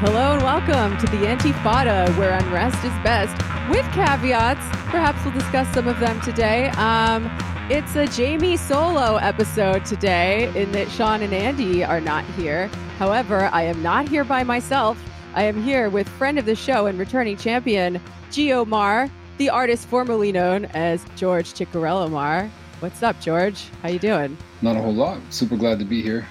Hello 0.00 0.34
and 0.34 0.42
welcome 0.42 0.98
to 0.98 1.06
the 1.06 1.24
Antifada, 1.24 2.14
where 2.18 2.34
unrest 2.34 2.76
is 2.84 2.92
best, 3.02 3.32
with 3.70 3.86
caveats. 3.94 4.60
Perhaps 4.90 5.24
we'll 5.24 5.32
discuss 5.32 5.66
some 5.72 5.88
of 5.88 5.98
them 6.00 6.20
today. 6.20 6.68
Um, 6.76 7.30
it's 7.70 7.96
a 7.96 8.06
Jamie 8.06 8.58
solo 8.58 9.16
episode 9.16 9.86
today, 9.86 10.52
in 10.54 10.70
that 10.72 10.90
Sean 10.90 11.22
and 11.22 11.32
Andy 11.32 11.82
are 11.82 12.02
not 12.02 12.26
here. 12.32 12.66
However, 12.98 13.48
I 13.54 13.62
am 13.62 13.82
not 13.82 14.06
here 14.06 14.22
by 14.22 14.44
myself. 14.44 15.02
I 15.34 15.44
am 15.44 15.62
here 15.62 15.88
with 15.88 16.06
friend 16.10 16.38
of 16.38 16.44
the 16.44 16.54
show 16.54 16.84
and 16.84 16.98
returning 16.98 17.38
champion, 17.38 17.98
Geo 18.30 18.66
Maher, 18.66 19.10
the 19.38 19.48
artist 19.48 19.88
formerly 19.88 20.30
known 20.30 20.66
as 20.66 21.06
George 21.16 21.54
Ciccariello-Maher. 21.54 22.50
What's 22.80 23.02
up, 23.02 23.18
George? 23.22 23.64
How 23.80 23.88
you 23.88 23.98
doing? 23.98 24.36
Not 24.60 24.76
a 24.76 24.82
whole 24.82 24.92
lot. 24.92 25.20
Super 25.30 25.56
glad 25.56 25.78
to 25.78 25.86
be 25.86 26.02
here. 26.02 26.26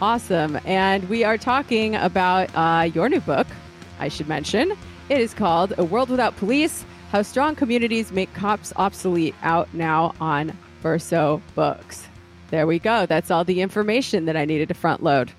Awesome. 0.00 0.60
And 0.64 1.08
we 1.08 1.24
are 1.24 1.36
talking 1.36 1.96
about 1.96 2.50
uh, 2.54 2.84
your 2.84 3.08
new 3.08 3.20
book, 3.20 3.46
I 3.98 4.08
should 4.08 4.28
mention. 4.28 4.72
It 5.08 5.20
is 5.20 5.34
called 5.34 5.72
A 5.76 5.84
World 5.84 6.08
Without 6.08 6.36
Police 6.36 6.84
How 7.10 7.22
Strong 7.22 7.56
Communities 7.56 8.12
Make 8.12 8.32
Cops 8.32 8.72
Obsolete, 8.76 9.34
out 9.42 9.72
now 9.74 10.14
on 10.20 10.56
Verso 10.82 11.42
Books. 11.56 12.06
There 12.50 12.66
we 12.66 12.78
go. 12.78 13.06
That's 13.06 13.30
all 13.30 13.42
the 13.44 13.60
information 13.60 14.24
that 14.26 14.36
I 14.36 14.44
needed 14.44 14.68
to 14.68 14.74
front 14.74 15.02
load. 15.02 15.32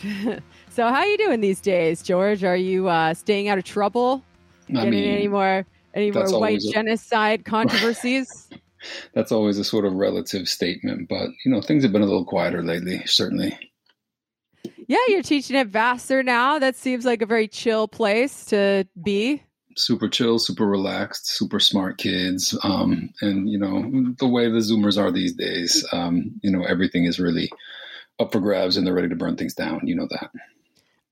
so, 0.70 0.88
how 0.88 0.94
are 0.94 1.06
you 1.06 1.18
doing 1.18 1.40
these 1.40 1.60
days, 1.60 2.02
George? 2.02 2.44
Are 2.44 2.56
you 2.56 2.88
uh, 2.88 3.14
staying 3.14 3.48
out 3.48 3.58
of 3.58 3.64
trouble? 3.64 4.22
I 4.68 4.72
Getting 4.74 4.90
mean, 4.90 5.08
any 5.10 5.28
more 5.28 5.66
any 5.92 6.10
more 6.12 6.38
white 6.38 6.58
a- 6.62 6.70
genocide 6.72 7.44
controversies? 7.44 8.48
that's 9.14 9.32
always 9.32 9.58
a 9.58 9.64
sort 9.64 9.84
of 9.84 9.94
relative 9.94 10.48
statement, 10.48 11.08
but 11.08 11.28
you 11.44 11.50
know, 11.50 11.60
things 11.60 11.82
have 11.82 11.92
been 11.92 12.02
a 12.02 12.06
little 12.06 12.24
quieter 12.24 12.62
lately, 12.62 13.02
certainly. 13.06 13.56
yeah, 14.88 14.98
you're 15.08 15.22
teaching 15.22 15.56
at 15.56 15.68
Vassar 15.68 16.22
now. 16.22 16.58
That 16.58 16.76
seems 16.76 17.04
like 17.04 17.22
a 17.22 17.26
very 17.26 17.48
chill 17.48 17.88
place 17.88 18.44
to 18.46 18.86
be. 19.02 19.42
Super 19.76 20.08
chill, 20.08 20.38
super 20.38 20.66
relaxed, 20.66 21.28
super 21.28 21.60
smart 21.60 21.98
kids. 21.98 22.58
Um, 22.64 23.10
and 23.20 23.48
you 23.48 23.58
know, 23.58 24.12
the 24.18 24.28
way 24.28 24.50
the 24.50 24.58
Zoomers 24.58 25.00
are 25.00 25.12
these 25.12 25.34
days, 25.34 25.86
um, 25.92 26.32
you 26.42 26.50
know, 26.50 26.64
everything 26.64 27.04
is 27.04 27.20
really 27.20 27.50
up 28.18 28.32
for 28.32 28.40
grabs 28.40 28.76
and 28.76 28.86
they're 28.86 28.94
ready 28.94 29.08
to 29.08 29.16
burn 29.16 29.36
things 29.36 29.54
down. 29.54 29.80
You 29.84 29.94
know 29.94 30.08
that. 30.10 30.30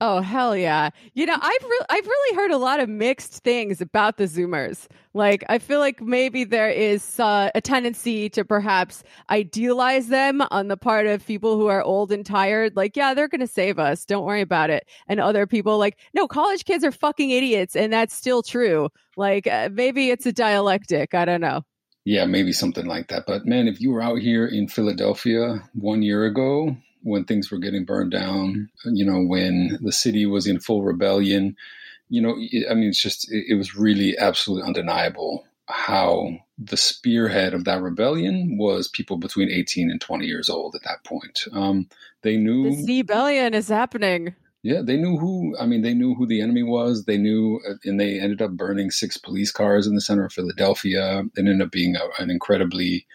Oh 0.01 0.21
hell 0.21 0.55
yeah! 0.55 0.91
You 1.13 1.25
know 1.25 1.35
I've 1.35 1.63
re- 1.63 1.85
I've 1.89 2.07
really 2.07 2.35
heard 2.37 2.51
a 2.51 2.57
lot 2.57 2.79
of 2.79 2.87
mixed 2.87 3.43
things 3.43 3.81
about 3.81 4.15
the 4.15 4.25
Zoomers. 4.25 4.87
Like 5.13 5.43
I 5.49 5.59
feel 5.59 5.79
like 5.79 6.01
maybe 6.01 6.45
there 6.45 6.69
is 6.69 7.19
uh, 7.19 7.49
a 7.53 7.59
tendency 7.59 8.29
to 8.29 8.45
perhaps 8.45 9.03
idealize 9.29 10.07
them 10.07 10.41
on 10.51 10.69
the 10.69 10.77
part 10.77 11.05
of 11.05 11.25
people 11.25 11.57
who 11.57 11.67
are 11.67 11.81
old 11.81 12.13
and 12.13 12.25
tired. 12.25 12.77
Like 12.77 12.95
yeah, 12.95 13.13
they're 13.13 13.27
gonna 13.27 13.45
save 13.45 13.77
us. 13.77 14.05
Don't 14.05 14.23
worry 14.23 14.39
about 14.39 14.69
it. 14.69 14.87
And 15.09 15.19
other 15.19 15.45
people 15.45 15.77
like 15.77 15.97
no, 16.13 16.29
college 16.29 16.63
kids 16.63 16.85
are 16.85 16.91
fucking 16.93 17.31
idiots, 17.31 17.75
and 17.75 17.91
that's 17.91 18.15
still 18.15 18.41
true. 18.41 18.87
Like 19.17 19.47
uh, 19.47 19.67
maybe 19.73 20.11
it's 20.11 20.25
a 20.25 20.31
dialectic. 20.31 21.13
I 21.13 21.25
don't 21.25 21.41
know. 21.41 21.63
Yeah, 22.05 22.25
maybe 22.25 22.53
something 22.53 22.85
like 22.85 23.09
that. 23.09 23.25
But 23.27 23.45
man, 23.45 23.67
if 23.67 23.81
you 23.81 23.91
were 23.91 24.01
out 24.01 24.19
here 24.19 24.47
in 24.47 24.69
Philadelphia 24.69 25.61
one 25.73 26.01
year 26.03 26.23
ago 26.23 26.77
when 27.01 27.25
things 27.25 27.49
were 27.49 27.57
getting 27.57 27.85
burned 27.85 28.11
down, 28.11 28.69
you 28.85 29.05
know, 29.05 29.21
when 29.21 29.77
the 29.81 29.91
city 29.91 30.25
was 30.25 30.47
in 30.47 30.59
full 30.59 30.83
rebellion, 30.83 31.55
you 32.09 32.21
know, 32.21 32.31
I 32.69 32.73
mean, 32.73 32.89
it's 32.89 33.01
just, 33.01 33.31
it, 33.31 33.45
it 33.49 33.55
was 33.55 33.75
really 33.75 34.17
absolutely 34.17 34.67
undeniable 34.67 35.45
how 35.69 36.29
the 36.57 36.77
spearhead 36.77 37.53
of 37.53 37.63
that 37.65 37.81
rebellion 37.81 38.57
was 38.57 38.87
people 38.87 39.17
between 39.17 39.51
18 39.51 39.91
and 39.91 40.01
20 40.01 40.25
years 40.25 40.49
old 40.49 40.75
at 40.75 40.83
that 40.83 41.03
point. 41.03 41.45
Um, 41.53 41.87
they 42.23 42.37
knew. 42.37 42.75
The 42.75 43.01
rebellion 43.01 43.53
is 43.53 43.69
happening. 43.69 44.35
Yeah, 44.61 44.81
they 44.83 44.97
knew 44.97 45.17
who. 45.17 45.55
I 45.57 45.65
mean, 45.65 45.83
they 45.83 45.93
knew 45.93 46.15
who 46.15 46.25
the 46.25 46.41
enemy 46.41 46.63
was. 46.63 47.05
They 47.05 47.17
knew, 47.17 47.61
uh, 47.69 47.75
and 47.85 47.99
they 47.99 48.19
ended 48.19 48.41
up 48.41 48.51
burning 48.51 48.91
six 48.91 49.15
police 49.15 49.51
cars 49.51 49.87
in 49.87 49.95
the 49.95 50.01
center 50.01 50.25
of 50.25 50.33
Philadelphia. 50.33 51.23
It 51.37 51.39
ended 51.39 51.61
up 51.61 51.71
being 51.71 51.95
a, 51.95 52.21
an 52.21 52.29
incredibly 52.29 53.05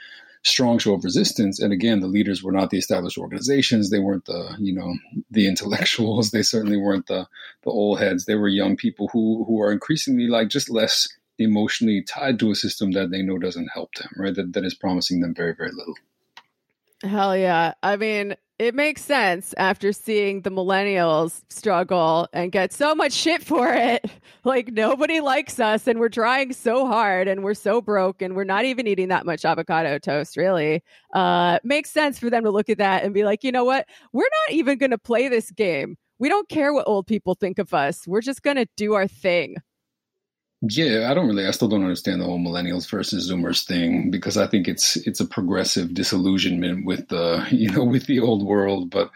strong 0.45 0.79
show 0.79 0.95
of 0.95 1.05
resistance. 1.05 1.59
And 1.59 1.73
again, 1.73 2.01
the 2.01 2.07
leaders 2.07 2.43
were 2.43 2.53
not 2.53 2.71
the 2.71 2.79
established 2.79 3.19
organizations. 3.19 3.91
They 3.91 3.99
weren't 3.99 4.27
the, 4.27 4.57
you 4.59 4.75
know, 4.75 4.95
the 5.31 5.47
intellectuals. 5.49 6.31
They 6.35 6.43
certainly 6.43 6.77
weren't 6.77 7.07
the 7.07 7.27
the 7.63 7.71
old 7.71 8.01
heads. 8.01 8.25
They 8.25 8.35
were 8.35 8.49
young 8.49 8.77
people 8.77 9.09
who 9.13 9.45
who 9.45 9.61
are 9.61 9.73
increasingly 9.73 10.27
like 10.27 10.49
just 10.49 10.71
less 10.71 11.09
emotionally 11.39 12.03
tied 12.03 12.39
to 12.39 12.51
a 12.51 12.55
system 12.55 12.93
that 12.93 13.11
they 13.11 13.23
know 13.23 13.39
doesn't 13.39 13.69
help 13.73 13.95
them. 13.95 14.11
Right? 14.17 14.35
That 14.35 14.53
that 14.53 14.65
is 14.65 14.75
promising 14.75 15.21
them 15.21 15.35
very 15.35 15.55
very 15.55 15.71
little. 15.73 15.95
Hell 17.03 17.37
yeah. 17.37 17.75
I 17.83 17.97
mean, 17.97 18.37
it 18.59 18.75
makes 18.75 19.03
sense 19.03 19.53
after 19.59 19.93
seeing 19.93 20.43
the 20.43 20.51
millennials 20.51 21.43
struggle 21.51 22.29
and 22.33 22.53
get 22.53 22.73
so 22.73 22.95
much 22.95 23.13
shit 23.13 23.43
for 23.43 23.73
it. 23.73 24.05
Like, 24.47 24.69
nobody 24.69 25.21
likes 25.21 25.59
us, 25.59 25.87
and 25.87 25.99
we're 25.99 26.11
trying 26.11 26.53
so 26.53 26.87
hard, 26.87 27.29
and 27.29 27.43
we're 27.43 27.55
so 27.55 27.81
broke, 27.81 28.21
and 28.21 28.37
we're 28.37 28.45
not 28.45 28.67
even 28.67 28.87
eating 28.87 29.09
that 29.09 29.25
much 29.25 29.47
avocado 29.47 29.99
toast, 29.99 30.37
really. 30.37 30.83
Uh, 31.15 31.59
makes 31.65 31.89
sense 31.89 32.19
for 32.19 32.29
them 32.29 32.45
to 32.45 32.51
look 32.51 32.69
at 32.69 32.77
that 32.77 33.05
and 33.05 33.15
be 33.15 33.25
like, 33.25 33.43
you 33.43 33.51
know 33.51 33.65
what? 33.65 33.87
We're 34.13 34.29
not 34.49 34.55
even 34.55 34.77
going 34.77 34.91
to 34.91 34.99
play 34.99 35.29
this 35.29 35.51
game. 35.51 35.97
We 36.19 36.29
don't 36.29 36.47
care 36.51 36.75
what 36.75 36.87
old 36.87 37.07
people 37.07 37.35
think 37.35 37.59
of 37.59 37.73
us. 37.73 38.07
We're 38.07 38.21
just 38.21 38.43
going 38.43 38.57
to 38.57 38.67
do 38.77 38.93
our 38.93 39.09
thing. 39.09 39.57
Yeah, 40.69 41.11
I 41.11 41.15
don't 41.15 41.27
really. 41.27 41.47
I 41.47 41.51
still 41.51 41.69
don't 41.69 41.83
understand 41.83 42.21
the 42.21 42.27
whole 42.27 42.39
millennials 42.39 42.89
versus 42.89 43.31
Zoomers 43.31 43.65
thing 43.67 44.11
because 44.11 44.37
I 44.37 44.47
think 44.47 44.69
it's 44.69 44.97
it's 44.99 45.21
a 45.21 45.27
progressive 45.27 45.93
disillusionment 45.93 46.87
with 46.87 47.09
the 47.09 47.47
you 47.51 47.71
know 47.71 47.85
with 47.85 48.07
the 48.07 48.21
old 48.21 48.47
world. 48.47 48.91
But 48.91 49.11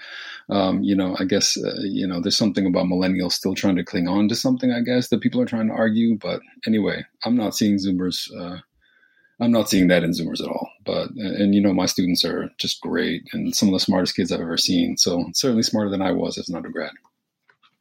um, 0.51 0.83
you 0.83 0.95
know, 0.95 1.17
I 1.19 1.25
guess 1.25 1.57
uh, 1.57 1.81
you 1.81 2.07
know 2.07 2.21
there's 2.21 2.37
something 2.37 2.67
about 2.67 2.87
millennials 2.87 3.33
still 3.33 3.55
trying 3.55 3.77
to 3.77 3.85
cling 3.85 4.09
on 4.09 4.29
to 4.29 4.35
something. 4.35 4.73
I 4.73 4.81
guess 4.81 5.09
that 5.09 5.21
people 5.21 5.41
are 5.41 5.47
trying 5.47 5.69
to 5.69 5.75
argue. 5.75 6.19
But 6.19 6.41
anyway, 6.67 7.05
I'm 7.25 7.37
not 7.37 7.55
seeing 7.55 7.77
Zoomers. 7.77 8.29
Uh, 8.37 8.59
I'm 9.41 9.53
not 9.53 9.69
seeing 9.71 9.87
that 9.89 10.03
in 10.03 10.11
Zoomers 10.11 10.43
at 10.43 10.49
all. 10.49 10.69
But 10.85 11.11
and, 11.11 11.37
and 11.37 11.55
you 11.55 11.61
know, 11.61 11.73
my 11.73 11.87
students 11.87 12.25
are 12.25 12.51
just 12.59 12.81
great 12.81 13.23
and 13.33 13.55
some 13.55 13.69
of 13.69 13.73
the 13.73 13.81
smartest 13.81 14.17
kids 14.17 14.33
I've 14.33 14.41
ever 14.41 14.57
seen. 14.57 14.97
So 14.97 15.25
certainly 15.35 15.63
smarter 15.63 15.91
than 15.91 16.03
I 16.03 16.11
was 16.13 16.37
as 16.37 16.49
an 16.49 16.57
undergrad. 16.57 16.93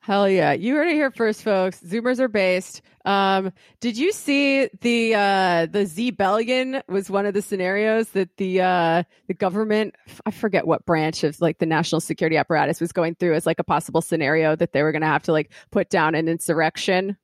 Hell 0.07 0.29
yeah. 0.29 0.53
You 0.53 0.75
heard 0.75 0.87
it 0.87 0.93
here 0.93 1.11
first, 1.11 1.43
folks. 1.43 1.81
Zoomers 1.81 2.19
are 2.19 2.29
based. 2.29 2.81
Um, 3.07 3.53
did 3.79 3.97
you 3.97 4.11
see 4.11 4.67
the 4.81 5.15
uh 5.15 5.65
the 5.65 5.85
Zbellion 5.85 6.81
was 6.89 7.09
one 7.09 7.25
of 7.25 7.33
the 7.33 7.41
scenarios 7.41 8.09
that 8.09 8.35
the 8.35 8.59
uh 8.59 9.03
the 9.27 9.33
government 9.33 9.95
I 10.25 10.31
forget 10.31 10.67
what 10.67 10.85
branch 10.85 11.23
of 11.23 11.39
like 11.39 11.59
the 11.59 11.65
national 11.65 12.01
security 12.01 12.35
apparatus 12.35 12.81
was 12.81 12.91
going 12.91 13.15
through 13.15 13.35
as 13.35 13.45
like 13.45 13.59
a 13.59 13.63
possible 13.63 14.01
scenario 14.01 14.57
that 14.57 14.73
they 14.73 14.83
were 14.83 14.91
gonna 14.91 15.05
have 15.05 15.23
to 15.23 15.31
like 15.31 15.53
put 15.71 15.89
down 15.89 16.15
an 16.15 16.27
insurrection? 16.27 17.15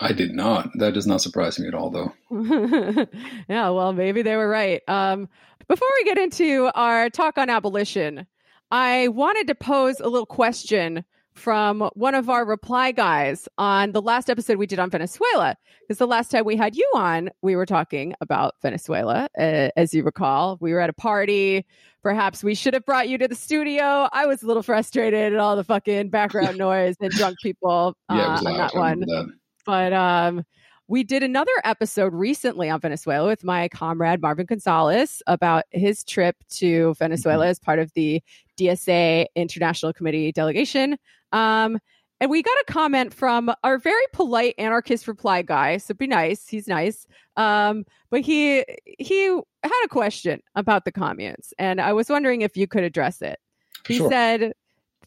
I 0.00 0.12
did 0.12 0.34
not. 0.34 0.70
That 0.78 0.94
does 0.94 1.06
not 1.06 1.20
surprise 1.20 1.58
me 1.58 1.68
at 1.68 1.74
all, 1.74 1.90
though. 1.90 2.12
yeah, 3.48 3.70
well, 3.70 3.92
maybe 3.92 4.22
they 4.22 4.36
were 4.36 4.48
right. 4.48 4.82
Um, 4.88 5.28
before 5.68 5.88
we 5.98 6.04
get 6.04 6.18
into 6.18 6.70
our 6.74 7.10
talk 7.10 7.38
on 7.38 7.48
abolition, 7.50 8.26
I 8.70 9.08
wanted 9.08 9.46
to 9.48 9.54
pose 9.54 10.00
a 10.00 10.08
little 10.08 10.26
question 10.26 11.04
from 11.34 11.90
one 11.94 12.14
of 12.14 12.30
our 12.30 12.44
reply 12.44 12.92
guys 12.92 13.48
on 13.58 13.92
the 13.92 14.00
last 14.00 14.30
episode 14.30 14.56
we 14.56 14.66
did 14.66 14.78
on 14.78 14.90
Venezuela. 14.90 15.56
Because 15.80 15.98
the 15.98 16.06
last 16.06 16.30
time 16.30 16.44
we 16.44 16.56
had 16.56 16.76
you 16.76 16.88
on, 16.94 17.30
we 17.42 17.56
were 17.56 17.66
talking 17.66 18.14
about 18.20 18.54
Venezuela. 18.62 19.28
Uh, 19.38 19.68
as 19.76 19.92
you 19.92 20.02
recall, 20.02 20.58
we 20.60 20.72
were 20.72 20.80
at 20.80 20.90
a 20.90 20.94
party. 20.94 21.66
Perhaps 22.02 22.44
we 22.44 22.54
should 22.54 22.74
have 22.74 22.84
brought 22.86 23.08
you 23.08 23.18
to 23.18 23.26
the 23.28 23.34
studio. 23.34 24.08
I 24.12 24.26
was 24.26 24.42
a 24.42 24.46
little 24.46 24.62
frustrated 24.62 25.32
at 25.32 25.38
all 25.38 25.56
the 25.56 25.64
fucking 25.64 26.10
background 26.10 26.56
noise 26.58 26.96
and 27.00 27.10
drunk 27.12 27.36
people 27.42 27.96
uh, 28.08 28.14
Yeah, 28.14 28.36
on 28.50 28.56
that 28.56 28.74
one 28.74 29.00
that. 29.00 29.32
but 29.66 29.92
um 29.92 30.44
we 30.86 31.02
did 31.02 31.22
another 31.22 31.50
episode 31.64 32.12
recently 32.12 32.68
on 32.68 32.78
Venezuela 32.78 33.26
with 33.26 33.42
my 33.42 33.68
comrade 33.68 34.20
Marvin 34.20 34.44
Gonzalez 34.44 35.22
about 35.26 35.64
his 35.70 36.04
trip 36.04 36.36
to 36.50 36.94
Venezuela 36.98 37.46
as 37.46 37.58
part 37.58 37.78
of 37.78 37.90
the 37.94 38.22
DSA 38.60 39.24
International 39.34 39.94
Committee 39.94 40.30
delegation. 40.30 40.98
Um, 41.34 41.78
and 42.20 42.30
we 42.30 42.42
got 42.42 42.56
a 42.66 42.72
comment 42.72 43.12
from 43.12 43.52
our 43.64 43.76
very 43.76 44.04
polite 44.12 44.54
anarchist 44.56 45.08
reply 45.08 45.42
guy. 45.42 45.76
So 45.76 45.92
be 45.92 46.06
nice. 46.06 46.48
He's 46.48 46.68
nice. 46.68 47.06
Um, 47.36 47.84
but 48.10 48.20
he 48.20 48.64
he 48.98 49.26
had 49.62 49.84
a 49.84 49.88
question 49.88 50.40
about 50.54 50.84
the 50.84 50.92
communes, 50.92 51.52
and 51.58 51.80
I 51.80 51.92
was 51.92 52.08
wondering 52.08 52.42
if 52.42 52.56
you 52.56 52.66
could 52.66 52.84
address 52.84 53.20
it. 53.20 53.38
He 53.86 53.98
Sure. 53.98 54.08
said, 54.08 54.52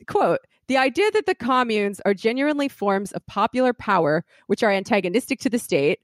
quote, 0.06 0.42
the 0.68 0.78
idea 0.78 1.10
that 1.12 1.26
the 1.26 1.34
communes 1.34 2.02
are 2.06 2.14
genuinely 2.14 2.68
forms 2.68 3.14
of 3.14 3.26
popular 3.26 3.74
power 3.74 4.26
which 4.48 4.62
are 4.62 4.72
antagonistic 4.72 5.40
to 5.40 5.50
the 5.50 5.58
state, 5.58 6.00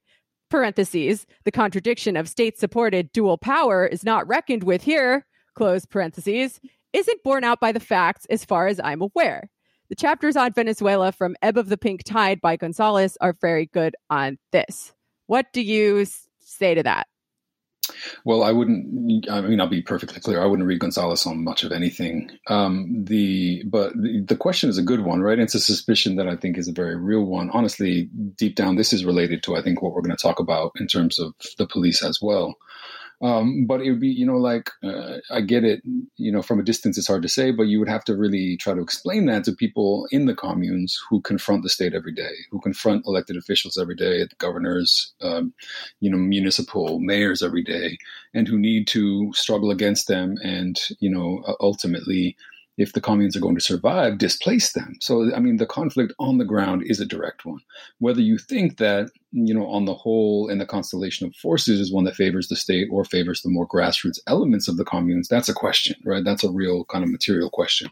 parentheses, 0.49 1.25
the 1.43 1.51
contradiction 1.51 2.15
of 2.15 2.29
state 2.29 2.57
supported 2.57 3.11
dual 3.11 3.37
power 3.37 3.85
is 3.85 4.03
not 4.05 4.27
reckoned 4.27 4.63
with 4.63 4.81
here, 4.81 5.25
close 5.55 5.85
parentheses, 5.85 6.61
isn't 6.93 7.23
borne 7.23 7.43
out 7.43 7.59
by 7.59 7.71
the 7.73 7.79
facts 7.79 8.25
as 8.29 8.45
far 8.45 8.67
as 8.67 8.79
I'm 8.81 9.01
aware. 9.01 9.49
The 9.93 10.01
chapters 10.01 10.35
on 10.35 10.51
Venezuela 10.53 11.11
from 11.11 11.35
Ebb 11.43 11.55
of 11.55 11.69
the 11.69 11.77
Pink 11.77 12.03
Tide 12.03 12.41
by 12.41 12.55
Gonzalez 12.55 13.15
are 13.21 13.37
very 13.39 13.67
good 13.67 13.95
on 14.09 14.39
this. 14.51 14.91
What 15.27 15.53
do 15.53 15.61
you 15.61 16.07
say 16.39 16.73
to 16.73 16.81
that? 16.81 17.05
Well, 18.25 18.41
I 18.41 18.51
wouldn't. 18.51 19.29
I 19.29 19.41
mean, 19.41 19.61
I'll 19.61 19.67
be 19.67 19.83
perfectly 19.83 20.19
clear. 20.19 20.41
I 20.41 20.47
wouldn't 20.47 20.67
read 20.67 20.79
Gonzalez 20.79 21.27
on 21.27 21.43
much 21.43 21.63
of 21.63 21.71
anything. 21.71 22.31
Um, 22.47 23.05
the 23.05 23.61
but 23.67 23.93
the, 23.93 24.25
the, 24.27 24.35
question 24.35 24.67
is 24.67 24.79
a 24.79 24.81
good 24.81 25.01
one, 25.01 25.21
right? 25.21 25.37
It's 25.37 25.53
a 25.53 25.59
suspicion 25.59 26.15
that 26.15 26.27
I 26.27 26.37
think 26.37 26.57
is 26.57 26.67
a 26.67 26.73
very 26.73 26.95
real 26.95 27.25
one. 27.25 27.51
Honestly, 27.51 28.09
deep 28.35 28.55
down, 28.55 28.77
this 28.77 28.93
is 28.93 29.05
related 29.05 29.43
to 29.43 29.55
I 29.55 29.61
think 29.61 29.83
what 29.83 29.93
we're 29.93 30.01
going 30.01 30.17
to 30.17 30.23
talk 30.23 30.39
about 30.39 30.71
in 30.77 30.87
terms 30.87 31.19
of 31.19 31.35
the 31.59 31.67
police 31.67 32.01
as 32.01 32.17
well. 32.19 32.55
Um, 33.23 33.65
but 33.65 33.81
it 33.81 33.89
would 33.89 34.01
be, 34.01 34.09
you 34.09 34.25
know, 34.25 34.35
like 34.35 34.69
uh, 34.83 35.19
I 35.31 35.39
get 35.39 35.63
it, 35.63 35.81
you 36.17 36.29
know, 36.29 36.41
from 36.41 36.59
a 36.59 36.63
distance 36.63 36.97
it's 36.97 37.07
hard 37.07 37.21
to 37.21 37.29
say, 37.29 37.51
but 37.51 37.63
you 37.63 37.79
would 37.79 37.87
have 37.87 38.03
to 38.05 38.17
really 38.17 38.57
try 38.57 38.73
to 38.73 38.81
explain 38.81 39.27
that 39.27 39.45
to 39.45 39.53
people 39.53 40.07
in 40.11 40.25
the 40.25 40.35
communes 40.35 40.99
who 41.09 41.21
confront 41.21 41.63
the 41.63 41.69
state 41.69 41.93
every 41.93 42.13
day, 42.13 42.33
who 42.51 42.59
confront 42.59 43.05
elected 43.07 43.37
officials 43.37 43.77
every 43.77 43.95
day, 43.95 44.27
governors, 44.39 45.13
um, 45.21 45.53
you 46.01 46.11
know, 46.11 46.17
municipal 46.17 46.99
mayors 46.99 47.41
every 47.41 47.63
day, 47.63 47.97
and 48.33 48.45
who 48.45 48.59
need 48.59 48.87
to 48.87 49.31
struggle 49.33 49.71
against 49.71 50.09
them 50.09 50.35
and, 50.43 50.81
you 50.99 51.09
know, 51.09 51.43
ultimately 51.61 52.35
if 52.77 52.93
the 52.93 53.01
communes 53.01 53.35
are 53.35 53.39
going 53.39 53.55
to 53.55 53.61
survive, 53.61 54.17
displace 54.17 54.73
them. 54.73 54.95
So, 54.99 55.33
I 55.35 55.39
mean, 55.39 55.57
the 55.57 55.65
conflict 55.65 56.13
on 56.19 56.37
the 56.37 56.45
ground 56.45 56.83
is 56.85 56.99
a 56.99 57.05
direct 57.05 57.45
one. 57.45 57.59
Whether 57.99 58.21
you 58.21 58.37
think 58.37 58.77
that, 58.77 59.11
you 59.31 59.53
know, 59.53 59.67
on 59.67 59.85
the 59.85 59.93
whole, 59.93 60.49
in 60.49 60.57
the 60.57 60.65
constellation 60.65 61.27
of 61.27 61.35
forces 61.35 61.79
is 61.79 61.93
one 61.93 62.05
that 62.05 62.15
favors 62.15 62.47
the 62.47 62.55
state 62.55 62.87
or 62.91 63.05
favors 63.05 63.41
the 63.41 63.49
more 63.49 63.67
grassroots 63.67 64.19
elements 64.27 64.67
of 64.67 64.77
the 64.77 64.85
communes, 64.85 65.27
that's 65.27 65.49
a 65.49 65.53
question, 65.53 65.95
right? 66.03 66.23
That's 66.23 66.43
a 66.43 66.51
real 66.51 66.85
kind 66.85 67.03
of 67.03 67.11
material 67.11 67.49
question. 67.49 67.89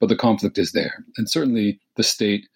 But 0.00 0.08
the 0.08 0.16
conflict 0.16 0.58
is 0.58 0.72
there. 0.72 1.04
And 1.16 1.30
certainly 1.30 1.80
the 1.96 2.02
state 2.02 2.48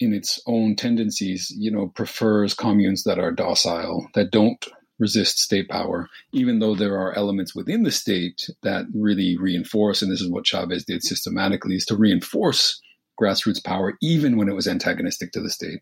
in 0.00 0.12
its 0.12 0.40
own 0.46 0.74
tendencies, 0.74 1.54
you 1.56 1.70
know, 1.70 1.88
prefers 1.88 2.54
communes 2.54 3.04
that 3.04 3.18
are 3.18 3.30
docile, 3.30 4.08
that 4.14 4.30
don't 4.30 4.66
resist 5.00 5.38
state 5.38 5.68
power, 5.68 6.08
even 6.32 6.60
though 6.60 6.74
there 6.74 6.94
are 6.94 7.16
elements 7.16 7.54
within 7.54 7.82
the 7.82 7.90
state 7.90 8.48
that 8.62 8.84
really 8.94 9.36
reinforce, 9.38 10.02
and 10.02 10.12
this 10.12 10.20
is 10.20 10.30
what 10.30 10.46
Chavez 10.46 10.84
did 10.84 11.02
systematically, 11.02 11.74
is 11.74 11.86
to 11.86 11.96
reinforce 11.96 12.80
grassroots 13.20 13.62
power, 13.62 13.94
even 14.00 14.36
when 14.36 14.48
it 14.48 14.54
was 14.54 14.66
antagonistic 14.66 15.30
to 15.32 15.40
the 15.40 15.50
state. 15.50 15.80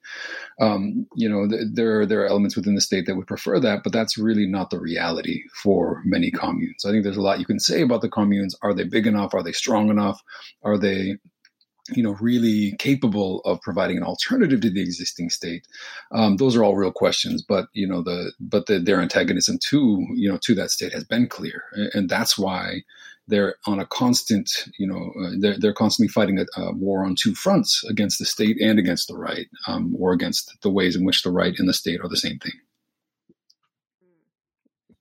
Um, 0.61 1.06
you 1.15 1.29
know, 1.29 1.49
th- 1.49 1.69
there 1.73 2.05
there 2.05 2.23
are 2.23 2.29
elements 2.29 2.56
within 2.56 2.75
the 2.75 2.81
state 2.81 3.06
that 3.06 3.17
would 3.17 3.26
prefer 3.26 3.61
that, 3.61 3.82
but 3.85 3.93
that's 3.93 4.19
really 4.19 4.47
not 4.47 4.70
the 4.70 4.81
reality 4.81 5.43
for 5.62 6.03
many 6.05 6.31
communes. 6.31 6.85
I 6.85 6.91
think 6.91 7.05
there's 7.05 7.17
a 7.17 7.23
lot 7.23 7.38
you 7.38 7.47
can 7.47 7.61
say 7.61 7.82
about 7.82 8.00
the 8.00 8.09
communes. 8.09 8.56
Are 8.62 8.75
they 8.75 8.85
big 8.85 9.06
enough? 9.06 9.35
Are 9.35 9.43
they 9.43 9.53
strong 9.53 9.88
enough? 9.91 10.21
Are 10.64 10.79
they 10.79 11.19
you 11.94 12.02
know, 12.02 12.17
really 12.20 12.75
capable 12.79 13.40
of 13.40 13.61
providing 13.62 13.96
an 13.96 14.02
alternative 14.02 14.61
to 14.61 14.70
the 14.70 14.82
existing 14.82 15.31
state? 15.31 15.67
Um, 16.12 16.37
those 16.37 16.56
are 16.56 16.64
all 16.64 16.76
real 16.76 16.93
questions. 16.93 17.43
But 17.43 17.69
you 17.73 17.87
know, 17.87 18.02
the 18.02 18.32
but 18.40 18.67
the, 18.67 18.79
their 18.79 19.00
antagonism 19.00 19.58
to 19.69 20.06
you 20.14 20.31
know 20.31 20.38
to 20.38 20.55
that 20.55 20.70
state 20.70 20.93
has 20.93 21.05
been 21.05 21.29
clear, 21.29 21.64
and 21.94 22.08
that's 22.08 22.38
why 22.38 22.82
they're 23.29 23.56
on 23.67 23.79
a 23.79 23.87
constant, 23.87 24.50
you 24.79 24.87
know, 24.87 25.12
uh, 25.23 25.32
they're, 25.38 25.58
they're 25.58 25.75
constantly 25.75 26.08
fighting 26.08 26.38
a, 26.38 26.46
a, 26.61 26.73
war 26.73 27.05
on 27.05 27.14
two 27.14 27.35
fronts 27.35 27.85
against 27.85 28.19
the 28.19 28.25
state 28.25 28.58
and 28.61 28.79
against 28.79 29.06
the 29.06 29.17
right, 29.17 29.49
um, 29.67 29.94
or 29.99 30.12
against 30.12 30.56
the 30.62 30.70
ways 30.70 30.96
in 30.96 31.05
which 31.05 31.23
the 31.23 31.31
right 31.31 31.55
and 31.58 31.69
the 31.69 31.75
state 31.75 32.00
are 32.00 32.08
the 32.08 32.17
same 32.17 32.38
thing. 32.38 32.55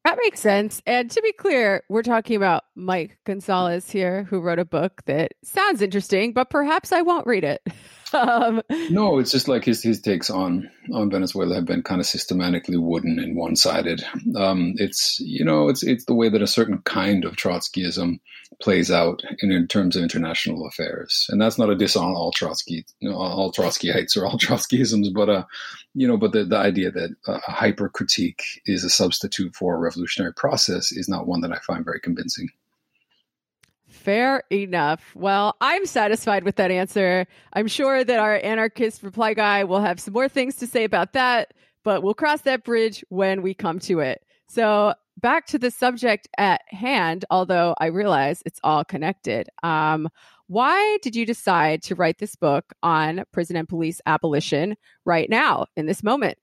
That 0.08 0.20
makes 0.24 0.40
sense. 0.40 0.82
And 0.86 1.12
to 1.12 1.22
be 1.22 1.34
clear, 1.34 1.84
we're 1.90 2.02
talking 2.02 2.38
about 2.38 2.64
Mike 2.76 3.18
Gonzalez 3.26 3.92
here, 3.92 4.24
who 4.24 4.40
wrote 4.40 4.58
a 4.58 4.64
book 4.64 5.02
that 5.06 5.34
sounds 5.44 5.82
interesting, 5.82 6.32
but 6.32 6.50
perhaps 6.50 6.94
I 6.94 7.02
won't 7.02 7.28
read 7.28 7.44
it. 7.44 7.62
um, 8.14 8.62
no, 8.90 9.20
it's 9.20 9.32
just 9.32 9.50
like 9.50 9.66
his 9.66 9.84
his 9.84 10.00
takes 10.00 10.30
on 10.30 10.72
on 10.94 11.12
Venezuela 11.12 11.56
have 11.56 11.66
been 11.66 11.84
kind 11.84 12.00
of 12.00 12.08
systematically 12.08 12.78
wooden 12.78 13.20
and 13.20 13.36
one 13.36 13.58
sided. 13.58 14.02
Um, 14.38 14.76
it's 14.78 15.20
you 15.20 15.44
know 15.44 15.68
it's 15.68 15.84
it's 15.84 16.06
the 16.06 16.16
way 16.16 16.30
that 16.30 16.42
a 16.42 16.48
certain 16.48 16.78
kind 16.84 17.26
of 17.26 17.36
Trotskyism 17.36 18.22
plays 18.62 18.90
out 18.90 19.22
in, 19.40 19.52
in 19.52 19.68
terms 19.68 19.96
of 19.96 20.04
international 20.04 20.68
affairs, 20.68 21.28
and 21.30 21.40
that's 21.42 21.58
not 21.58 21.70
a 21.70 21.76
diss 21.76 21.96
on 21.96 22.14
all 22.16 22.32
Trotsky 22.32 22.86
all 23.06 23.52
Trotskyites 23.52 24.18
or 24.18 24.26
all 24.26 24.38
Trotskyisms, 24.40 25.14
but 25.14 25.30
uh 25.30 25.44
you 25.94 26.08
know 26.08 26.18
but 26.18 26.32
the 26.32 26.44
the 26.44 26.58
idea 26.58 26.92
that 26.92 27.16
a 27.28 27.52
hyper 27.52 27.90
critique 27.90 28.44
is 28.66 28.84
a 28.84 28.90
substitute 28.90 29.56
for 29.56 29.76
a 29.76 29.80
revolutionary 29.80 30.34
process 30.34 30.92
is 30.92 31.08
not 31.08 31.28
one 31.28 31.42
that 31.42 31.52
I 31.52 31.60
find 31.60 31.86
very 31.86 32.00
convincing. 32.00 32.50
Fair 33.88 34.44
enough. 34.52 35.16
Well, 35.16 35.56
I'm 35.62 35.86
satisfied 35.86 36.44
with 36.44 36.58
that 36.58 36.72
answer. 36.72 37.26
I'm 37.54 37.68
sure 37.68 38.04
that 38.04 38.20
our 38.20 38.40
anarchist 38.44 39.02
reply 39.02 39.34
guy 39.34 39.64
will 39.64 39.82
have 39.82 40.00
some 40.00 40.14
more 40.14 40.30
things 40.30 40.56
to 40.58 40.68
say 40.68 40.84
about 40.84 41.14
that, 41.14 41.54
but 41.84 42.04
we'll 42.04 42.14
cross 42.14 42.42
that 42.42 42.64
bridge 42.64 43.04
when 43.10 43.42
we 43.42 43.54
come 43.54 43.80
to 43.80 44.00
it. 44.00 44.24
So, 44.48 44.94
back 45.18 45.48
to 45.48 45.60
the 45.60 45.72
subject 45.72 46.28
at 46.38 46.62
hand, 46.68 47.26
although 47.30 47.76
I 47.80 47.88
realize 47.88 48.42
it's 48.46 48.60
all 48.64 48.86
connected. 48.86 49.50
Um, 49.64 50.08
why 50.48 50.98
did 51.02 51.16
you 51.16 51.26
decide 51.26 51.84
to 51.84 51.96
write 51.96 52.20
this 52.20 52.36
book 52.36 52.74
on 52.82 53.24
prison 53.34 53.58
and 53.58 53.68
police 53.68 54.00
abolition 54.06 54.76
right 55.04 55.30
now 55.30 55.66
in 55.76 55.88
this 55.88 56.04
moment? 56.04 56.38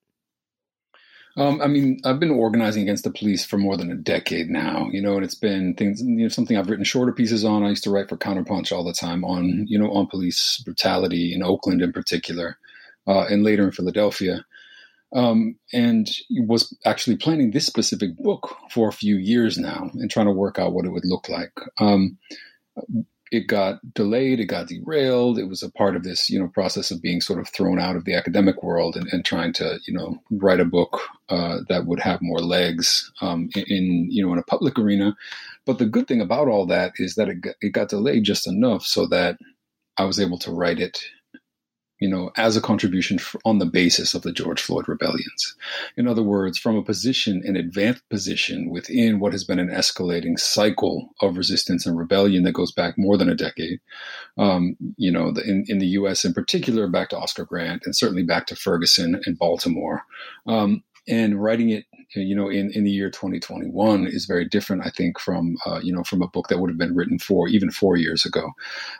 Um, 1.36 1.60
I 1.60 1.66
mean, 1.66 2.00
I've 2.04 2.20
been 2.20 2.30
organizing 2.30 2.82
against 2.82 3.02
the 3.02 3.10
police 3.10 3.44
for 3.44 3.58
more 3.58 3.76
than 3.76 3.90
a 3.90 3.96
decade 3.96 4.50
now, 4.50 4.88
you 4.92 5.02
know, 5.02 5.16
and 5.16 5.24
it's 5.24 5.34
been 5.34 5.74
things, 5.74 6.00
you 6.00 6.06
know, 6.06 6.28
something 6.28 6.56
I've 6.56 6.70
written 6.70 6.84
shorter 6.84 7.12
pieces 7.12 7.44
on. 7.44 7.64
I 7.64 7.70
used 7.70 7.82
to 7.84 7.90
write 7.90 8.08
for 8.08 8.16
Counterpunch 8.16 8.70
all 8.70 8.84
the 8.84 8.92
time 8.92 9.24
on, 9.24 9.66
you 9.66 9.76
know, 9.76 9.90
on 9.92 10.06
police 10.06 10.62
brutality 10.64 11.34
in 11.34 11.42
Oakland 11.42 11.82
in 11.82 11.92
particular, 11.92 12.56
uh, 13.08 13.24
and 13.24 13.42
later 13.42 13.64
in 13.64 13.72
Philadelphia. 13.72 14.44
Um, 15.14 15.56
and 15.72 16.10
was 16.30 16.76
actually 16.84 17.16
planning 17.16 17.52
this 17.52 17.66
specific 17.66 18.16
book 18.16 18.56
for 18.70 18.88
a 18.88 18.92
few 18.92 19.16
years 19.16 19.56
now 19.56 19.88
and 19.94 20.10
trying 20.10 20.26
to 20.26 20.32
work 20.32 20.58
out 20.58 20.72
what 20.72 20.84
it 20.84 20.90
would 20.90 21.04
look 21.04 21.28
like. 21.28 21.52
Um, 21.78 22.18
it 23.34 23.48
got 23.48 23.80
delayed, 23.94 24.38
it 24.38 24.46
got 24.46 24.68
derailed. 24.68 25.38
It 25.38 25.48
was 25.48 25.62
a 25.62 25.70
part 25.70 25.96
of 25.96 26.04
this, 26.04 26.30
you 26.30 26.38
know, 26.38 26.48
process 26.48 26.90
of 26.90 27.02
being 27.02 27.20
sort 27.20 27.40
of 27.40 27.48
thrown 27.48 27.80
out 27.80 27.96
of 27.96 28.04
the 28.04 28.14
academic 28.14 28.62
world 28.62 28.96
and, 28.96 29.08
and 29.12 29.24
trying 29.24 29.52
to, 29.54 29.78
you 29.88 29.94
know, 29.94 30.22
write 30.30 30.60
a 30.60 30.64
book 30.64 31.00
uh, 31.28 31.58
that 31.68 31.86
would 31.86 32.00
have 32.00 32.20
more 32.22 32.38
legs 32.38 33.10
um, 33.22 33.48
in, 33.56 33.64
in, 33.66 34.08
you 34.10 34.24
know, 34.24 34.32
in 34.32 34.38
a 34.38 34.44
public 34.44 34.78
arena. 34.78 35.16
But 35.66 35.78
the 35.78 35.86
good 35.86 36.06
thing 36.06 36.20
about 36.20 36.48
all 36.48 36.66
that 36.66 36.92
is 36.98 37.16
that 37.16 37.28
it 37.28 37.40
got, 37.40 37.54
it 37.60 37.70
got 37.70 37.88
delayed 37.88 38.24
just 38.24 38.46
enough 38.46 38.84
so 38.84 39.06
that 39.08 39.38
I 39.96 40.04
was 40.04 40.20
able 40.20 40.38
to 40.38 40.52
write 40.52 40.78
it 40.78 41.00
you 42.00 42.08
know, 42.08 42.30
as 42.36 42.56
a 42.56 42.60
contribution 42.60 43.18
on 43.44 43.58
the 43.58 43.66
basis 43.66 44.14
of 44.14 44.22
the 44.22 44.32
George 44.32 44.60
Floyd 44.60 44.88
rebellions. 44.88 45.56
In 45.96 46.08
other 46.08 46.22
words, 46.22 46.58
from 46.58 46.76
a 46.76 46.82
position, 46.82 47.42
an 47.44 47.56
advanced 47.56 48.08
position 48.08 48.68
within 48.70 49.20
what 49.20 49.32
has 49.32 49.44
been 49.44 49.58
an 49.58 49.68
escalating 49.68 50.38
cycle 50.38 51.10
of 51.20 51.36
resistance 51.36 51.86
and 51.86 51.96
rebellion 51.96 52.42
that 52.44 52.52
goes 52.52 52.72
back 52.72 52.98
more 52.98 53.16
than 53.16 53.28
a 53.28 53.34
decade. 53.34 53.80
Um, 54.36 54.76
you 54.96 55.12
know, 55.12 55.30
the, 55.30 55.42
in, 55.42 55.64
in 55.68 55.78
the 55.78 55.86
U.S. 55.88 56.24
in 56.24 56.34
particular, 56.34 56.88
back 56.88 57.10
to 57.10 57.18
Oscar 57.18 57.44
Grant 57.44 57.82
and 57.84 57.94
certainly 57.94 58.24
back 58.24 58.46
to 58.48 58.56
Ferguson 58.56 59.20
and 59.24 59.38
Baltimore. 59.38 60.02
Um, 60.46 60.82
and 61.06 61.42
writing 61.42 61.70
it 61.70 61.84
you 62.14 62.34
know 62.34 62.48
in, 62.48 62.70
in 62.72 62.84
the 62.84 62.90
year 62.90 63.10
2021 63.10 64.06
is 64.06 64.26
very 64.26 64.44
different 64.44 64.84
i 64.84 64.90
think 64.90 65.18
from 65.18 65.56
uh, 65.66 65.80
you 65.82 65.92
know 65.92 66.04
from 66.04 66.22
a 66.22 66.28
book 66.28 66.48
that 66.48 66.58
would 66.58 66.70
have 66.70 66.78
been 66.78 66.94
written 66.94 67.18
for 67.18 67.48
even 67.48 67.70
four 67.70 67.96
years 67.96 68.24
ago. 68.24 68.52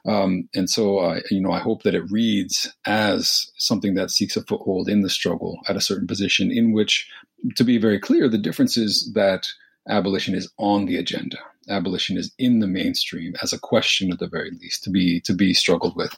Um, 0.06 0.48
and 0.54 0.68
so 0.68 0.98
uh, 0.98 1.20
you 1.30 1.40
know 1.40 1.52
i 1.52 1.58
hope 1.58 1.82
that 1.82 1.94
it 1.94 2.10
reads 2.10 2.72
as 2.86 3.50
something 3.56 3.94
that 3.94 4.10
seeks 4.10 4.36
a 4.36 4.42
foothold 4.42 4.88
in 4.88 5.02
the 5.02 5.10
struggle 5.10 5.58
at 5.68 5.76
a 5.76 5.80
certain 5.80 6.06
position 6.06 6.50
in 6.50 6.72
which 6.72 7.08
to 7.56 7.64
be 7.64 7.78
very 7.78 7.98
clear 7.98 8.28
the 8.28 8.38
difference 8.38 8.76
is 8.76 9.12
that 9.14 9.46
abolition 9.88 10.34
is 10.34 10.50
on 10.58 10.86
the 10.86 10.96
agenda 10.96 11.38
abolition 11.68 12.16
is 12.16 12.32
in 12.38 12.60
the 12.60 12.66
mainstream 12.66 13.34
as 13.42 13.52
a 13.52 13.58
question 13.58 14.12
at 14.12 14.18
the 14.18 14.28
very 14.28 14.50
least 14.50 14.84
to 14.84 14.90
be 14.90 15.20
to 15.20 15.34
be 15.34 15.54
struggled 15.54 15.96
with. 15.96 16.16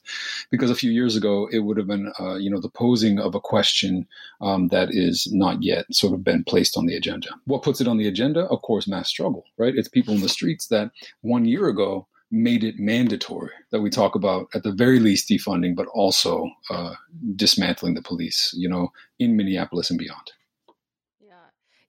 Because 0.50 0.70
a 0.70 0.74
few 0.74 0.90
years 0.90 1.16
ago 1.16 1.48
it 1.52 1.60
would 1.60 1.76
have 1.76 1.86
been 1.86 2.12
uh, 2.20 2.36
you 2.36 2.50
know 2.50 2.60
the 2.60 2.68
posing 2.68 3.18
of 3.18 3.34
a 3.34 3.40
question 3.40 4.06
um, 4.40 4.68
that 4.68 4.88
is 4.90 5.28
not 5.32 5.62
yet 5.62 5.86
sort 5.92 6.14
of 6.14 6.24
been 6.24 6.44
placed 6.44 6.76
on 6.76 6.86
the 6.86 6.96
agenda. 6.96 7.28
What 7.44 7.62
puts 7.62 7.80
it 7.80 7.88
on 7.88 7.98
the 7.98 8.08
agenda? 8.08 8.44
Of 8.46 8.62
course 8.62 8.86
mass 8.88 9.08
struggle 9.08 9.44
right? 9.58 9.74
It's 9.74 9.88
people 9.88 10.14
in 10.14 10.20
the 10.20 10.28
streets 10.28 10.68
that 10.68 10.90
one 11.22 11.44
year 11.44 11.68
ago 11.68 12.06
made 12.30 12.64
it 12.64 12.78
mandatory 12.78 13.50
that 13.70 13.80
we 13.80 13.88
talk 13.88 14.14
about 14.14 14.48
at 14.54 14.64
the 14.64 14.72
very 14.72 14.98
least 14.98 15.28
defunding 15.28 15.76
but 15.76 15.86
also 15.88 16.50
uh, 16.70 16.94
dismantling 17.36 17.94
the 17.94 18.02
police 18.02 18.52
you 18.56 18.68
know 18.68 18.92
in 19.20 19.36
minneapolis 19.36 19.90
and 19.90 19.98
beyond 19.98 20.32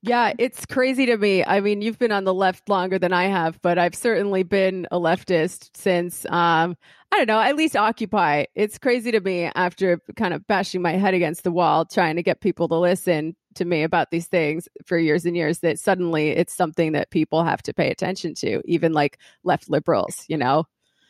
yeah, 0.02 0.34
it's 0.38 0.66
crazy 0.66 1.08
to 1.08 1.18
me. 1.18 1.44
I 1.44 1.60
mean, 1.60 1.82
you've 1.82 1.98
been 1.98 2.12
on 2.12 2.24
the 2.24 2.34
left 2.34 2.70
longer 2.70 3.00
than 3.00 3.14
I 3.14 3.26
have, 3.26 3.60
but 3.62 3.78
I've 3.78 3.96
certainly 3.96 4.44
been 4.44 4.88
a 4.92 5.00
leftist 5.00 5.76
since 5.76 6.26
um 6.26 6.76
I 7.12 7.18
don't 7.18 7.28
know, 7.28 7.40
at 7.40 7.56
least 7.56 7.76
Occupy. 7.76 8.46
It's 8.54 8.78
crazy 8.78 9.12
to 9.12 9.22
me 9.22 9.50
after 9.56 10.02
kind 10.18 10.34
of 10.34 10.46
bashing 10.46 10.82
my 10.82 10.94
head 10.94 11.14
against 11.14 11.44
the 11.44 11.52
wall 11.52 11.86
trying 11.86 12.18
to 12.18 12.24
get 12.24 12.42
people 12.42 12.68
to 12.68 12.76
listen 12.76 13.36
to 13.56 13.66
me 13.66 13.84
about 13.84 14.12
these 14.12 14.28
things 14.28 14.68
for 14.86 14.98
years 14.98 15.26
and 15.26 15.36
years 15.36 15.60
that 15.60 15.80
suddenly 15.80 16.30
it's 16.30 16.56
something 16.56 16.92
that 16.92 17.10
people 17.10 17.44
have 17.44 17.64
to 17.64 17.74
pay 17.74 17.90
attention 17.90 18.36
to, 18.36 18.62
even 18.66 18.94
like 18.94 19.18
left 19.44 19.70
liberals, 19.70 20.26
you 20.28 20.38
know. 20.38 20.66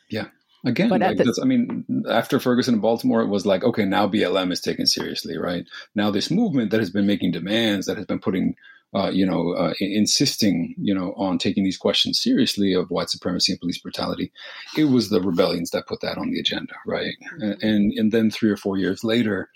Yeah. 0.08 0.26
Again, 0.64 0.88
like 0.88 1.16
the, 1.16 1.38
I 1.40 1.44
mean, 1.44 1.84
after 2.08 2.40
Ferguson 2.40 2.74
and 2.74 2.82
Baltimore, 2.82 3.22
it 3.22 3.28
was 3.28 3.46
like, 3.46 3.62
okay, 3.62 3.84
now 3.84 4.08
BLM 4.08 4.50
is 4.50 4.60
taken 4.60 4.86
seriously, 4.86 5.38
right? 5.38 5.64
Now 5.94 6.10
this 6.10 6.32
movement 6.32 6.72
that 6.72 6.80
has 6.80 6.90
been 6.90 7.06
making 7.06 7.30
demands, 7.30 7.86
that 7.86 7.96
has 7.96 8.06
been 8.06 8.18
putting 8.18 8.56
uh, 8.94 9.10
you 9.10 9.26
know, 9.26 9.52
uh, 9.52 9.74
insisting, 9.80 10.74
you 10.78 10.94
know, 10.94 11.12
on 11.16 11.38
taking 11.38 11.64
these 11.64 11.76
questions 11.76 12.20
seriously 12.20 12.72
of 12.72 12.90
white 12.90 13.10
supremacy 13.10 13.52
and 13.52 13.60
police 13.60 13.78
brutality, 13.78 14.32
it 14.76 14.84
was 14.84 15.10
the 15.10 15.20
rebellions 15.20 15.70
that 15.70 15.86
put 15.86 16.00
that 16.00 16.16
on 16.16 16.30
the 16.30 16.40
agenda, 16.40 16.74
right? 16.86 17.14
Mm-hmm. 17.34 17.66
And 17.66 17.92
and 17.92 18.12
then 18.12 18.30
three 18.30 18.50
or 18.50 18.56
four 18.56 18.78
years 18.78 19.04
later, 19.04 19.50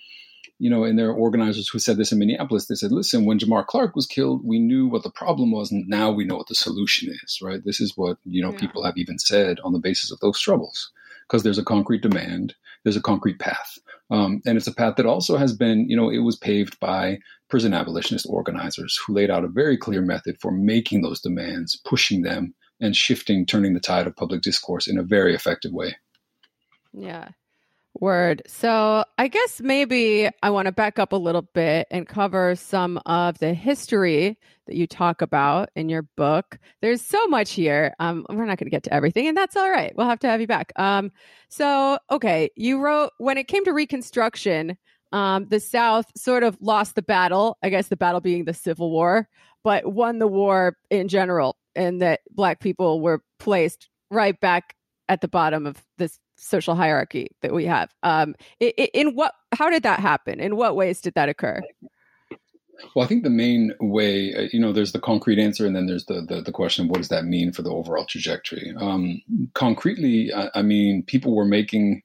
you 0.59 0.69
know, 0.69 0.85
and 0.85 0.99
there 0.99 1.09
are 1.09 1.15
organizers 1.15 1.69
who 1.69 1.79
said 1.79 1.97
this 1.97 2.13
in 2.13 2.19
Minneapolis. 2.19 2.67
They 2.67 2.75
said, 2.75 2.93
"Listen, 2.93 3.25
when 3.25 3.39
Jamar 3.39 3.67
Clark 3.67 3.97
was 3.97 4.07
killed, 4.07 4.45
we 4.45 4.59
knew 4.59 4.87
what 4.87 5.03
the 5.03 5.11
problem 5.11 5.51
was, 5.51 5.73
and 5.73 5.89
now 5.89 6.11
we 6.11 6.25
know 6.25 6.37
what 6.37 6.49
the 6.49 6.55
solution 6.55 7.13
is." 7.25 7.41
Right? 7.43 7.65
This 7.65 7.81
is 7.81 7.97
what 7.97 8.19
you 8.25 8.43
know 8.43 8.53
yeah. 8.53 8.59
people 8.59 8.85
have 8.85 8.99
even 8.99 9.19
said 9.19 9.61
on 9.65 9.73
the 9.73 9.79
basis 9.79 10.13
of 10.13 10.21
those 10.21 10.39
struggles, 10.39 10.93
because 11.27 11.43
there's 11.43 11.59
a 11.59 11.65
concrete 11.65 12.03
demand, 12.03 12.55
there's 12.85 12.97
a 12.97 13.03
concrete 13.03 13.39
path. 13.39 13.79
Um, 14.11 14.43
and 14.45 14.59
it's 14.59 14.67
a 14.67 14.75
path 14.75 14.97
that 14.97 15.07
also 15.07 15.39
has 15.39 15.55
been, 15.55 15.89
you 15.89 15.97
know, 15.97 16.11
it 16.11 16.19
was 16.19 16.37
paved 16.37 16.79
by 16.81 17.19
prison 17.53 17.75
abolitionist 17.75 18.27
organizers 18.31 18.97
who 18.97 19.13
laid 19.13 19.31
out 19.31 19.45
a 19.45 19.49
very 19.49 19.77
clear 19.77 20.01
method 20.01 20.35
for 20.41 20.51
making 20.51 21.03
those 21.03 21.21
demands, 21.21 21.79
pushing 21.85 22.23
them, 22.23 22.55
and 22.81 22.97
shifting, 22.97 23.45
turning 23.45 23.75
the 23.75 23.79
tide 23.79 24.07
of 24.07 24.17
public 24.17 24.41
discourse 24.41 24.87
in 24.87 24.97
a 24.97 25.03
very 25.03 25.35
effective 25.35 25.71
way. 25.71 25.95
Yeah. 26.95 27.29
Word. 28.01 28.41
So 28.47 29.05
I 29.19 29.29
guess 29.29 29.61
maybe 29.61 30.31
I 30.43 30.49
want 30.49 30.65
to 30.65 30.73
back 30.73 30.99
up 30.99 31.13
a 31.13 31.17
little 31.17 31.43
bit 31.43 31.89
and 31.91 32.09
cover 32.09 32.57
some 32.57 32.99
of 33.05 33.37
the 33.39 33.53
history 33.53 34.39
that 34.67 34.77
you 34.77 34.87
talk 34.87 35.21
about 35.21 35.69
in 35.77 35.91
your 35.91 36.05
book. 36.17 36.59
There's 36.81 37.03
so 37.03 37.27
much 37.27 37.53
here. 37.53 37.93
Um, 38.01 38.25
we're 38.31 38.47
not 38.47 38.57
going 38.57 38.65
to 38.65 38.71
get 38.71 38.85
to 38.85 38.95
everything, 38.95 39.29
and 39.29 39.37
that's 39.37 39.57
all 39.57 39.71
right. 39.71 39.93
We'll 39.95 40.09
have 40.09 40.21
to 40.21 40.29
have 40.29 40.41
you 40.41 40.47
back. 40.47 40.73
Um, 40.77 41.13
so 41.51 41.99
okay, 42.11 42.49
you 42.57 42.81
wrote 42.81 43.11
when 43.19 43.37
it 43.37 43.47
came 43.47 43.67
to 43.67 43.75
Reconstruction, 43.75 44.79
um, 45.13 45.47
the 45.49 45.61
South 45.61 46.07
sort 46.17 46.43
of 46.43 46.57
lost 46.61 46.95
the 46.95 47.03
battle. 47.03 47.59
I 47.63 47.69
guess 47.69 47.89
the 47.89 47.97
battle 47.97 48.21
being 48.21 48.45
the 48.45 48.55
Civil 48.55 48.91
War, 48.91 49.29
but 49.63 49.93
won 49.93 50.19
the 50.19 50.27
war 50.27 50.77
in 50.91 51.09
general, 51.09 51.57
and 51.75 52.01
that 52.03 52.21
Black 52.31 52.61
people 52.61 53.01
were 53.01 53.23
placed 53.39 53.89
right 54.11 54.39
back 54.41 54.75
at 55.09 55.21
the 55.21 55.29
bottom 55.29 55.67
of 55.67 55.83
this 55.99 56.19
social 56.37 56.75
hierarchy 56.75 57.29
that 57.43 57.53
we 57.53 57.67
have. 57.67 57.95
Um, 58.03 58.35
in 58.61 59.15
what? 59.15 59.35
How 59.53 59.71
did 59.71 59.83
that 59.85 60.01
happen? 60.01 60.41
In 60.41 60.57
what 60.57 60.77
ways 60.77 61.01
did 61.01 61.15
that 61.15 61.29
occur? 61.29 61.61
Well, 62.95 63.05
I 63.05 63.09
think 63.09 63.23
the 63.23 63.31
main 63.31 63.73
way, 63.81 64.35
uh, 64.35 64.49
you 64.53 64.59
know, 64.59 64.73
there's 64.73 64.93
the 64.93 65.01
concrete 65.01 65.39
answer, 65.39 65.67
and 65.67 65.77
then 65.77 65.87
there's 65.87 66.07
the 66.07 66.23
the, 66.29 66.43
the 66.43 66.53
question 66.53 66.85
of 66.85 66.91
what 66.91 66.99
does 66.99 67.09
that 67.09 67.25
mean 67.25 67.53
for 67.53 67.63
the 67.63 67.71
overall 67.71 68.07
trajectory. 68.07 68.75
Um, 68.79 69.23
concretely, 69.55 70.33
I, 70.35 70.51
I 70.57 70.63
mean, 70.63 71.03
people 71.05 71.35
were 71.35 71.45
making 71.45 72.03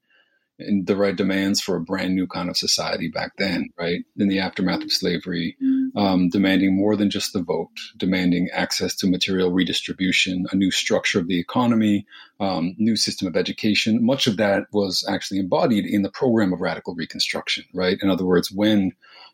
the 0.60 0.96
right 0.96 1.16
demands 1.16 1.62
for 1.62 1.76
a 1.76 1.82
brand 1.82 2.16
new 2.16 2.26
kind 2.28 2.50
of 2.50 2.58
society 2.58 3.10
back 3.10 3.32
then, 3.38 3.70
right? 3.78 4.04
In 4.18 4.28
the 4.28 4.40
aftermath 4.40 4.84
of 4.84 4.92
slavery, 4.92 5.56
um, 5.96 6.30
demanding 6.30 6.76
more 6.76 6.96
than 6.96 7.10
just 7.10 7.34
the 7.34 7.42
vote, 7.42 7.70
demanding 7.98 8.50
access 8.54 8.96
to 8.96 9.08
material 9.08 9.52
redistribution, 9.52 10.46
a 10.52 10.56
new 10.56 10.72
structure 10.72 11.20
of 11.20 11.28
the 11.28 11.40
economy, 11.40 12.06
um, 12.40 12.76
new 12.78 12.96
system 12.96 13.28
of 13.28 13.36
education. 13.36 14.04
Much 14.06 14.28
of 14.28 14.38
that 14.38 14.66
was 14.72 15.06
actually 15.10 15.40
embodied 15.40 15.86
in 15.86 16.02
the 16.02 16.12
program 16.12 16.54
of 16.54 16.62
radical 16.62 16.96
reconstruction, 16.96 17.64
right? 17.74 17.98
In 18.02 18.10
other 18.10 18.26
words, 18.26 18.52
when 18.52 18.94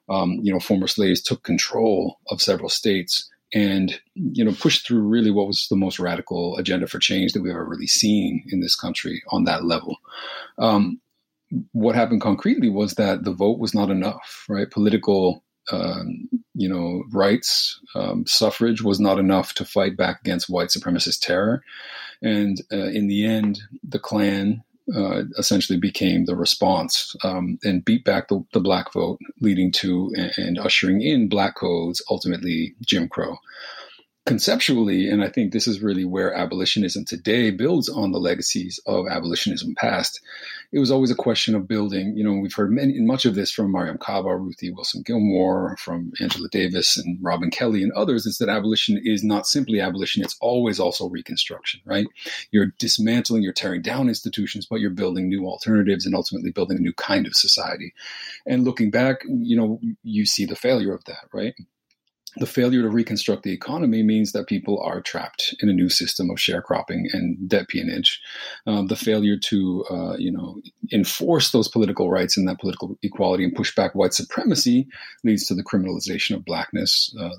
um, 0.10 0.40
you 0.42 0.52
know 0.52 0.60
former 0.60 0.88
slaves 0.88 1.22
took 1.22 1.44
control 1.44 2.20
of 2.30 2.42
several 2.42 2.70
states 2.70 3.30
and 3.54 4.00
you 4.16 4.44
know 4.44 4.54
pushed 4.54 4.86
through 4.86 5.02
really 5.02 5.32
what 5.32 5.48
was 5.48 5.68
the 5.70 5.76
most 5.76 6.00
radical 6.00 6.58
agenda 6.58 6.88
for 6.88 7.00
change 7.00 7.34
that 7.34 7.42
we've 7.42 7.52
ever 7.54 7.66
really 7.66 7.88
seen 7.88 8.44
in 8.50 8.60
this 8.60 8.76
country 8.76 9.22
on 9.30 9.46
that 9.46 9.64
level. 9.64 9.98
Um, 10.58 11.00
what 11.72 11.96
happened 11.96 12.22
concretely 12.22 12.70
was 12.70 12.96
that 12.96 13.24
the 13.24 13.34
vote 13.34 13.60
was 13.60 13.74
not 13.74 13.90
enough, 13.90 14.46
right? 14.50 14.70
Political, 14.70 15.44
um, 15.72 16.30
you 16.54 16.70
know, 16.70 17.04
rights, 17.12 17.80
um, 17.96 18.26
suffrage 18.26 18.82
was 18.82 19.00
not 19.00 19.20
enough 19.20 19.54
to 19.56 19.66
fight 19.66 19.98
back 19.98 20.20
against 20.22 20.50
white 20.50 20.70
supremacist 20.70 21.20
terror. 21.22 21.64
And 22.22 22.62
uh, 22.72 22.88
in 22.88 23.08
the 23.08 23.26
end, 23.26 23.62
the 23.84 24.00
Klan 24.00 24.64
uh, 24.94 25.24
essentially 25.38 25.80
became 25.80 26.26
the 26.26 26.36
response 26.36 27.16
um, 27.24 27.58
and 27.64 27.86
beat 27.86 28.04
back 28.04 28.28
the, 28.28 28.44
the, 28.52 28.60
black 28.60 28.92
vote, 28.92 29.20
leading 29.40 29.72
to 29.72 30.12
and, 30.18 30.32
and 30.38 30.60
ushering 30.60 31.02
in 31.02 31.30
black 31.30 31.56
codes, 31.56 32.02
ultimately 32.10 32.76
Jim 32.86 33.08
Crow 33.08 33.38
conceptually, 34.26 35.10
and 35.10 35.24
I 35.24 35.30
think 35.30 35.52
this 35.52 35.68
is 35.68 35.82
really 35.82 36.06
where 36.06 36.34
abolitionism 36.34 37.06
today 37.06 37.52
builds 37.52 37.90
on 37.90 38.12
the 38.12 38.20
legacies 38.20 38.80
of 38.86 39.08
abolitionism 39.08 39.76
past. 39.76 40.22
It 40.74 40.80
was 40.80 40.90
always 40.90 41.12
a 41.12 41.16
question 41.16 41.54
of 41.54 41.68
building. 41.68 42.18
You 42.18 42.24
know, 42.24 42.34
we've 42.34 42.54
heard 42.54 42.72
many, 42.72 43.00
much 43.00 43.26
of 43.26 43.36
this 43.36 43.52
from 43.52 43.72
Mariame 43.72 44.00
Kaba, 44.00 44.36
Ruthie 44.36 44.72
Wilson 44.72 45.04
Gilmore, 45.06 45.78
from 45.78 46.12
Angela 46.20 46.50
Davis, 46.50 46.98
and 46.98 47.20
Robin 47.22 47.52
Kelley 47.52 47.84
and 47.84 47.92
others. 47.92 48.26
Is 48.26 48.40
that 48.40 48.50
abolition 48.50 49.00
is 49.04 49.24
not 49.24 49.46
simply 49.46 49.80
abolition; 49.80 50.24
it's 50.24 50.36
always 50.42 50.80
also 50.80 51.08
reconstruction. 51.08 51.80
Right? 51.86 52.08
You're 52.50 52.74
dismantling, 52.80 53.44
you're 53.44 53.54
tearing 53.54 53.84
down 53.84 54.10
institutions, 54.10 54.66
but 54.66 54.80
you're 54.80 54.90
building 54.90 55.30
new 55.30 55.46
alternatives 55.46 56.08
and 56.08 56.16
ultimately 56.16 56.52
building 56.52 56.78
a 56.78 56.82
new 56.82 56.94
kind 56.94 57.28
of 57.28 57.36
society. 57.36 57.94
And 58.48 58.64
looking 58.64 58.90
back, 58.90 59.18
you 59.28 59.56
know, 59.56 59.80
you 60.02 60.26
see 60.26 60.46
the 60.46 60.56
failure 60.56 60.94
of 60.94 61.06
that. 61.06 61.28
Right? 61.32 61.54
The 62.38 62.46
failure 62.46 62.82
to 62.82 62.90
reconstruct 62.90 63.44
the 63.44 63.54
economy 63.54 64.04
means 64.04 64.32
that 64.32 64.48
people 64.48 64.82
are 64.82 65.02
trapped 65.02 65.56
in 65.62 65.70
a 65.70 65.74
new 65.74 65.90
system 65.90 66.30
of 66.30 66.38
sharecropping 66.38 67.04
and 67.14 67.48
debt 67.48 67.68
peonage. 67.68 68.22
Um, 68.66 68.88
the 68.88 68.96
failure 68.96 69.38
to, 69.38 69.86
uh, 69.90 70.16
you 70.18 70.32
know, 70.32 70.62
enforce 70.92 71.52
those 71.52 71.68
political 71.68 72.10
rights 72.10 72.38
and 72.38 72.48
that 72.48 72.60
political 72.60 72.98
equality 73.04 73.44
and 73.44 73.56
push 73.56 73.76
back 73.76 73.94
white 73.94 74.14
supremacy 74.14 74.88
leads 75.24 75.46
to 75.48 75.56
the 75.56 75.64
criminalization 75.64 76.36
of 76.36 76.46
blackness, 76.46 77.16
uh, 77.20 77.30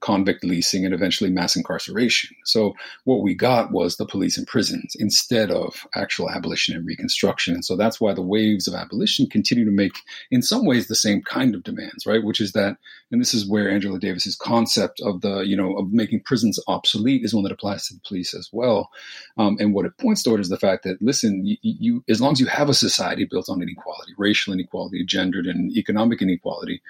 convict 0.00 0.44
leasing, 0.44 0.84
and 0.84 0.94
eventually 0.94 1.30
mass 1.30 1.56
incarceration. 1.56 2.36
So 2.44 2.74
what 3.04 3.22
we 3.22 3.34
got 3.34 3.72
was 3.72 3.96
the 3.96 4.06
police 4.06 4.38
and 4.38 4.46
prisons 4.46 4.94
instead 4.98 5.50
of 5.50 5.86
actual 5.94 6.30
abolition 6.30 6.76
and 6.76 6.86
reconstruction. 6.86 7.54
And 7.54 7.64
so 7.64 7.76
that's 7.76 8.00
why 8.00 8.14
the 8.14 8.22
waves 8.22 8.68
of 8.68 8.74
abolition 8.74 9.26
continue 9.26 9.64
to 9.64 9.70
make, 9.70 9.98
in 10.30 10.42
some 10.42 10.64
ways, 10.64 10.86
the 10.86 10.94
same 10.94 11.22
kind 11.22 11.54
of 11.54 11.62
demands, 11.62 12.06
right? 12.06 12.22
Which 12.22 12.40
is 12.40 12.52
that, 12.52 12.76
and 13.10 13.20
this 13.20 13.34
is 13.34 13.48
where 13.48 13.70
Angela 13.70 13.98
Davis's 13.98 14.36
concept 14.36 15.00
of 15.00 15.20
the, 15.20 15.40
you 15.40 15.56
know, 15.56 15.76
of 15.76 15.92
making 15.92 16.22
prisons 16.24 16.58
obsolete 16.68 17.24
is 17.24 17.34
one 17.34 17.44
that 17.44 17.52
applies 17.52 17.86
to 17.88 17.94
the 17.94 18.00
police 18.06 18.34
as 18.34 18.50
well. 18.52 18.90
Um, 19.36 19.56
and 19.60 19.74
what 19.74 19.86
it 19.86 19.96
points 19.98 20.22
toward 20.22 20.40
is 20.40 20.48
the 20.48 20.58
fact 20.58 20.84
that, 20.84 21.00
listen, 21.00 21.44
you, 21.46 21.56
you, 21.62 22.04
as 22.08 22.20
long 22.20 22.32
as 22.32 22.40
you 22.40 22.46
have 22.46 22.68
a 22.68 22.74
society 22.74 23.24
built 23.24 23.48
on 23.48 23.62
inequality, 23.62 24.12
racial 24.18 24.52
inequality, 24.52 25.04
gendered 25.04 25.46
and 25.46 25.70
economic 25.76 26.20
inequality, 26.20 26.82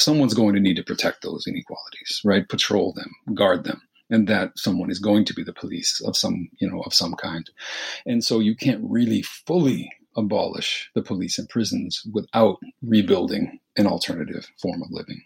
someone's 0.00 0.34
going 0.34 0.54
to 0.54 0.60
need 0.60 0.76
to 0.76 0.82
protect 0.82 1.22
those 1.22 1.46
inequalities, 1.46 2.20
right? 2.24 2.48
Patrol 2.48 2.92
them, 2.92 3.34
guard 3.34 3.64
them. 3.64 3.80
And 4.12 4.26
that 4.26 4.52
someone 4.56 4.90
is 4.90 4.98
going 4.98 5.24
to 5.26 5.34
be 5.34 5.44
the 5.44 5.52
police 5.52 6.00
of 6.04 6.16
some, 6.16 6.48
you 6.58 6.68
know, 6.68 6.80
of 6.80 6.92
some 6.92 7.14
kind. 7.14 7.48
And 8.06 8.24
so 8.24 8.40
you 8.40 8.56
can't 8.56 8.82
really 8.82 9.22
fully 9.22 9.92
abolish 10.16 10.90
the 10.94 11.02
police 11.02 11.38
and 11.38 11.48
prisons 11.48 12.02
without 12.12 12.58
rebuilding 12.82 13.60
an 13.76 13.86
alternative 13.86 14.48
form 14.60 14.82
of 14.82 14.88
living. 14.90 15.22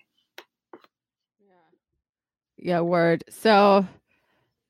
Yeah, 2.58 2.80
word. 2.80 3.24
So 3.28 3.86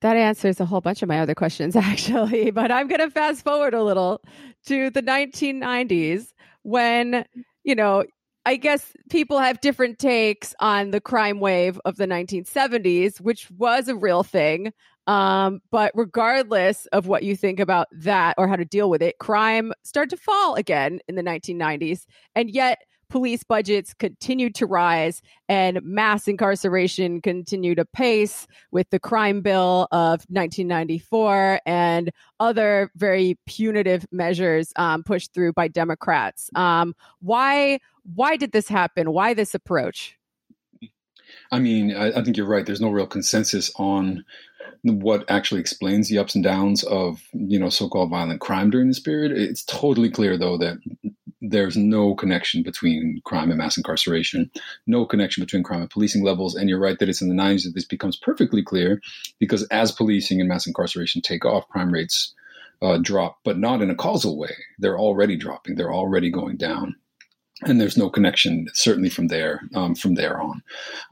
that 0.01 0.17
answers 0.17 0.61
a 0.61 0.65
whole 0.65 0.81
bunch 0.81 1.03
of 1.03 1.09
my 1.09 1.21
other 1.21 1.35
questions, 1.35 1.77
actually. 1.77 2.51
But 2.51 2.71
I'm 2.71 2.89
going 2.89 3.01
to 3.01 3.11
fast 3.11 3.45
forward 3.45 3.73
a 3.75 3.83
little 3.83 4.21
to 4.67 4.91
the 4.91 5.03
1990s 5.03 6.33
when, 6.63 7.25
you 7.63 7.75
know, 7.75 8.05
I 8.47 8.57
guess 8.57 8.93
people 9.09 9.39
have 9.39 9.61
different 9.61 9.99
takes 9.99 10.55
on 10.61 10.91
the 10.91 11.01
crime 11.01 11.41
wave 11.41 11.81
of 11.85 11.97
the 11.97 12.07
1970s, 12.07 13.21
which 13.21 13.51
was 13.51 13.89
a 13.89 13.97
real 13.97 14.23
thing. 14.23 14.73
Um, 15.07 15.61
but 15.71 15.93
regardless 15.95 16.87
of 16.87 17.07
what 17.07 17.23
you 17.23 17.37
think 17.37 17.61
about 17.61 17.89
that 17.93 18.35
or 18.39 18.49
how 18.49 18.57
to 18.57 18.65
deal 18.65 18.91
with 18.91 19.03
it, 19.03 19.19
crime 19.19 19.73
started 19.83 20.11
to 20.11 20.23
fall 20.23 20.55
again 20.55 21.01
in 21.09 21.15
the 21.15 21.23
1990s. 21.23 22.07
And 22.35 22.51
yet, 22.51 22.79
police 23.15 23.45
budgets 23.45 23.95
continued 23.95 24.57
to 24.57 24.67
rise 24.67 25.23
and 25.49 25.81
mass 25.85 26.27
incarceration 26.27 27.21
continued 27.21 27.79
apace 27.79 28.49
with 28.73 28.91
the 28.91 28.99
crime 28.99 29.41
bill 29.41 29.87
of 29.93 30.25
1994 30.31 31.61
and 31.65 32.11
other 32.41 32.91
very 32.97 33.39
punitive 33.47 34.05
measures 34.11 34.73
um, 34.75 35.05
pushed 35.05 35.33
through 35.33 35.53
by 35.53 35.69
Democrats. 35.69 36.51
Um, 36.57 36.93
why 37.21 37.79
why 38.17 38.37
did 38.37 38.51
this 38.51 38.67
happen? 38.67 39.13
Why 39.13 39.33
this 39.33 39.55
approach? 39.55 40.17
I 41.53 41.61
mean, 41.61 41.95
I, 41.95 42.19
I 42.19 42.25
think 42.25 42.37
you're 42.37 42.47
right. 42.47 42.67
There's 42.67 42.81
no 42.81 42.91
real 42.91 43.07
consensus 43.07 43.71
on 43.77 44.25
what 44.83 45.25
actually 45.31 45.61
explains 45.61 46.09
the 46.09 46.19
ups 46.19 46.35
and 46.35 46.43
downs 46.43 46.83
of 46.83 47.23
you 47.33 47.61
know 47.61 47.69
so-called 47.69 48.11
violent 48.11 48.41
crime 48.41 48.71
during 48.71 48.89
this 48.89 48.99
period. 48.99 49.31
It's 49.31 49.65
totally 49.65 50.11
clear 50.11 50.37
though 50.37 50.59
that 50.59 50.79
there's 51.41 51.77
no 51.77 52.15
connection 52.15 52.63
between 52.63 53.21
crime 53.25 53.51
and 53.51 53.59
mass 53.59 53.77
incarceration, 53.77 54.51
no 54.87 55.05
connection 55.05 55.43
between 55.43 55.63
crime 55.63 55.81
and 55.83 55.91
policing 55.91 56.25
levels. 56.25 56.55
And 56.55 56.69
you're 56.69 56.81
right 56.81 56.99
that 56.99 57.09
it's 57.09 57.23
in 57.23 57.29
the 57.29 57.35
90s 57.35 57.65
that 57.65 57.75
this 57.75 57.85
becomes 57.85 58.17
perfectly 58.17 58.63
clear 58.63 59.01
because 59.39 59.65
as 59.65 59.93
policing 59.93 60.41
and 60.41 60.49
mass 60.49 60.67
incarceration 60.67 61.23
take 61.23 61.45
off, 61.45 61.69
crime 61.69 61.93
rates 61.93 62.33
uh, 62.83 62.99
drop, 62.99 63.39
but 63.45 63.59
not 63.59 63.83
in 63.83 63.91
a 63.91 63.95
causal 63.95 64.37
way. 64.37 64.55
They're 64.79 64.99
already 64.99 65.37
dropping. 65.37 65.77
They're 65.77 65.93
already 65.95 66.31
going 66.31 66.57
down. 66.57 66.97
and 67.63 67.81
there's 67.81 67.97
no 67.97 68.11
connection 68.11 68.67
certainly 68.75 69.09
from 69.09 69.29
there 69.29 69.63
um, 69.75 69.95
from 69.95 70.15
there 70.15 70.41
on 70.41 70.63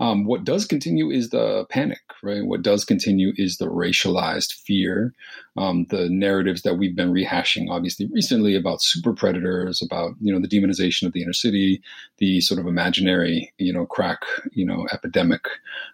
um, 0.00 0.24
what 0.24 0.44
does 0.44 0.66
continue 0.66 1.10
is 1.10 1.30
the 1.30 1.64
panic 1.70 2.00
right 2.22 2.44
what 2.44 2.62
does 2.62 2.84
continue 2.84 3.32
is 3.36 3.56
the 3.56 3.66
racialized 3.66 4.52
fear 4.52 5.14
um, 5.56 5.86
the 5.90 6.08
narratives 6.08 6.62
that 6.62 6.76
we've 6.78 6.96
been 6.96 7.12
rehashing 7.12 7.68
obviously 7.70 8.08
recently 8.12 8.54
about 8.54 8.82
super 8.82 9.12
predators 9.12 9.82
about 9.82 10.12
you 10.20 10.32
know 10.32 10.40
the 10.40 10.48
demonization 10.48 11.06
of 11.06 11.12
the 11.12 11.22
inner 11.22 11.32
city 11.32 11.82
the 12.18 12.40
sort 12.40 12.60
of 12.60 12.66
imaginary 12.66 13.52
you 13.58 13.72
know 13.72 13.84
crack 13.84 14.20
you 14.52 14.64
know 14.64 14.86
epidemic 14.92 15.46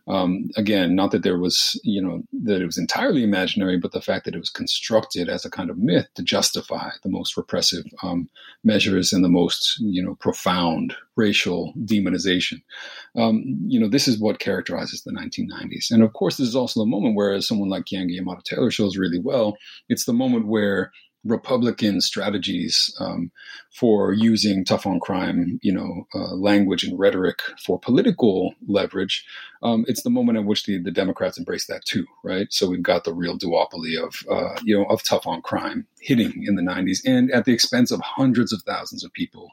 um, 0.06 0.48
again 0.56 0.94
not 0.94 1.10
that 1.10 1.22
there 1.22 1.38
was 1.38 1.80
you 1.82 2.00
know 2.00 2.22
that 2.32 2.62
it 2.62 2.66
was 2.66 2.78
entirely 2.78 3.22
imaginary 3.22 3.76
but 3.76 3.92
the 3.92 4.00
fact 4.00 4.24
that 4.24 4.34
it 4.34 4.40
was 4.40 4.50
constructed 4.50 5.28
as 5.28 5.44
a 5.44 5.50
kind 5.50 5.70
of 5.70 5.78
myth 5.78 6.08
to 6.14 6.22
justify 6.22 6.90
the 7.02 7.10
most 7.10 7.36
repressive 7.36 7.84
um, 8.02 8.28
measures 8.64 9.12
and 9.12 9.24
the 9.24 9.28
most 9.28 9.78
you 9.80 10.02
know 10.02 10.14
profound 10.16 10.94
racial 11.18 11.74
demonization. 11.84 12.62
Um, 13.16 13.42
you 13.66 13.78
know, 13.78 13.88
this 13.88 14.06
is 14.06 14.20
what 14.20 14.38
characterizes 14.38 15.02
the 15.02 15.10
1990s. 15.10 15.90
And 15.90 16.02
of 16.02 16.12
course, 16.12 16.36
this 16.36 16.46
is 16.48 16.56
also 16.56 16.80
the 16.80 16.86
moment 16.86 17.16
where, 17.16 17.38
someone 17.40 17.68
like 17.68 17.84
Keeanga 17.84 18.18
Yamahtta 18.18 18.44
Taylor 18.44 18.70
shows 18.70 18.96
really 18.96 19.18
well, 19.18 19.47
it's 19.88 20.04
the 20.04 20.12
moment 20.12 20.46
where 20.46 20.92
Republican 21.24 22.00
strategies 22.00 22.94
um, 23.00 23.30
for 23.74 24.12
using 24.12 24.64
tough 24.64 24.86
on 24.86 25.00
crime, 25.00 25.58
you 25.62 25.72
know, 25.72 26.06
uh, 26.14 26.34
language 26.34 26.84
and 26.84 26.98
rhetoric 26.98 27.40
for 27.64 27.78
political 27.78 28.54
leverage. 28.66 29.26
Um, 29.62 29.84
it's 29.88 30.02
the 30.02 30.10
moment 30.10 30.38
at 30.38 30.44
which 30.44 30.64
the, 30.64 30.78
the 30.78 30.92
Democrats 30.92 31.36
embrace 31.36 31.66
that 31.66 31.84
too, 31.84 32.06
right? 32.22 32.46
So 32.52 32.68
we've 32.68 32.82
got 32.82 33.04
the 33.04 33.12
real 33.12 33.36
duopoly 33.36 34.00
of, 34.00 34.24
uh, 34.30 34.58
you 34.62 34.78
know, 34.78 34.84
of 34.84 35.02
tough 35.02 35.26
on 35.26 35.42
crime 35.42 35.86
hitting 36.00 36.44
in 36.46 36.54
the 36.54 36.62
90s 36.62 37.00
and 37.04 37.30
at 37.32 37.44
the 37.44 37.52
expense 37.52 37.90
of 37.90 38.00
hundreds 38.00 38.52
of 38.52 38.62
thousands 38.62 39.04
of 39.04 39.12
people 39.12 39.50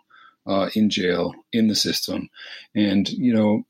uh, 0.47 0.69
in 0.75 0.89
jail 0.89 1.33
in 1.51 1.67
the 1.67 1.75
system, 1.75 2.29
and 2.75 3.09
you 3.09 3.33
know, 3.33 3.65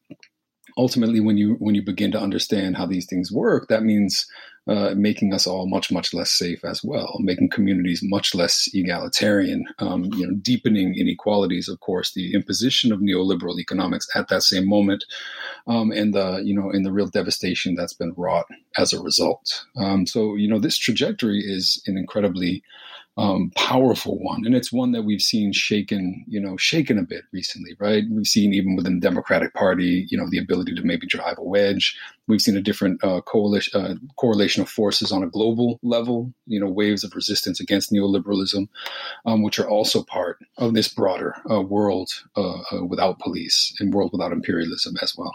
ultimately, 0.77 1.19
when 1.19 1.37
you 1.37 1.55
when 1.59 1.75
you 1.75 1.81
begin 1.81 2.11
to 2.11 2.19
understand 2.19 2.77
how 2.77 2.85
these 2.85 3.05
things 3.05 3.31
work, 3.31 3.67
that 3.69 3.83
means 3.83 4.27
uh, 4.67 4.95
making 4.95 5.33
us 5.33 5.45
all 5.45 5.67
much 5.67 5.91
much 5.91 6.13
less 6.13 6.31
safe 6.31 6.65
as 6.65 6.83
well, 6.83 7.17
making 7.19 7.49
communities 7.49 8.01
much 8.03 8.33
less 8.33 8.67
egalitarian, 8.73 9.65
um, 9.79 10.05
you 10.15 10.25
know, 10.25 10.33
deepening 10.35 10.95
inequalities. 10.95 11.69
Of 11.69 11.79
course, 11.81 12.13
the 12.13 12.33
imposition 12.33 12.91
of 12.91 12.99
neoliberal 12.99 13.59
economics 13.59 14.07
at 14.15 14.27
that 14.29 14.41
same 14.41 14.67
moment, 14.67 15.05
um, 15.67 15.91
and 15.91 16.13
the 16.13 16.41
you 16.43 16.55
know, 16.55 16.71
and 16.71 16.85
the 16.85 16.91
real 16.91 17.07
devastation 17.07 17.75
that's 17.75 17.93
been 17.93 18.13
wrought 18.17 18.47
as 18.77 18.91
a 18.91 19.01
result. 19.01 19.65
Um, 19.77 20.07
so 20.07 20.35
you 20.35 20.47
know, 20.47 20.59
this 20.59 20.77
trajectory 20.77 21.39
is 21.39 21.81
an 21.85 21.97
incredibly 21.97 22.63
um, 23.17 23.51
powerful 23.55 24.19
one, 24.19 24.45
and 24.45 24.53
it's 24.53 24.73
one 24.73 24.91
that 24.91 25.03
we've 25.03 25.21
seen 25.21 25.53
shaken, 25.53 26.25
you 26.27 26.39
know, 26.39 26.57
shaken 26.57 26.97
a 26.97 27.03
bit 27.03 27.23
recently, 27.31 27.71
right? 27.79 28.03
We've 28.11 28.27
seen 28.27 28.53
even 28.53 28.75
within 28.75 28.99
the 28.99 29.07
Democratic 29.07 29.53
Party, 29.53 30.05
you 30.09 30.17
know, 30.17 30.29
the 30.29 30.37
ability 30.37 30.75
to 30.75 30.81
maybe 30.83 31.07
drive 31.07 31.37
a 31.37 31.43
wedge. 31.43 31.97
We've 32.27 32.41
seen 32.41 32.57
a 32.57 32.61
different 32.61 33.01
uh, 33.03 33.21
coalition, 33.21 33.81
uh, 33.81 33.95
correlation 34.17 34.61
of 34.63 34.69
forces 34.69 35.13
on 35.13 35.23
a 35.23 35.29
global 35.29 35.79
level, 35.81 36.33
you 36.45 36.59
know, 36.59 36.69
waves 36.69 37.05
of 37.05 37.15
resistance 37.15 37.61
against 37.61 37.91
neoliberalism, 37.91 38.67
um, 39.25 39.43
which 39.43 39.59
are 39.59 39.69
also 39.69 40.03
part 40.03 40.39
of 40.57 40.73
this 40.73 40.89
broader 40.89 41.35
uh, 41.49 41.61
world 41.61 42.11
uh, 42.35 42.59
uh, 42.71 42.83
without 42.85 43.19
police 43.19 43.73
and 43.79 43.93
world 43.93 44.11
without 44.11 44.33
imperialism 44.33 44.95
as 45.01 45.15
well. 45.17 45.33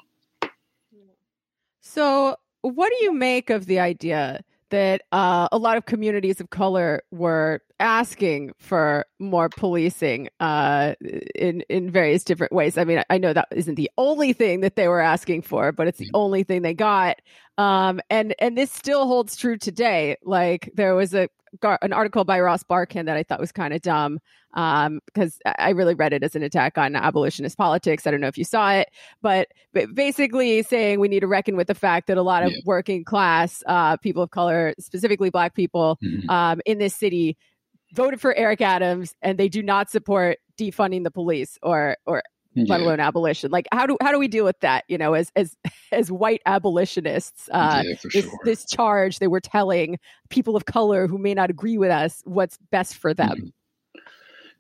So, 1.81 2.37
what 2.61 2.91
do 2.91 3.05
you 3.05 3.13
make 3.15 3.49
of 3.49 3.65
the 3.65 3.81
idea 3.81 4.45
that 4.71 5.03
uh, 5.13 5.49
a 5.53 5.59
lot 5.59 5.77
of 5.77 5.87
communities 5.87 6.41
of 6.41 6.51
color 6.51 7.03
were 7.11 7.61
asking 7.79 8.53
for 8.59 9.07
more 9.19 9.49
policing 9.49 10.29
uh, 10.41 10.95
in 11.35 11.63
in 11.63 11.91
various 11.91 12.25
different 12.25 12.53
ways. 12.53 12.79
I 12.79 12.85
mean, 12.85 13.03
I 13.11 13.19
know 13.19 13.33
that 13.33 13.49
isn't 13.51 13.77
the 13.77 13.91
only 13.99 14.33
thing 14.33 14.61
that 14.61 14.77
they 14.77 14.89
were 14.89 15.01
asking 15.01 15.43
for, 15.43 15.73
but 15.73 15.87
it's 15.87 15.99
the 15.99 16.07
mm-hmm. 16.07 16.17
only 16.17 16.43
thing 16.43 16.63
they 16.63 16.75
got. 16.75 17.21
Um, 17.61 18.01
and 18.09 18.35
and 18.39 18.57
this 18.57 18.73
still 18.73 19.07
holds 19.07 19.37
true 19.37 19.59
today. 19.59 20.17
Like 20.25 20.71
there 20.75 20.95
was 20.95 21.15
a 21.15 21.29
an 21.83 21.93
article 21.93 22.25
by 22.25 22.41
Ross 22.41 22.63
Barkan 22.63 23.05
that 23.07 23.17
I 23.17 23.23
thought 23.23 23.41
was 23.41 23.53
kind 23.53 23.75
of 23.75 23.83
dumb 23.83 24.19
because 24.53 25.39
um, 25.45 25.55
I 25.59 25.71
really 25.71 25.95
read 25.95 26.13
it 26.13 26.23
as 26.23 26.37
an 26.37 26.43
attack 26.43 26.79
on 26.79 26.95
abolitionist 26.97 27.59
politics. 27.59 28.07
I 28.07 28.13
don't 28.13 28.21
know 28.21 28.29
if 28.29 28.39
you 28.39 28.45
saw 28.45 28.73
it, 28.73 28.89
but, 29.21 29.49
but 29.73 29.93
basically 29.95 30.63
saying 30.63 31.01
we 31.01 31.09
need 31.09 31.21
to 31.21 31.27
reckon 31.27 31.57
with 31.57 31.67
the 31.67 31.75
fact 31.75 32.07
that 32.07 32.17
a 32.17 32.23
lot 32.23 32.45
of 32.45 32.53
yeah. 32.53 32.59
working 32.65 33.05
class 33.05 33.65
uh, 33.67 33.97
people 33.97 34.23
of 34.23 34.31
color, 34.31 34.75
specifically 34.79 35.29
Black 35.29 35.55
people 35.55 35.99
mm-hmm. 36.03 36.31
um, 36.31 36.61
in 36.67 36.79
this 36.79 36.95
city, 36.95 37.37
voted 37.93 38.21
for 38.21 38.33
Eric 38.37 38.61
Adams 38.61 39.15
and 39.21 39.37
they 39.37 39.49
do 39.49 39.63
not 39.63 39.91
support 39.91 40.39
defunding 40.57 41.03
the 41.03 41.11
police 41.11 41.59
or 41.63 41.97
or 42.07 42.23
yeah. 42.55 42.65
let 42.69 42.81
alone 42.81 43.01
abolition. 43.01 43.51
Like 43.51 43.67
how 43.73 43.87
do 43.87 43.97
how 44.01 44.13
do 44.13 44.19
we 44.19 44.29
deal 44.29 44.45
with 44.45 44.59
that? 44.61 44.85
You 44.89 44.99
know, 44.99 45.15
as 45.15 45.31
as 45.37 45.57
as 45.93 46.11
white 46.11 46.43
abolitionists, 46.47 47.49
uh, 47.53 47.83
yeah, 47.85 47.95
this 48.03 48.25
sure. 48.25 48.39
this 48.45 48.65
charge 48.65 49.19
that 49.19 49.31
we're 49.31 49.41
telling 49.41 49.99
people 50.29 50.57
of 50.57 50.65
color 50.65 51.07
who 51.07 51.19
may 51.19 51.35
not 51.35 51.51
agree 51.51 51.79
with 51.79 51.91
us 51.91 52.23
what's 52.25 52.59
best 52.71 52.97
for 52.97 53.15
them. 53.15 53.29
Mm-hmm. 53.31 53.47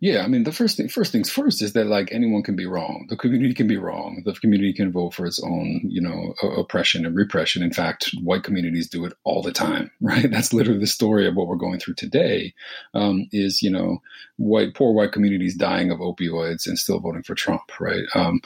Yeah, 0.00 0.22
I 0.24 0.28
mean, 0.28 0.44
the 0.44 0.52
first 0.52 0.78
thing, 0.78 0.88
first 0.88 1.12
things 1.12 1.28
first 1.28 1.60
is 1.60 1.74
that 1.74 1.86
like 1.86 2.08
anyone 2.10 2.42
can 2.42 2.56
be 2.56 2.64
wrong. 2.64 3.04
The 3.10 3.18
community 3.18 3.52
can 3.52 3.66
be 3.66 3.76
wrong. 3.76 4.22
The 4.24 4.32
community 4.32 4.72
can 4.72 4.90
vote 4.90 5.12
for 5.12 5.26
its 5.26 5.42
own, 5.42 5.82
you 5.84 6.00
know, 6.00 6.32
oppression 6.56 7.04
and 7.04 7.14
repression. 7.14 7.62
In 7.62 7.70
fact, 7.70 8.10
white 8.22 8.42
communities 8.42 8.88
do 8.88 9.04
it 9.04 9.12
all 9.24 9.42
the 9.42 9.52
time, 9.52 9.90
right? 10.00 10.30
That's 10.30 10.54
literally 10.54 10.80
the 10.80 10.86
story 10.86 11.26
of 11.26 11.34
what 11.36 11.48
we're 11.48 11.56
going 11.56 11.80
through 11.80 11.94
today. 11.94 12.54
Um, 12.94 13.28
is 13.30 13.62
you 13.62 13.70
know, 13.70 14.00
white 14.38 14.74
poor 14.74 14.94
white 14.94 15.12
communities 15.12 15.54
dying 15.54 15.90
of 15.90 15.98
opioids 15.98 16.66
and 16.66 16.78
still 16.78 16.98
voting 16.98 17.22
for 17.22 17.34
Trump, 17.34 17.70
right? 17.78 18.04
Um, 18.14 18.40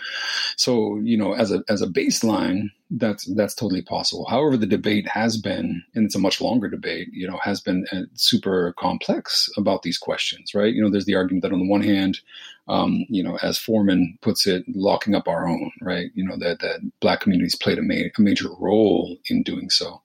so 0.56 0.98
you 1.04 1.16
know, 1.16 1.34
as 1.34 1.52
a 1.52 1.62
as 1.68 1.82
a 1.82 1.86
baseline, 1.86 2.70
that's 2.90 3.24
that's 3.34 3.54
totally 3.54 3.82
possible. 3.82 4.26
However, 4.26 4.56
the 4.56 4.66
debate 4.66 5.08
has 5.08 5.36
been, 5.36 5.82
and 5.94 6.04
it's 6.04 6.14
a 6.14 6.20
much 6.20 6.40
longer 6.40 6.68
debate, 6.68 7.08
you 7.12 7.26
know, 7.26 7.38
has 7.42 7.60
been 7.60 7.86
uh, 7.92 8.02
super 8.14 8.74
complex 8.78 9.48
about 9.56 9.82
these 9.82 9.98
questions, 9.98 10.54
right? 10.54 10.72
You 10.74 10.82
know, 10.82 10.90
there's 10.90 11.06
the 11.06 11.14
argument 11.14 11.42
that 11.42 11.52
on 11.52 11.60
the 11.60 11.68
one 11.68 11.82
hand, 11.82 12.20
um, 12.68 13.04
you 13.08 13.22
know, 13.22 13.38
as 13.42 13.58
Forman 13.58 14.18
puts 14.20 14.46
it, 14.46 14.64
locking 14.68 15.14
up 15.14 15.28
our 15.28 15.48
own, 15.48 15.70
right? 15.80 16.10
You 16.14 16.24
know, 16.24 16.36
that 16.38 16.60
that 16.60 16.80
black 17.00 17.20
communities 17.20 17.56
played 17.56 17.78
a, 17.78 17.82
ma- 17.82 17.94
a 18.16 18.20
major 18.20 18.48
role 18.58 19.16
in 19.28 19.42
doing 19.42 19.70
so, 19.70 20.02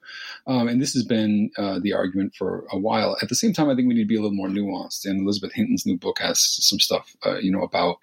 um, 0.47 0.67
and 0.67 0.81
this 0.81 0.93
has 0.93 1.03
been 1.03 1.51
uh, 1.57 1.79
the 1.79 1.93
argument 1.93 2.33
for 2.35 2.65
a 2.71 2.77
while. 2.77 3.17
At 3.21 3.29
the 3.29 3.35
same 3.35 3.53
time, 3.53 3.69
I 3.69 3.75
think 3.75 3.87
we 3.87 3.93
need 3.93 4.03
to 4.03 4.07
be 4.07 4.17
a 4.17 4.21
little 4.21 4.35
more 4.35 4.47
nuanced. 4.47 5.05
And 5.05 5.21
Elizabeth 5.21 5.53
Hinton's 5.53 5.85
new 5.85 5.97
book 5.97 6.19
has 6.19 6.39
some 6.39 6.79
stuff, 6.79 7.15
uh, 7.25 7.37
you 7.37 7.51
know, 7.51 7.61
about 7.61 7.97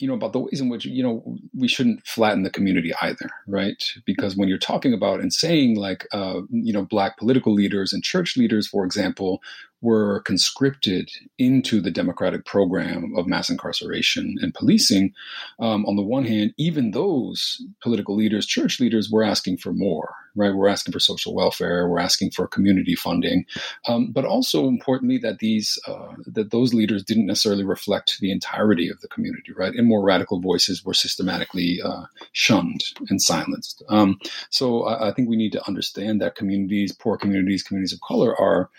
you 0.00 0.08
know 0.08 0.14
about 0.14 0.32
the 0.32 0.38
ways 0.38 0.60
in 0.60 0.68
which 0.68 0.84
you 0.84 1.02
know 1.02 1.36
we 1.56 1.68
shouldn't 1.68 2.06
flatten 2.06 2.42
the 2.42 2.50
community 2.50 2.92
either 3.02 3.30
right? 3.46 3.82
Because 4.04 4.36
when 4.36 4.48
you're 4.48 4.58
talking 4.58 4.92
about 4.92 5.20
and 5.20 5.32
saying 5.32 5.76
like 5.76 6.06
uh, 6.12 6.40
you 6.50 6.72
know 6.72 6.84
black 6.84 7.18
political 7.18 7.54
leaders 7.54 7.92
and 7.92 8.02
church 8.02 8.36
leaders 8.36 8.66
for 8.66 8.84
example 8.84 9.40
were 9.80 10.20
conscripted 10.20 11.10
into 11.38 11.80
the 11.80 11.90
democratic 11.90 12.44
program 12.44 13.14
of 13.16 13.26
mass 13.26 13.48
incarceration 13.48 14.36
and 14.42 14.52
policing, 14.54 15.14
um, 15.60 15.86
on 15.86 15.96
the 15.96 16.02
one 16.02 16.24
hand, 16.24 16.52
even 16.56 16.90
those 16.90 17.62
political 17.80 18.16
leaders, 18.16 18.46
church 18.46 18.80
leaders, 18.80 19.08
were 19.10 19.22
asking 19.22 19.56
for 19.56 19.72
more, 19.72 20.12
right? 20.38 20.54
We're 20.54 20.68
asking 20.68 20.92
for 20.92 21.00
social 21.00 21.34
welfare, 21.34 21.88
we're 21.88 21.98
asking 21.98 22.30
for 22.30 22.46
community 22.46 22.94
funding, 22.94 23.44
um, 23.86 24.12
but 24.12 24.24
also 24.24 24.66
importantly 24.68 25.18
that 25.18 25.38
these 25.38 25.78
uh, 25.86 26.14
that 26.26 26.50
those 26.50 26.72
leaders 26.72 27.02
didn't 27.04 27.26
necessarily 27.26 27.64
reflect 27.64 28.18
the 28.20 28.30
entirety 28.30 28.88
of 28.88 29.00
the 29.00 29.08
community, 29.08 29.52
right? 29.52 29.74
And 29.74 29.86
more 29.86 30.02
radical 30.02 30.40
voices 30.40 30.84
were 30.84 30.94
systematically 30.94 31.80
uh, 31.82 32.04
shunned 32.32 32.84
and 33.10 33.20
silenced. 33.20 33.82
Um, 33.88 34.18
so 34.50 34.84
I, 34.84 35.08
I 35.08 35.12
think 35.12 35.28
we 35.28 35.36
need 35.36 35.52
to 35.52 35.66
understand 35.66 36.20
that 36.20 36.36
communities, 36.36 36.92
poor 36.92 37.16
communities, 37.18 37.62
communities 37.62 37.92
of 37.92 38.00
color, 38.00 38.38
are 38.40 38.70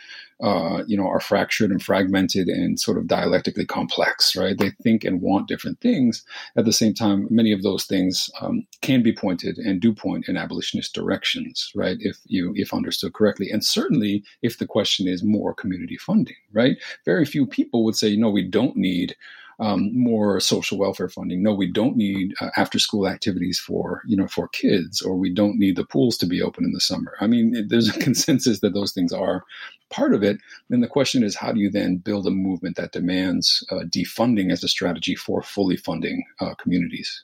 uh, 0.42 0.84
you 0.88 0.96
know, 0.96 1.08
are 1.08 1.20
fractured 1.20 1.72
and 1.72 1.84
fragmented 1.84 2.48
and 2.48 2.80
sort 2.80 2.98
of 2.98 3.08
dialectically 3.08 3.66
complex, 3.66 4.36
right? 4.36 4.58
They 4.58 4.72
think 4.82 5.04
and 5.04 5.22
want 5.22 5.48
different 5.48 5.82
things. 5.82 6.24
At 6.56 6.66
the 6.66 6.74
same 6.74 6.94
time, 6.94 7.28
many 7.30 7.52
of 7.52 7.62
those 7.62 7.86
things 7.86 8.30
um, 8.42 8.66
can 8.82 9.04
be 9.04 9.14
pointed 9.14 9.58
and 9.58 9.82
do 9.82 9.94
point 9.94 10.30
in 10.30 10.38
abolitionist 10.38 10.94
directions, 10.94 11.72
right? 11.76 11.98
If 12.00 12.18
you 12.26 12.54
if 12.56 12.74
understood 12.74 13.14
correctly, 13.14 13.50
and 13.52 13.66
certainly 13.66 14.24
if 14.42 14.58
the 14.58 14.68
question 14.68 15.08
is 15.08 15.24
more 15.24 15.54
community 15.54 15.98
funding, 15.98 16.38
right? 16.54 16.78
Very 17.06 17.26
few 17.26 17.46
people 17.46 17.84
would 17.84 17.96
say, 17.96 18.16
no, 18.16 18.30
we 18.30 18.48
don't 18.48 18.78
need 18.78 19.16
um, 19.60 19.92
more 19.94 20.40
social 20.40 20.78
welfare 20.78 21.10
funding. 21.10 21.44
No, 21.44 21.54
we 21.54 21.72
don't 21.72 21.98
need 21.98 22.34
uh, 22.40 22.50
after 22.56 22.80
school 22.80 23.08
activities 23.08 23.60
for 23.60 24.02
you 24.06 24.16
know 24.16 24.28
for 24.28 24.48
kids, 24.48 25.02
or 25.02 25.16
we 25.16 25.34
don't 25.34 25.58
need 25.58 25.76
the 25.76 25.86
pools 25.86 26.18
to 26.18 26.26
be 26.26 26.42
open 26.42 26.64
in 26.64 26.72
the 26.72 26.80
summer. 26.80 27.16
I 27.20 27.28
mean, 27.28 27.68
there's 27.68 27.90
a 27.90 28.00
consensus 28.00 28.62
that 28.62 28.74
those 28.74 28.94
things 28.94 29.12
are 29.12 29.44
part 29.90 30.14
of 30.14 30.24
it. 30.24 30.38
Then 30.70 30.80
the 30.82 30.88
question 30.88 31.24
is, 31.24 31.36
how 31.36 31.52
do 31.52 31.60
you 31.60 31.70
then 31.70 31.98
build 31.98 32.26
a 32.26 32.32
movement 32.32 32.78
that 32.78 32.94
demands 32.94 33.66
uh, 33.72 33.84
defunding 33.86 34.52
as 34.52 34.64
a 34.64 34.68
strategy 34.68 35.16
for 35.16 35.42
fully 35.42 35.78
funding 35.78 36.24
uh, 36.40 36.56
communities? 36.56 37.24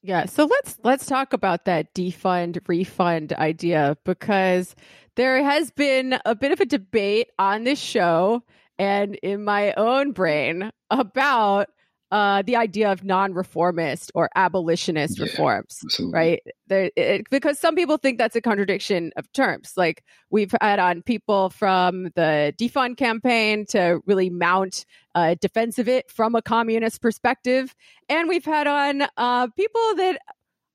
Yeah, 0.00 0.26
so 0.26 0.44
let's 0.44 0.78
let's 0.84 1.06
talk 1.06 1.32
about 1.32 1.64
that 1.64 1.92
defund 1.92 2.60
refund 2.68 3.32
idea 3.32 3.98
because 4.04 4.76
there 5.16 5.42
has 5.42 5.72
been 5.72 6.20
a 6.24 6.36
bit 6.36 6.52
of 6.52 6.60
a 6.60 6.66
debate 6.66 7.30
on 7.36 7.64
this 7.64 7.80
show 7.80 8.44
and 8.78 9.14
in 9.16 9.44
my 9.44 9.72
own 9.74 10.12
brain 10.12 10.70
about 10.90 11.68
uh, 12.10 12.40
the 12.42 12.56
idea 12.56 12.90
of 12.90 13.04
non-reformist 13.04 14.10
or 14.14 14.30
abolitionist 14.34 15.18
Yeah, 15.18 15.24
reforms, 15.24 15.78
absolutely. 15.84 16.14
right? 16.18 16.42
There, 16.66 16.90
it, 16.96 17.28
because 17.30 17.58
some 17.58 17.74
people 17.74 17.98
think 17.98 18.16
that's 18.16 18.34
a 18.34 18.40
contradiction 18.40 19.12
of 19.16 19.30
terms. 19.32 19.72
Like 19.76 20.02
we've 20.30 20.54
had 20.60 20.78
on 20.78 21.02
people 21.02 21.50
from 21.50 22.04
the 22.14 22.54
defund 22.58 22.96
campaign 22.96 23.66
to 23.70 24.00
really 24.06 24.30
mount 24.30 24.86
a 25.14 25.36
defense 25.36 25.78
of 25.78 25.86
it 25.86 26.10
from 26.10 26.34
a 26.34 26.40
communist 26.40 27.02
perspective, 27.02 27.74
and 28.08 28.26
we've 28.28 28.44
had 28.44 28.66
on 28.66 29.02
uh, 29.18 29.48
people 29.48 29.94
that 29.96 30.18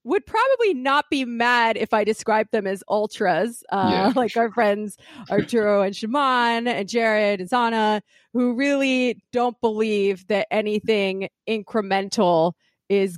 would 0.04 0.26
probably 0.26 0.74
not 0.74 1.06
be 1.10 1.26
mad 1.26 1.78
if 1.78 1.94
I 1.94 2.04
described 2.04 2.52
them 2.52 2.68
as 2.68 2.84
ultras, 2.90 3.64
uh, 3.72 3.90
Yeah, 3.92 4.14
like 4.16 4.36
our 4.38 4.52
friends 4.52 4.98
Arturo 5.32 5.82
and 5.86 5.96
Shaman 5.96 6.68
and 6.68 6.90
Jared 6.90 7.40
and 7.42 7.50
Zana, 7.50 8.02
who 8.34 8.54
really 8.54 9.24
don't 9.32 9.60
believe 9.62 10.28
that 10.28 10.48
anything 10.52 11.30
incremental 11.48 12.54
is 12.90 13.18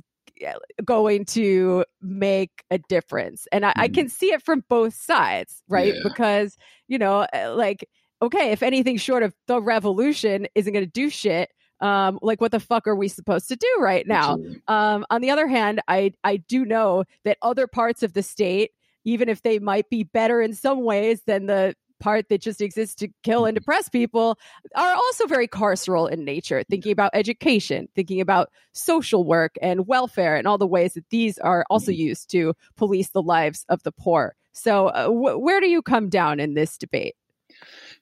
going 0.84 1.24
to 1.24 1.84
make 2.02 2.50
a 2.70 2.78
difference. 2.78 3.46
And 3.52 3.64
I, 3.64 3.72
I 3.76 3.88
Mhm. 3.88 3.94
can 3.94 4.08
see 4.08 4.32
it 4.32 4.42
from 4.42 4.64
both 4.68 4.94
sides, 4.94 5.62
right? 5.68 5.94
Yeah. 5.94 6.00
Because, 6.02 6.56
you 6.88 6.98
know, 6.98 7.26
uh, 7.34 7.54
like, 7.56 7.88
okay, 8.22 8.52
if 8.52 8.62
anything 8.62 8.96
short 8.98 9.22
of 9.22 9.34
the 9.46 9.60
revolution 9.62 10.46
isn't 10.54 10.72
going 10.72 10.84
to 10.84 10.90
do 10.90 11.08
shit, 11.10 11.50
um, 11.80 12.18
like, 12.22 12.40
what 12.40 12.52
the 12.52 12.60
fuck 12.60 12.86
are 12.86 12.96
we 12.96 13.08
supposed 13.08 13.48
to 13.48 13.56
do 13.56 13.76
right 13.80 14.06
now? 14.06 14.38
Um, 14.68 15.04
on 15.10 15.20
the 15.20 15.30
other 15.30 15.46
hand, 15.46 15.80
I 15.88 16.12
I 16.24 16.38
do 16.38 16.64
know 16.64 17.04
that 17.24 17.38
other 17.42 17.66
parts 17.66 18.02
of 18.02 18.12
the 18.12 18.22
state, 18.22 18.70
even 19.04 19.28
if 19.28 19.42
they 19.42 19.58
might 19.58 19.88
be 19.90 20.04
better 20.04 20.40
in 20.40 20.54
some 20.54 20.84
ways 20.84 21.22
than 21.26 21.46
the 21.46 21.74
part 21.98 22.28
that 22.28 22.42
just 22.42 22.60
exists 22.60 22.94
to 22.96 23.08
kill 23.22 23.46
and 23.46 23.54
depress 23.54 23.88
people, 23.88 24.38
are 24.74 24.94
also 24.94 25.26
very 25.26 25.48
carceral 25.48 26.10
in 26.10 26.24
nature. 26.24 26.62
Thinking 26.68 26.92
about 26.92 27.10
education, 27.14 27.88
thinking 27.94 28.20
about 28.20 28.50
social 28.72 29.24
work 29.24 29.56
and 29.62 29.86
welfare, 29.86 30.36
and 30.36 30.46
all 30.46 30.58
the 30.58 30.66
ways 30.66 30.94
that 30.94 31.08
these 31.10 31.38
are 31.38 31.64
also 31.70 31.90
used 31.90 32.30
to 32.32 32.54
police 32.76 33.10
the 33.10 33.22
lives 33.22 33.64
of 33.68 33.82
the 33.82 33.92
poor. 33.92 34.34
So, 34.52 34.88
uh, 34.88 35.08
wh- 35.08 35.40
where 35.40 35.60
do 35.60 35.68
you 35.68 35.82
come 35.82 36.08
down 36.08 36.40
in 36.40 36.54
this 36.54 36.76
debate? 36.78 37.14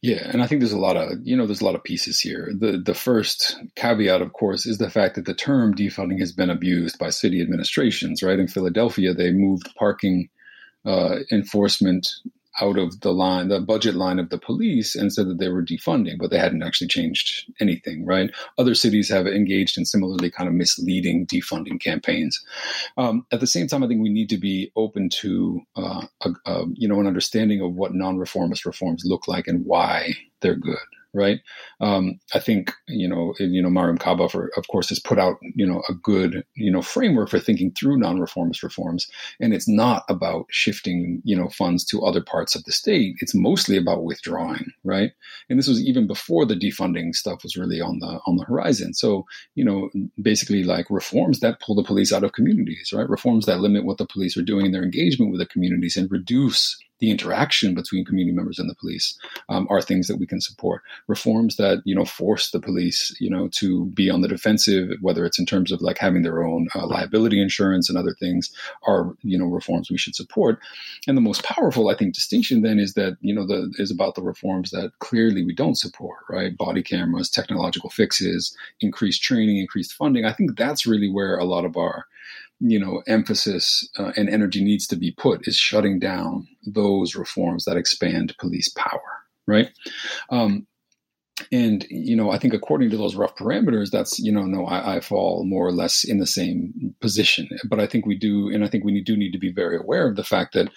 Yeah, 0.05 0.29
and 0.31 0.43
I 0.43 0.47
think 0.47 0.61
there's 0.61 0.75
a 0.75 0.79
lot 0.79 0.99
of 0.99 1.13
you 1.23 1.35
know 1.35 1.47
there's 1.47 1.63
a 1.63 1.65
lot 1.65 1.77
of 1.77 1.83
pieces 1.83 2.21
here. 2.21 2.53
The 2.55 2.77
the 2.77 2.93
first 2.93 3.57
caveat, 3.75 4.21
of 4.21 4.35
course, 4.35 4.67
is 4.67 4.77
the 4.77 4.91
fact 4.91 5.15
that 5.15 5.25
the 5.25 5.33
term 5.33 5.75
defunding 5.75 6.21
has 6.21 6.31
been 6.31 6.51
abused 6.51 6.99
by 6.99 7.09
city 7.09 7.41
administrations. 7.41 8.23
Right 8.23 8.39
in 8.39 8.47
Philadelphia, 8.47 9.15
they 9.15 9.31
moved 9.31 9.75
parking 9.79 10.29
uh, 10.85 11.21
enforcement 11.33 12.07
out 12.61 12.79
of 12.79 13.01
the 13.01 13.13
line, 13.13 13.49
the 13.49 13.61
budget 13.61 13.95
line 13.95 14.19
of 14.19 14.31
the 14.31 14.39
police, 14.39 14.95
and 14.95 15.13
said 15.13 15.29
that 15.29 15.39
they 15.39 15.49
were 15.49 15.65
defunding, 15.65 16.19
but 16.19 16.31
they 16.31 16.39
hadn't 16.39 16.63
actually 16.63 16.89
changed 16.89 17.51
anything. 17.61 18.05
Right? 18.05 18.31
Other 18.59 18.75
cities 18.75 19.09
have 19.09 19.27
engaged 19.27 19.79
in 19.79 19.85
similarly 19.85 20.31
kind 20.31 20.49
of 20.49 20.55
misleading 20.55 21.27
defunding 21.27 21.81
campaigns. 21.81 22.45
Um, 22.97 23.27
at 23.33 23.41
the 23.41 23.47
same 23.47 23.67
time, 23.67 23.83
I 23.83 23.89
think 23.89 24.03
we 24.03 24.09
need 24.13 24.29
to 24.31 24.39
be 24.39 24.73
open 24.77 25.09
to 25.21 25.61
uh, 25.77 26.07
a, 26.23 26.31
a, 26.47 26.65
you 26.75 26.89
know 26.89 27.01
an 27.01 27.07
understanding 27.07 27.61
of 27.61 27.75
what 27.75 27.95
non-reformist 27.95 28.65
reforms 28.67 29.05
look 29.05 29.29
like 29.29 29.49
and 29.49 29.65
why 29.65 30.15
they're 30.41 30.57
good. 30.57 30.79
Right. 31.15 31.41
Um, 31.81 32.19
I 32.35 32.41
think 32.41 32.73
you 32.89 33.09
know 33.09 33.35
you 33.39 33.63
know 33.63 33.69
Mariame 33.69 34.01
Kaba, 34.01 34.29
for, 34.29 34.51
of 34.57 34.67
course, 34.69 34.89
has 34.89 34.99
put 34.99 35.19
out 35.19 35.37
you 35.55 35.67
know 35.67 35.83
a 35.89 35.95
good 35.95 36.45
you 36.57 36.73
know 36.73 36.83
framework 36.83 37.31
for 37.31 37.39
thinking 37.39 37.73
through 37.73 37.99
non-reformist 37.99 38.63
reforms, 38.63 39.09
and 39.41 39.55
it's 39.55 39.69
not 39.69 40.05
about 40.09 40.47
shifting 40.51 41.23
you 41.25 41.37
know 41.37 41.49
funds 41.49 41.85
to 41.87 42.05
other 42.05 42.21
parts 42.21 42.55
of 42.55 42.65
the 42.65 42.73
state. 42.73 43.15
It's 43.21 43.35
mostly 43.35 43.77
about 43.77 44.05
withdrawing. 44.05 44.73
Right. 44.83 45.13
And 45.49 45.59
this 45.59 45.69
was 45.69 45.81
even 45.81 46.07
before 46.07 46.45
the 46.45 46.57
defunding 46.57 47.15
stuff 47.15 47.45
was 47.45 47.57
really 47.57 47.81
on 47.81 48.01
the 48.01 48.21
on 48.27 48.37
the 48.37 48.45
horizon. 48.45 48.93
So 48.93 49.25
you 49.55 49.65
know, 49.65 49.91
basically 50.21 50.65
like 50.65 50.87
reforms 50.91 51.41
that 51.41 51.61
pull 51.61 51.75
the 51.75 51.85
police 51.85 52.13
out 52.13 52.25
of 52.25 52.33
communities, 52.33 52.93
right? 52.93 53.09
Reforms 53.09 53.47
that 53.47 53.61
limit 53.61 53.85
what 53.85 53.99
the 53.99 54.07
police 54.07 54.37
are 54.37 54.43
doing 54.43 54.67
in 54.67 54.73
their 54.73 54.83
engagement 54.83 55.31
with 55.31 55.41
the 55.41 55.47
communities 55.47 55.97
and 55.97 56.11
reduce 56.11 56.77
the 57.05 57.11
interaction 57.11 57.75
between 57.75 58.05
community 58.05 58.35
members 58.35 58.59
and 58.59 58.71
the 58.71 58.75
police 58.75 59.19
um, 59.51 59.67
are 59.69 59.83
things 59.83 60.09
that 60.09 60.17
we 60.17 60.27
can 60.27 60.41
support. 60.41 60.81
Reforms 61.07 61.57
that 61.57 61.83
you 61.85 61.95
know 61.95 62.07
force 62.07 62.51
the 62.51 62.61
police, 62.61 63.15
you 63.21 63.29
know, 63.29 63.49
to 63.49 63.87
be 63.87 64.09
on 64.09 64.23
the 64.23 64.29
defensive, 64.29 64.91
whether 65.03 65.27
it's 65.27 65.39
in 65.39 65.45
terms 65.45 65.71
of 65.71 65.83
like 65.83 65.99
having 65.99 66.23
their 66.23 66.43
own 66.43 66.69
uh, 66.75 66.87
liability 66.87 67.43
insurance 67.43 67.91
and 67.91 67.99
other 67.99 68.15
things, 68.19 68.51
are 68.87 69.15
you 69.23 69.39
know 69.39 69.45
reforms 69.45 69.91
we 69.91 69.99
should 69.99 70.15
support. 70.15 70.59
And 71.07 71.15
the 71.15 71.21
most 71.21 71.45
powerful, 71.45 71.91
I 71.91 71.95
think, 71.95 72.15
distinction 72.15 72.63
then 72.63 72.79
is 72.79 72.95
that 72.95 73.19
you 73.21 73.35
know 73.35 73.47
the 73.47 73.71
is 73.79 73.91
about 73.91 74.15
the 74.15 74.23
reforms 74.23 74.71
that 74.71 74.93
clearly 75.01 75.45
we 75.45 75.55
don't 75.55 75.79
support, 75.79 76.21
right? 76.31 76.57
Body 76.57 76.83
cameras, 76.83 77.29
technological 77.29 77.91
fixes, 77.91 78.57
increased 78.81 79.23
training, 79.23 79.59
increased 79.59 79.93
funding. 79.93 80.25
I 80.25 80.33
think 80.33 80.57
that's 80.57 80.87
really 80.87 81.11
where 81.11 81.37
a 81.37 81.45
lot 81.45 81.67
of 81.67 81.77
our 81.77 82.07
you 82.61 82.79
know 82.79 83.03
emphasis 83.07 83.89
uh, 83.99 84.13
and 84.17 84.29
energy 84.29 84.63
needs 84.63 84.87
to 84.87 84.97
be 84.97 85.13
put 85.13 85.47
is 85.47 85.57
shutting 85.57 85.99
down 85.99 86.47
those 86.67 87.15
reforms 87.15 87.65
that 87.65 87.77
expand 87.77 88.35
police 88.39 88.69
power 88.71 89.25
right? 89.47 89.71
Um, 90.31 90.67
and 91.51 91.85
you 91.91 92.15
know 92.15 92.31
i 92.31 92.39
think 92.39 92.55
according 92.55 92.91
to 92.91 92.97
those 92.97 93.17
rough 93.17 93.35
parameters 93.35 93.91
that's 93.91 94.21
you 94.21 94.31
know 94.31 94.45
no 94.45 94.67
I, 94.67 94.97
I, 94.97 95.01
fall 95.01 95.45
more 95.45 95.67
or 95.67 95.73
less 95.73 96.05
in 96.05 96.21
the 96.21 96.29
same 96.29 96.95
position. 97.01 97.49
But 97.69 97.81
i 97.81 97.89
think 97.89 98.07
we 98.07 98.17
do 98.17 98.49
and 98.51 98.65
i 98.65 98.69
think 98.69 98.85
we 98.85 99.01
do 99.03 99.17
need 99.17 99.33
to 99.33 99.39
be 99.39 99.53
very 99.53 99.77
aware 99.77 100.09
of 100.09 100.15
the 100.15 100.23
fact 100.23 100.55
that 100.55 100.71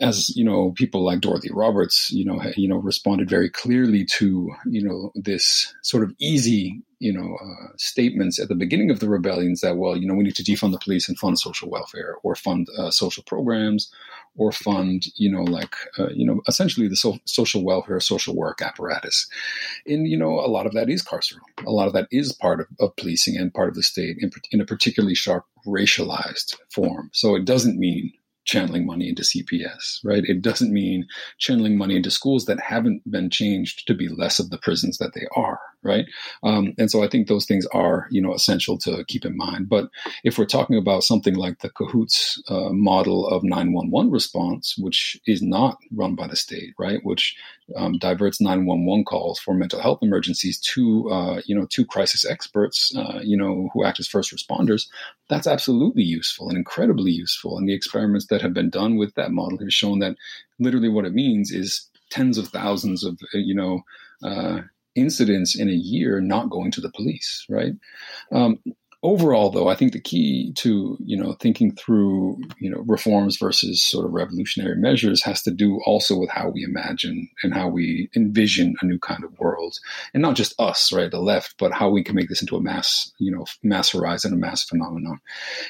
as 0.00 0.34
you 0.36 0.44
know, 0.44 0.72
people 0.72 1.02
like 1.04 1.20
Dorothy 1.20 1.50
Roberts, 1.52 2.10
you 2.10 2.24
know, 2.24 2.40
you 2.56 2.68
know, 2.68 2.76
responded 2.76 3.30
very 3.30 3.48
clearly 3.48 4.04
to 4.04 4.50
you 4.66 4.84
know 4.84 5.10
this 5.14 5.74
sort 5.82 6.02
of 6.02 6.14
easy, 6.18 6.82
you 6.98 7.12
know, 7.12 7.36
uh, 7.42 7.72
statements 7.78 8.38
at 8.38 8.48
the 8.48 8.54
beginning 8.54 8.90
of 8.90 9.00
the 9.00 9.08
rebellions 9.08 9.62
that 9.62 9.78
well, 9.78 9.96
you 9.96 10.06
know, 10.06 10.14
we 10.14 10.24
need 10.24 10.36
to 10.36 10.42
defund 10.42 10.72
the 10.72 10.78
police 10.78 11.08
and 11.08 11.18
fund 11.18 11.38
social 11.38 11.70
welfare 11.70 12.16
or 12.22 12.34
fund 12.34 12.66
uh, 12.78 12.90
social 12.90 13.22
programs 13.22 13.90
or 14.36 14.52
fund, 14.52 15.06
you 15.16 15.32
know, 15.32 15.42
like 15.42 15.74
uh, 15.98 16.08
you 16.08 16.26
know, 16.26 16.42
essentially 16.46 16.88
the 16.88 16.96
so- 16.96 17.18
social 17.24 17.64
welfare, 17.64 17.98
social 17.98 18.36
work 18.36 18.60
apparatus, 18.60 19.26
and 19.86 20.06
you 20.06 20.18
know, 20.18 20.40
a 20.40 20.48
lot 20.48 20.66
of 20.66 20.74
that 20.74 20.90
is 20.90 21.02
carceral. 21.02 21.40
A 21.66 21.70
lot 21.70 21.86
of 21.86 21.94
that 21.94 22.08
is 22.10 22.34
part 22.34 22.60
of, 22.60 22.66
of 22.80 22.94
policing 22.96 23.38
and 23.38 23.54
part 23.54 23.70
of 23.70 23.74
the 23.74 23.82
state 23.82 24.18
in, 24.20 24.30
in 24.52 24.60
a 24.60 24.66
particularly 24.66 25.14
sharp 25.14 25.46
racialized 25.66 26.54
form. 26.70 27.08
So 27.14 27.34
it 27.34 27.46
doesn't 27.46 27.78
mean 27.78 28.12
channeling 28.46 28.86
money 28.86 29.08
into 29.08 29.22
CPS, 29.22 30.00
right? 30.04 30.24
It 30.24 30.40
doesn't 30.40 30.72
mean 30.72 31.06
channeling 31.38 31.76
money 31.76 31.96
into 31.96 32.10
schools 32.10 32.46
that 32.46 32.60
haven't 32.60 33.08
been 33.10 33.28
changed 33.28 33.86
to 33.86 33.94
be 33.94 34.08
less 34.08 34.38
of 34.38 34.50
the 34.50 34.58
prisons 34.58 34.98
that 34.98 35.12
they 35.14 35.26
are, 35.36 35.60
right? 35.82 36.06
Um, 36.42 36.74
and 36.78 36.90
so 36.90 37.02
I 37.02 37.08
think 37.08 37.28
those 37.28 37.46
things 37.46 37.66
are, 37.72 38.08
you 38.10 38.20
know, 38.20 38.34
essential 38.34 38.76
to 38.78 39.04
keep 39.06 39.24
in 39.24 39.36
mind. 39.36 39.68
But 39.68 39.88
if 40.24 40.38
we're 40.38 40.44
talking 40.44 40.76
about 40.76 41.04
something 41.04 41.34
like 41.34 41.60
the 41.60 41.70
CAHOOTS 41.70 42.42
uh, 42.48 42.70
model 42.72 43.26
of 43.28 43.42
911 43.44 44.10
response, 44.10 44.76
which 44.78 45.18
is 45.26 45.42
not 45.42 45.78
run 45.92 46.14
by 46.14 46.26
the 46.26 46.36
state, 46.36 46.74
right? 46.78 47.00
Which 47.04 47.36
um, 47.76 47.98
diverts 47.98 48.40
911 48.40 49.04
calls 49.04 49.38
for 49.38 49.54
mental 49.54 49.80
health 49.80 50.00
emergencies 50.02 50.58
to, 50.60 51.10
uh, 51.10 51.40
you 51.46 51.54
know, 51.54 51.66
to 51.70 51.84
crisis 51.84 52.24
experts, 52.24 52.92
uh, 52.96 53.20
you 53.22 53.36
know, 53.36 53.68
who 53.72 53.84
act 53.84 54.00
as 54.00 54.06
first 54.06 54.34
responders, 54.34 54.88
that's 55.28 55.46
absolutely 55.46 56.02
useful 56.02 56.48
and 56.48 56.56
incredibly 56.56 57.10
useful. 57.10 57.58
And 57.58 57.68
the 57.68 57.74
experiments 57.74 58.26
that 58.26 58.42
have 58.42 58.54
been 58.54 58.70
done 58.70 58.96
with 58.96 59.14
that 59.14 59.32
model 59.32 59.58
have 59.58 59.72
shown 59.72 59.98
that 60.00 60.16
literally 60.58 60.88
what 60.88 61.04
it 61.04 61.14
means 61.14 61.50
is 61.50 61.88
tens 62.10 62.38
of 62.38 62.48
thousands 62.48 63.04
of, 63.04 63.18
you 63.32 63.54
know, 63.54 63.80
uh, 64.22 64.60
incidents 64.96 65.58
in 65.58 65.68
a 65.68 65.72
year 65.72 66.20
not 66.20 66.50
going 66.50 66.70
to 66.72 66.80
the 66.80 66.90
police, 66.90 67.44
right? 67.48 67.72
Um, 68.32 68.58
overall, 69.02 69.50
though, 69.50 69.68
I 69.68 69.76
think 69.76 69.92
the 69.92 70.00
key 70.00 70.52
to 70.56 70.96
you 71.04 71.16
know 71.16 71.34
thinking 71.34 71.74
through 71.74 72.38
you 72.58 72.70
know 72.70 72.82
reforms 72.86 73.36
versus 73.36 73.82
sort 73.82 74.04
of 74.04 74.12
revolutionary 74.12 74.76
measures 74.76 75.22
has 75.22 75.42
to 75.42 75.50
do 75.50 75.80
also 75.86 76.18
with 76.18 76.30
how 76.30 76.48
we 76.48 76.64
imagine 76.64 77.28
and 77.42 77.54
how 77.54 77.68
we 77.68 78.10
envision 78.16 78.74
a 78.80 78.86
new 78.86 78.98
kind 78.98 79.24
of 79.24 79.38
world, 79.38 79.78
and 80.12 80.22
not 80.22 80.36
just 80.36 80.58
us, 80.58 80.92
right, 80.92 81.10
the 81.10 81.20
left, 81.20 81.54
but 81.58 81.72
how 81.72 81.88
we 81.88 82.02
can 82.02 82.16
make 82.16 82.28
this 82.28 82.42
into 82.42 82.56
a 82.56 82.62
mass 82.62 83.12
you 83.18 83.30
know 83.30 83.46
mass 83.62 83.90
horizon, 83.90 84.32
a 84.32 84.36
mass 84.36 84.64
phenomenon, 84.64 85.18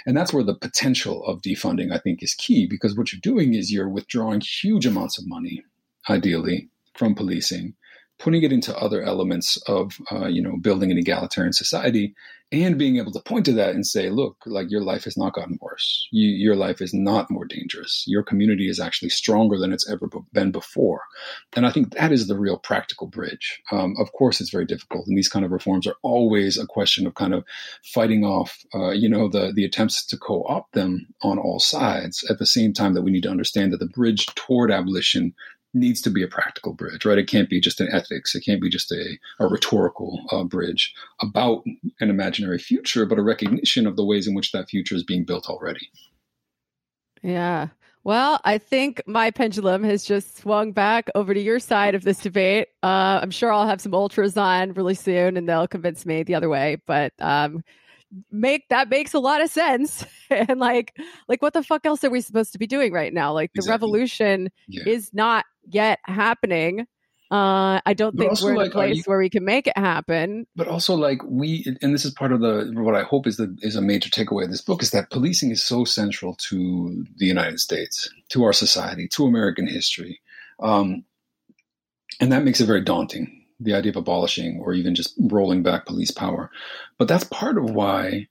and 0.06 0.16
that's 0.16 0.32
where 0.32 0.44
the 0.44 0.54
potential 0.54 1.24
of 1.26 1.42
defunding 1.42 1.92
I 1.92 1.98
think 1.98 2.22
is 2.22 2.34
key 2.34 2.66
because 2.66 2.96
what 2.96 3.12
you're 3.12 3.20
doing 3.20 3.54
is 3.54 3.72
you're 3.72 3.88
withdrawing 3.88 4.40
huge 4.40 4.86
amounts 4.86 5.18
of 5.18 5.26
money, 5.26 5.62
ideally 6.08 6.68
from 6.94 7.14
policing 7.14 7.74
putting 8.18 8.42
it 8.42 8.52
into 8.52 8.76
other 8.76 9.02
elements 9.02 9.56
of 9.66 9.98
uh, 10.10 10.26
you 10.26 10.42
know 10.42 10.56
building 10.56 10.90
an 10.90 10.98
egalitarian 10.98 11.52
society 11.52 12.14
and 12.52 12.78
being 12.78 12.96
able 12.96 13.10
to 13.10 13.20
point 13.20 13.44
to 13.44 13.52
that 13.52 13.74
and 13.74 13.84
say 13.84 14.08
look 14.08 14.36
like 14.46 14.70
your 14.70 14.80
life 14.80 15.02
has 15.04 15.16
not 15.16 15.32
gotten 15.32 15.58
worse. 15.60 16.06
You, 16.12 16.28
your 16.28 16.54
life 16.54 16.80
is 16.80 16.94
not 16.94 17.28
more 17.28 17.44
dangerous. 17.44 18.04
Your 18.06 18.22
community 18.22 18.68
is 18.68 18.78
actually 18.78 19.08
stronger 19.08 19.58
than 19.58 19.72
it's 19.72 19.90
ever 19.90 20.08
been 20.32 20.52
before. 20.52 21.02
And 21.56 21.66
i 21.66 21.72
think 21.72 21.94
that 21.94 22.12
is 22.12 22.28
the 22.28 22.38
real 22.38 22.58
practical 22.58 23.08
bridge. 23.08 23.60
Um, 23.72 23.94
of 23.98 24.12
course 24.12 24.40
it's 24.40 24.50
very 24.50 24.64
difficult 24.64 25.06
and 25.08 25.18
these 25.18 25.28
kind 25.28 25.44
of 25.44 25.50
reforms 25.50 25.86
are 25.86 25.96
always 26.02 26.56
a 26.56 26.66
question 26.66 27.06
of 27.06 27.14
kind 27.14 27.34
of 27.34 27.44
fighting 27.84 28.24
off 28.24 28.64
uh, 28.74 28.90
you 28.90 29.08
know 29.08 29.28
the, 29.28 29.52
the 29.52 29.64
attempts 29.64 30.06
to 30.06 30.16
co-opt 30.16 30.72
them 30.72 31.06
on 31.22 31.38
all 31.38 31.58
sides. 31.58 32.24
At 32.30 32.38
the 32.38 32.46
same 32.46 32.72
time 32.72 32.94
that 32.94 33.02
we 33.02 33.10
need 33.10 33.24
to 33.24 33.30
understand 33.30 33.72
that 33.72 33.78
the 33.78 33.86
bridge 33.86 34.26
toward 34.36 34.70
abolition 34.70 35.34
needs 35.74 36.00
to 36.02 36.10
be 36.10 36.22
a 36.22 36.28
practical 36.28 36.72
bridge, 36.72 37.04
right? 37.04 37.18
It 37.18 37.28
can't 37.28 37.50
be 37.50 37.60
just 37.60 37.80
an 37.80 37.88
ethics. 37.92 38.34
It 38.34 38.44
can't 38.44 38.62
be 38.62 38.70
just 38.70 38.90
a, 38.92 39.18
a 39.38 39.46
rhetorical 39.46 40.24
uh, 40.30 40.44
bridge 40.44 40.94
about 41.20 41.64
an 42.00 42.10
imaginary 42.10 42.58
future, 42.58 43.04
but 43.06 43.18
a 43.18 43.22
recognition 43.22 43.86
of 43.86 43.96
the 43.96 44.04
ways 44.04 44.26
in 44.26 44.34
which 44.34 44.52
that 44.52 44.68
future 44.68 44.94
is 44.94 45.04
being 45.04 45.24
built 45.24 45.48
already. 45.48 45.90
Yeah. 47.22 47.68
Well, 48.04 48.40
I 48.44 48.58
think 48.58 49.02
my 49.06 49.32
pendulum 49.32 49.82
has 49.82 50.04
just 50.04 50.38
swung 50.38 50.70
back 50.70 51.10
over 51.16 51.34
to 51.34 51.40
your 51.40 51.58
side 51.58 51.96
of 51.96 52.04
this 52.04 52.20
debate. 52.20 52.68
Uh, 52.84 53.18
I'm 53.20 53.32
sure 53.32 53.52
I'll 53.52 53.66
have 53.66 53.80
some 53.80 53.94
ultras 53.94 54.36
on 54.36 54.74
really 54.74 54.94
soon, 54.94 55.36
and 55.36 55.48
they'll 55.48 55.66
convince 55.66 56.06
me 56.06 56.22
the 56.22 56.36
other 56.36 56.48
way. 56.48 56.80
But 56.86 57.12
um, 57.18 57.64
make 58.30 58.68
that 58.70 58.88
makes 58.88 59.14
a 59.14 59.18
lot 59.18 59.42
of 59.42 59.50
sense. 59.50 60.04
and 60.30 60.58
like, 60.58 60.96
like 61.28 61.42
what 61.42 61.52
the 61.52 61.62
fuck 61.62 61.86
else 61.86 62.04
are 62.04 62.10
we 62.10 62.20
supposed 62.20 62.52
to 62.52 62.58
be 62.58 62.66
doing 62.66 62.92
right 62.92 63.12
now? 63.12 63.32
Like, 63.32 63.52
the 63.52 63.58
exactly. 63.58 63.72
revolution 63.72 64.50
yeah. 64.68 64.84
is 64.86 65.12
not 65.12 65.44
yet 65.68 65.98
happening. 66.04 66.86
Uh, 67.28 67.80
I 67.84 67.92
don't 67.92 68.16
but 68.16 68.28
think 68.28 68.40
we're 68.40 68.62
in 68.62 68.68
a 68.68 68.70
place 68.70 68.98
you, 68.98 69.02
where 69.06 69.18
we 69.18 69.28
can 69.28 69.44
make 69.44 69.66
it 69.66 69.76
happen. 69.76 70.46
But 70.54 70.68
also, 70.68 70.94
like 70.94 71.20
we, 71.24 71.76
and 71.82 71.92
this 71.92 72.04
is 72.04 72.12
part 72.12 72.30
of 72.30 72.40
the 72.40 72.70
what 72.76 72.94
I 72.94 73.02
hope 73.02 73.26
is 73.26 73.36
the 73.36 73.56
is 73.62 73.74
a 73.74 73.82
major 73.82 74.08
takeaway 74.08 74.44
of 74.44 74.50
this 74.50 74.60
book 74.60 74.80
is 74.80 74.92
that 74.92 75.10
policing 75.10 75.50
is 75.50 75.64
so 75.64 75.84
central 75.84 76.34
to 76.34 77.04
the 77.16 77.26
United 77.26 77.58
States, 77.58 78.08
to 78.28 78.44
our 78.44 78.52
society, 78.52 79.08
to 79.08 79.26
American 79.26 79.66
history, 79.66 80.20
um, 80.60 81.04
and 82.20 82.30
that 82.30 82.44
makes 82.44 82.60
it 82.60 82.66
very 82.66 82.82
daunting. 82.82 83.35
The 83.58 83.74
idea 83.74 83.90
of 83.90 83.96
abolishing 83.96 84.60
or 84.60 84.74
even 84.74 84.94
just 84.94 85.14
rolling 85.18 85.62
back 85.62 85.86
police 85.86 86.10
power, 86.10 86.50
but 86.98 87.08
that's 87.08 87.24
part 87.24 87.56
of 87.58 87.70
why 87.70 88.28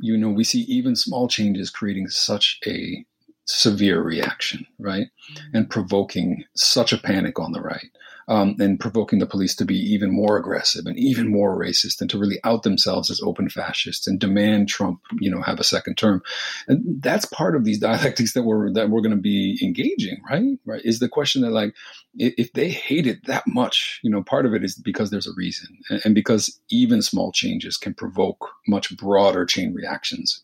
you 0.00 0.16
know 0.16 0.30
we 0.30 0.44
see 0.44 0.60
even 0.62 0.96
small 0.96 1.28
changes 1.28 1.70
creating 1.70 2.08
such 2.08 2.58
a 2.66 3.04
severe 3.44 4.00
reaction, 4.00 4.66
right? 4.78 5.08
And 5.52 5.68
provoking 5.68 6.44
such 6.54 6.92
a 6.92 6.98
panic 6.98 7.38
on 7.38 7.52
the 7.52 7.60
right 7.60 7.90
um, 8.28 8.56
and 8.58 8.80
provoking 8.80 9.18
the 9.18 9.26
police 9.26 9.54
to 9.56 9.64
be 9.64 9.76
even 9.76 10.10
more 10.10 10.36
aggressive 10.36 10.86
and 10.86 10.98
even 10.98 11.30
more 11.30 11.58
racist 11.58 12.00
and 12.00 12.08
to 12.10 12.18
really 12.18 12.38
out 12.44 12.62
themselves 12.62 13.10
as 13.10 13.20
open 13.22 13.48
fascists 13.48 14.06
and 14.06 14.18
demand 14.18 14.68
Trump, 14.68 15.00
you 15.20 15.30
know, 15.30 15.42
have 15.42 15.60
a 15.60 15.64
second 15.64 15.96
term. 15.96 16.22
And 16.68 17.02
that's 17.02 17.24
part 17.26 17.56
of 17.56 17.64
these 17.64 17.78
dialectics 17.78 18.34
that 18.34 18.42
we're 18.42 18.72
that 18.72 18.90
we're 18.90 19.00
going 19.00 19.16
to 19.16 19.20
be 19.20 19.58
engaging, 19.62 20.20
right? 20.28 20.58
Right? 20.64 20.82
Is 20.84 20.98
the 20.98 21.08
question 21.08 21.42
that 21.42 21.50
like 21.50 21.74
if 22.14 22.52
they 22.52 22.68
hate 22.68 23.06
it 23.06 23.26
that 23.26 23.44
much, 23.46 24.00
you 24.02 24.10
know, 24.10 24.22
part 24.22 24.46
of 24.46 24.54
it 24.54 24.64
is 24.64 24.74
because 24.74 25.10
there's 25.10 25.26
a 25.26 25.34
reason 25.36 25.78
and 26.04 26.14
because 26.14 26.60
even 26.70 27.02
small 27.02 27.32
changes 27.32 27.76
can 27.76 27.94
provoke 27.94 28.50
much 28.66 28.96
broader 28.96 29.44
chain 29.44 29.72
reactions. 29.72 30.42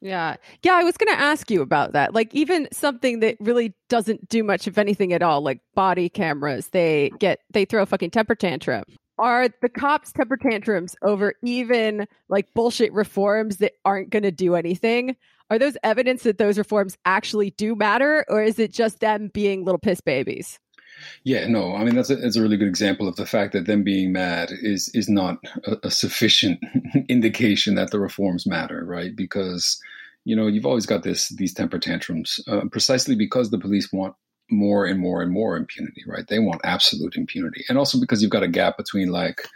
Yeah. 0.00 0.36
Yeah, 0.62 0.74
I 0.74 0.84
was 0.84 0.96
going 0.96 1.14
to 1.14 1.20
ask 1.20 1.50
you 1.50 1.62
about 1.62 1.92
that. 1.92 2.14
Like 2.14 2.34
even 2.34 2.68
something 2.72 3.20
that 3.20 3.36
really 3.40 3.74
doesn't 3.88 4.28
do 4.28 4.44
much 4.44 4.66
of 4.66 4.78
anything 4.78 5.12
at 5.12 5.22
all, 5.22 5.40
like 5.40 5.60
body 5.74 6.08
cameras, 6.08 6.68
they 6.68 7.10
get 7.18 7.40
they 7.50 7.64
throw 7.64 7.82
a 7.82 7.86
fucking 7.86 8.10
temper 8.10 8.34
tantrum. 8.34 8.84
Are 9.18 9.48
the 9.62 9.70
cops 9.70 10.12
temper 10.12 10.36
tantrums 10.36 10.94
over 11.02 11.34
even 11.42 12.06
like 12.28 12.52
bullshit 12.52 12.92
reforms 12.92 13.56
that 13.58 13.72
aren't 13.84 14.10
going 14.10 14.24
to 14.24 14.30
do 14.30 14.54
anything? 14.54 15.16
Are 15.50 15.58
those 15.58 15.76
evidence 15.82 16.24
that 16.24 16.38
those 16.38 16.58
reforms 16.58 16.98
actually 17.06 17.50
do 17.50 17.74
matter 17.74 18.24
or 18.28 18.42
is 18.42 18.58
it 18.58 18.72
just 18.72 19.00
them 19.00 19.30
being 19.32 19.64
little 19.64 19.78
piss 19.78 20.00
babies? 20.02 20.58
Yeah, 21.24 21.46
no, 21.46 21.74
I 21.74 21.84
mean 21.84 21.94
that's 21.94 22.10
a, 22.10 22.16
that's 22.16 22.36
a 22.36 22.42
really 22.42 22.56
good 22.56 22.68
example 22.68 23.08
of 23.08 23.16
the 23.16 23.26
fact 23.26 23.52
that 23.52 23.66
them 23.66 23.82
being 23.82 24.12
mad 24.12 24.50
is 24.52 24.88
is 24.94 25.08
not 25.08 25.38
a, 25.64 25.76
a 25.84 25.90
sufficient 25.90 26.60
indication 27.08 27.74
that 27.74 27.90
the 27.90 28.00
reforms 28.00 28.46
matter, 28.46 28.84
right? 28.84 29.14
Because 29.14 29.80
you 30.24 30.34
know 30.36 30.46
you've 30.46 30.66
always 30.66 30.86
got 30.86 31.02
this 31.02 31.28
these 31.30 31.54
temper 31.54 31.78
tantrums 31.78 32.40
uh, 32.48 32.62
precisely 32.70 33.14
because 33.16 33.50
the 33.50 33.58
police 33.58 33.92
want 33.92 34.14
more 34.50 34.86
and 34.86 35.00
more 35.00 35.22
and 35.22 35.32
more 35.32 35.56
impunity, 35.56 36.02
right? 36.06 36.26
They 36.28 36.38
want 36.38 36.60
absolute 36.64 37.16
impunity, 37.16 37.64
and 37.68 37.78
also 37.78 38.00
because 38.00 38.22
you've 38.22 38.30
got 38.30 38.42
a 38.44 38.48
gap 38.48 38.76
between 38.76 39.08
like 39.08 39.46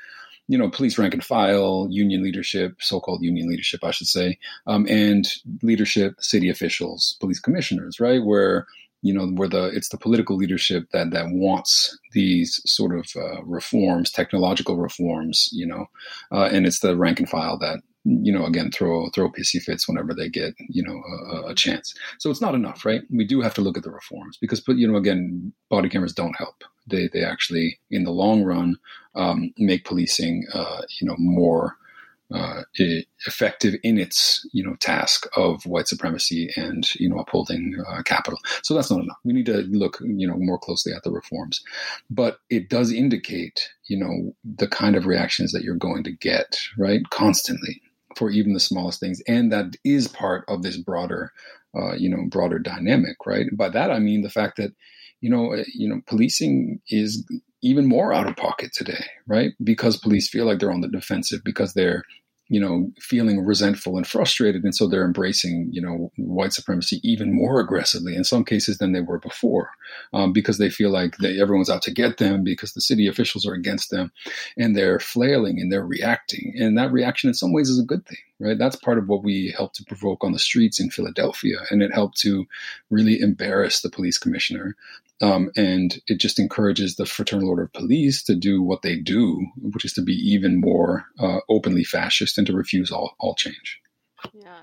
you 0.49 0.59
know, 0.59 0.69
police 0.69 0.99
rank 0.99 1.15
and 1.15 1.25
file, 1.25 1.87
union 1.91 2.25
leadership, 2.25 2.75
so-called 2.81 3.23
union 3.23 3.49
leadership, 3.49 3.85
I 3.85 3.93
should 3.93 4.09
say, 4.09 4.37
um, 4.67 4.85
and 4.89 5.25
leadership, 5.63 6.15
city 6.19 6.49
officials, 6.49 7.17
police 7.21 7.39
commissioners, 7.39 8.01
right? 8.01 8.25
Where 8.25 8.67
you 9.03 9.15
know, 9.15 9.27
where 9.29 9.49
the 9.49 9.67
it's 9.67 9.89
the 9.89 9.99
political 9.99 10.37
leadership 10.37 10.85
that 10.93 11.11
that 11.11 11.27
wants 11.31 11.99
these 12.13 12.61
sort 12.67 12.97
of 12.97 13.07
uh, 13.17 13.43
reforms, 13.45 14.11
technological 14.11 14.77
reforms, 14.77 15.49
you 15.53 15.67
know, 15.67 15.87
uh, 16.33 16.49
and 16.53 16.67
it's 16.67 16.81
the 16.81 16.97
rank 16.97 17.19
and 17.19 17.29
file 17.29 17.59
that 17.59 17.81
you 18.05 18.33
know 18.33 18.47
again 18.47 18.71
throw 18.71 19.11
throw 19.11 19.31
pissy 19.31 19.61
fits 19.61 19.87
whenever 19.87 20.15
they 20.15 20.29
get 20.29 20.55
you 20.59 20.83
know 20.83 21.03
a, 21.33 21.51
a, 21.51 21.55
chance. 21.55 21.95
So 22.19 22.31
it's 22.31 22.41
not 22.41 22.55
enough, 22.55 22.85
right? 22.85 23.03
We 23.11 23.27
do 23.27 23.41
have 23.41 23.55
to 23.55 23.61
look 23.61 23.77
at 23.77 23.85
the 23.85 23.91
reforms 23.91 24.39
because, 24.41 24.61
but 24.61 24.77
you 24.77 24.91
know, 24.91 24.97
again, 24.97 25.53
body 25.69 25.89
cameras 25.89 26.15
don't 26.15 26.37
help. 26.37 26.65
They 26.87 27.09
they 27.13 27.25
actually 27.25 27.79
in 27.91 28.05
the 28.05 28.11
long 28.11 28.43
run 28.43 28.77
um, 29.15 29.53
make 29.59 29.85
policing 29.85 30.47
uh, 30.53 30.83
you 31.01 31.07
know 31.07 31.17
more 31.19 31.77
uh, 32.33 32.63
effective 33.27 33.75
in 33.83 33.99
its 33.99 34.47
you 34.53 34.65
know 34.65 34.77
task 34.77 35.27
of 35.37 35.65
white 35.65 35.89
supremacy 35.89 36.51
and 36.57 36.95
you 36.97 37.09
know 37.09 37.19
upholding 37.19 37.75
uh, 37.89 38.03
capital. 38.03 38.39
So 38.63 38.75
that's 38.75 38.91
not 38.91 39.01
enough. 39.01 39.19
We 39.25 39.33
need 39.33 39.47
to 39.47 39.59
look 39.71 39.99
you 40.01 40.27
know 40.27 40.37
more 40.37 40.59
closely 40.59 40.93
at 40.93 41.03
the 41.03 41.11
reforms, 41.11 41.63
but 42.09 42.39
it 42.49 42.69
does 42.69 42.93
indicate 42.93 43.69
you 43.87 43.99
know 43.99 44.35
the 44.45 44.69
kind 44.69 44.97
of 44.97 45.07
reactions 45.07 45.53
that 45.53 45.63
you're 45.63 45.75
going 45.75 46.05
to 46.05 46.13
get 46.13 46.59
right 46.79 47.03
constantly 47.11 47.83
for 48.17 48.31
even 48.31 48.53
the 48.53 48.61
smallest 48.61 49.01
things, 49.01 49.21
and 49.27 49.53
that 49.53 49.77
is 49.85 50.09
part 50.09 50.45
of 50.49 50.63
this 50.63 50.77
broader 50.77 51.33
uh, 51.77 51.95
you 51.95 52.09
know 52.09 52.25
broader 52.29 52.59
dynamic. 52.59 53.17
Right. 53.27 53.47
By 53.57 53.71
that 53.71 53.91
I 53.91 53.99
mean 53.99 54.23
the 54.23 54.31
fact 54.31 54.57
that 54.59 54.73
you 55.21 55.31
know 55.31 55.55
uh, 55.55 55.65
you 55.75 55.89
know 55.89 56.01
policing 56.07 56.81
is 56.89 57.27
even 57.63 57.87
more 57.87 58.13
out 58.13 58.27
of 58.27 58.37
pocket 58.37 58.71
today, 58.73 59.05
right? 59.27 59.53
Because 59.63 59.97
police 59.99 60.29
feel 60.29 60.47
like 60.47 60.59
they're 60.59 60.73
on 60.73 60.81
the 60.81 60.89
defensive 60.89 61.41
because 61.45 61.75
they're 61.75 62.05
you 62.51 62.59
know, 62.59 62.91
feeling 62.99 63.47
resentful 63.47 63.97
and 63.97 64.07
frustrated. 64.07 64.65
And 64.65 64.75
so 64.75 64.89
they're 64.89 65.05
embracing, 65.05 65.69
you 65.71 65.81
know, 65.81 66.11
white 66.17 66.53
supremacy 66.53 67.01
even 67.05 67.33
more 67.33 67.61
aggressively 67.61 68.17
in 68.17 68.25
some 68.25 68.45
cases 68.45 68.79
than 68.79 68.93
they 68.93 69.01
were 69.01 69.21
before 69.21 69.71
um, 70.13 70.33
because 70.33 70.59
they 70.59 70.69
feel 70.69 70.91
like 70.91 71.17
they, 71.19 71.41
everyone's 71.41 71.71
out 71.71 71.83
to 71.83 71.95
get 71.95 72.19
them 72.19 72.43
because 72.43 72.73
the 72.73 72.81
city 72.81 73.07
officials 73.07 73.47
are 73.47 73.55
against 73.55 73.91
them 73.91 74.11
and 74.59 74.77
they're 74.77 74.99
flailing 74.99 75.61
and 75.61 75.71
they're 75.71 75.87
reacting. 75.87 76.53
And 76.59 76.77
that 76.77 76.91
reaction 76.91 77.29
in 77.29 77.35
some 77.35 77.53
ways 77.53 77.69
is 77.69 77.79
a 77.79 77.85
good 77.85 78.05
thing, 78.05 78.19
right? 78.41 78.59
That's 78.59 78.77
part 78.77 78.99
of 78.99 79.09
what 79.09 79.23
we 79.23 79.55
helped 79.57 79.77
to 79.77 79.85
provoke 79.85 80.25
on 80.25 80.33
the 80.33 80.39
streets 80.39 80.81
in 80.81 80.91
Philadelphia. 80.91 81.59
And 81.71 81.83
it 81.83 81.93
helped 81.95 82.19
to 82.21 82.47
really 82.91 83.21
embarrass 83.21 83.83
the 83.83 83.91
police 83.91 84.19
commissioner 84.19 84.77
um, 85.23 85.51
and 85.57 86.01
it 86.07 86.19
just 86.19 86.39
encourages 86.39 86.97
the 86.97 87.05
Fraternal 87.05 87.51
Order 87.51 87.65
of 87.65 87.73
Police 87.73 88.23
to 88.25 88.35
do 88.35 88.63
what 88.63 88.83
they 88.83 88.97
do, 88.97 89.47
which 89.61 89.85
is 89.85 89.93
to 89.95 90.03
be 90.03 90.15
even 90.15 90.61
more 90.61 91.05
uh, 91.19 91.41
openly 91.49 91.85
fascist 91.85 92.39
and 92.39 92.47
to 92.47 92.55
refuse 92.55 92.91
all, 92.91 93.15
all 93.21 93.35
change. 93.35 93.81
Yeah. 94.33 94.61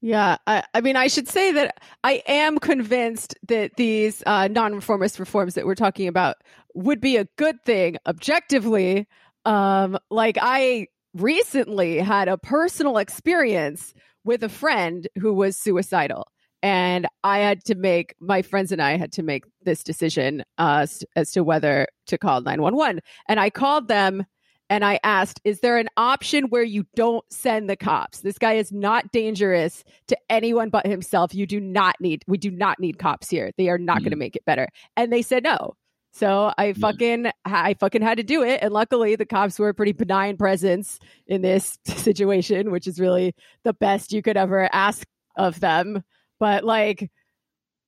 Yeah, 0.00 0.36
I, 0.46 0.62
I, 0.74 0.80
mean, 0.80 0.94
I 0.94 1.08
should 1.08 1.28
say 1.28 1.50
that 1.50 1.82
I 2.04 2.22
am 2.28 2.58
convinced 2.58 3.34
that 3.48 3.72
these 3.76 4.22
uh, 4.26 4.46
non-reformist 4.46 5.18
reforms 5.18 5.54
that 5.54 5.66
we're 5.66 5.74
talking 5.74 6.06
about 6.06 6.36
would 6.72 7.00
be 7.00 7.16
a 7.16 7.24
good 7.36 7.56
thing 7.64 7.96
objectively. 8.06 9.08
Um, 9.44 9.98
like 10.08 10.38
I 10.40 10.86
recently 11.20 11.98
had 11.98 12.28
a 12.28 12.38
personal 12.38 12.98
experience 12.98 13.94
with 14.24 14.42
a 14.42 14.48
friend 14.48 15.08
who 15.18 15.32
was 15.32 15.56
suicidal, 15.56 16.28
and 16.62 17.06
I 17.22 17.38
had 17.38 17.64
to 17.66 17.74
make 17.74 18.14
my 18.20 18.42
friends 18.42 18.72
and 18.72 18.82
I 18.82 18.96
had 18.96 19.12
to 19.12 19.22
make 19.22 19.44
this 19.62 19.82
decision 19.82 20.44
uh, 20.58 20.86
as 21.14 21.32
to 21.32 21.44
whether 21.44 21.86
to 22.06 22.18
call 22.18 22.40
911. 22.40 23.00
And 23.28 23.38
I 23.38 23.50
called 23.50 23.88
them 23.88 24.24
and 24.70 24.84
I 24.84 24.98
asked, 25.02 25.40
Is 25.44 25.60
there 25.60 25.78
an 25.78 25.88
option 25.96 26.44
where 26.44 26.62
you 26.62 26.84
don't 26.94 27.24
send 27.32 27.70
the 27.70 27.76
cops? 27.76 28.20
This 28.20 28.38
guy 28.38 28.54
is 28.54 28.72
not 28.72 29.12
dangerous 29.12 29.84
to 30.08 30.18
anyone 30.28 30.68
but 30.68 30.86
himself. 30.86 31.34
You 31.34 31.46
do 31.46 31.60
not 31.60 31.96
need, 32.00 32.24
we 32.26 32.38
do 32.38 32.50
not 32.50 32.78
need 32.78 32.98
cops 32.98 33.30
here. 33.30 33.50
They 33.56 33.68
are 33.68 33.78
not 33.78 33.98
mm-hmm. 33.98 34.04
going 34.04 34.10
to 34.10 34.16
make 34.16 34.36
it 34.36 34.44
better. 34.44 34.68
And 34.96 35.12
they 35.12 35.22
said 35.22 35.44
no. 35.44 35.74
So 36.12 36.52
I 36.56 36.72
fucking 36.72 37.30
I 37.44 37.74
fucking 37.74 38.02
had 38.02 38.18
to 38.18 38.24
do 38.24 38.42
it, 38.42 38.60
and 38.62 38.72
luckily 38.72 39.16
the 39.16 39.26
cops 39.26 39.58
were 39.58 39.68
a 39.68 39.74
pretty 39.74 39.92
benign 39.92 40.36
presence 40.36 40.98
in 41.26 41.42
this 41.42 41.78
situation, 41.84 42.70
which 42.70 42.86
is 42.86 42.98
really 42.98 43.34
the 43.64 43.74
best 43.74 44.12
you 44.12 44.22
could 44.22 44.36
ever 44.36 44.68
ask 44.72 45.06
of 45.36 45.60
them. 45.60 46.02
But 46.40 46.64
like 46.64 47.10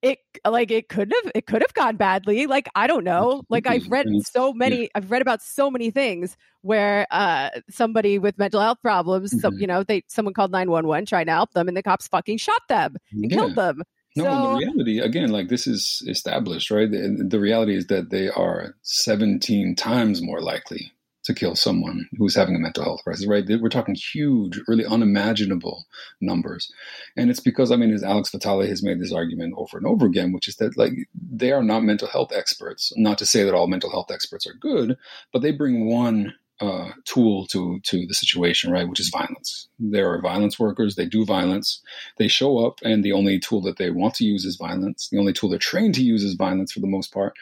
it 0.02 0.18
like 0.46 0.70
it 0.70 0.88
could 0.88 1.12
have 1.22 1.32
it 1.34 1.46
could 1.46 1.62
have 1.62 1.74
gone 1.74 1.96
badly. 1.96 2.46
Like 2.46 2.68
i 2.74 2.86
don't 2.86 3.04
know. 3.04 3.42
Like 3.48 3.66
i've 3.66 3.88
read 3.88 4.06
so 4.24 4.52
many 4.52 4.88
i've 4.94 5.10
read 5.10 5.22
about 5.22 5.42
so 5.42 5.70
many 5.70 5.90
things 5.90 6.36
where 6.62 7.06
uh 7.10 7.50
somebody 7.68 8.18
with 8.18 8.38
mental 8.38 8.60
health 8.60 8.78
problems 8.82 9.32
mm-hmm. 9.32 9.58
you 9.58 9.66
know 9.66 9.82
they 9.82 10.02
someone 10.08 10.34
called 10.34 10.52
911 10.52 11.06
trying 11.06 11.26
to 11.26 11.32
help 11.32 11.52
them 11.52 11.68
and 11.68 11.76
the 11.76 11.82
cops 11.82 12.06
fucking 12.06 12.36
shot 12.36 12.60
them 12.68 12.96
and 13.12 13.30
yeah. 13.30 13.36
killed 13.36 13.54
them 13.54 13.82
no, 14.16 14.24
so, 14.24 14.30
the 14.30 14.56
reality 14.58 14.98
again, 14.98 15.30
like 15.30 15.48
this 15.48 15.66
is 15.66 16.02
established, 16.08 16.70
right? 16.70 16.90
The, 16.90 17.24
the 17.28 17.40
reality 17.40 17.76
is 17.76 17.86
that 17.86 18.10
they 18.10 18.28
are 18.28 18.74
17 18.82 19.76
times 19.76 20.20
more 20.22 20.40
likely 20.40 20.92
to 21.24 21.34
kill 21.34 21.54
someone 21.54 22.08
who's 22.16 22.34
having 22.34 22.56
a 22.56 22.58
mental 22.58 22.82
health 22.82 23.04
crisis, 23.04 23.26
right? 23.26 23.44
We're 23.46 23.68
talking 23.68 23.94
huge, 23.94 24.58
really 24.66 24.86
unimaginable 24.86 25.84
numbers. 26.20 26.72
And 27.16 27.30
it's 27.30 27.40
because, 27.40 27.70
I 27.70 27.76
mean, 27.76 27.92
as 27.92 28.02
Alex 28.02 28.30
Vitale 28.30 28.66
has 28.66 28.82
made 28.82 29.00
this 29.00 29.12
argument 29.12 29.54
over 29.56 29.76
and 29.76 29.86
over 29.86 30.06
again, 30.06 30.32
which 30.32 30.48
is 30.48 30.56
that, 30.56 30.78
like, 30.78 30.92
they 31.14 31.52
are 31.52 31.62
not 31.62 31.84
mental 31.84 32.08
health 32.08 32.32
experts. 32.34 32.92
Not 32.96 33.18
to 33.18 33.26
say 33.26 33.44
that 33.44 33.54
all 33.54 33.66
mental 33.66 33.90
health 33.90 34.10
experts 34.10 34.46
are 34.46 34.54
good, 34.54 34.96
but 35.32 35.42
they 35.42 35.52
bring 35.52 35.86
one 35.86 36.34
uh, 36.60 36.90
tool 37.04 37.46
to 37.46 37.80
to 37.84 38.06
the 38.06 38.14
situation, 38.14 38.70
right? 38.70 38.88
Which 38.88 39.00
is 39.00 39.08
violence. 39.08 39.68
There 39.78 40.12
are 40.12 40.20
violence 40.20 40.58
workers. 40.58 40.94
They 40.94 41.06
do 41.06 41.24
violence. 41.24 41.80
They 42.18 42.28
show 42.28 42.66
up, 42.66 42.80
and 42.82 43.02
the 43.02 43.12
only 43.12 43.38
tool 43.38 43.62
that 43.62 43.78
they 43.78 43.90
want 43.90 44.14
to 44.16 44.24
use 44.24 44.44
is 44.44 44.56
violence. 44.56 45.08
The 45.08 45.18
only 45.18 45.32
tool 45.32 45.48
they're 45.48 45.58
trained 45.58 45.94
to 45.94 46.02
use 46.02 46.22
is 46.22 46.34
violence 46.34 46.72
for 46.72 46.80
the 46.80 46.86
most 46.86 47.14
part, 47.14 47.32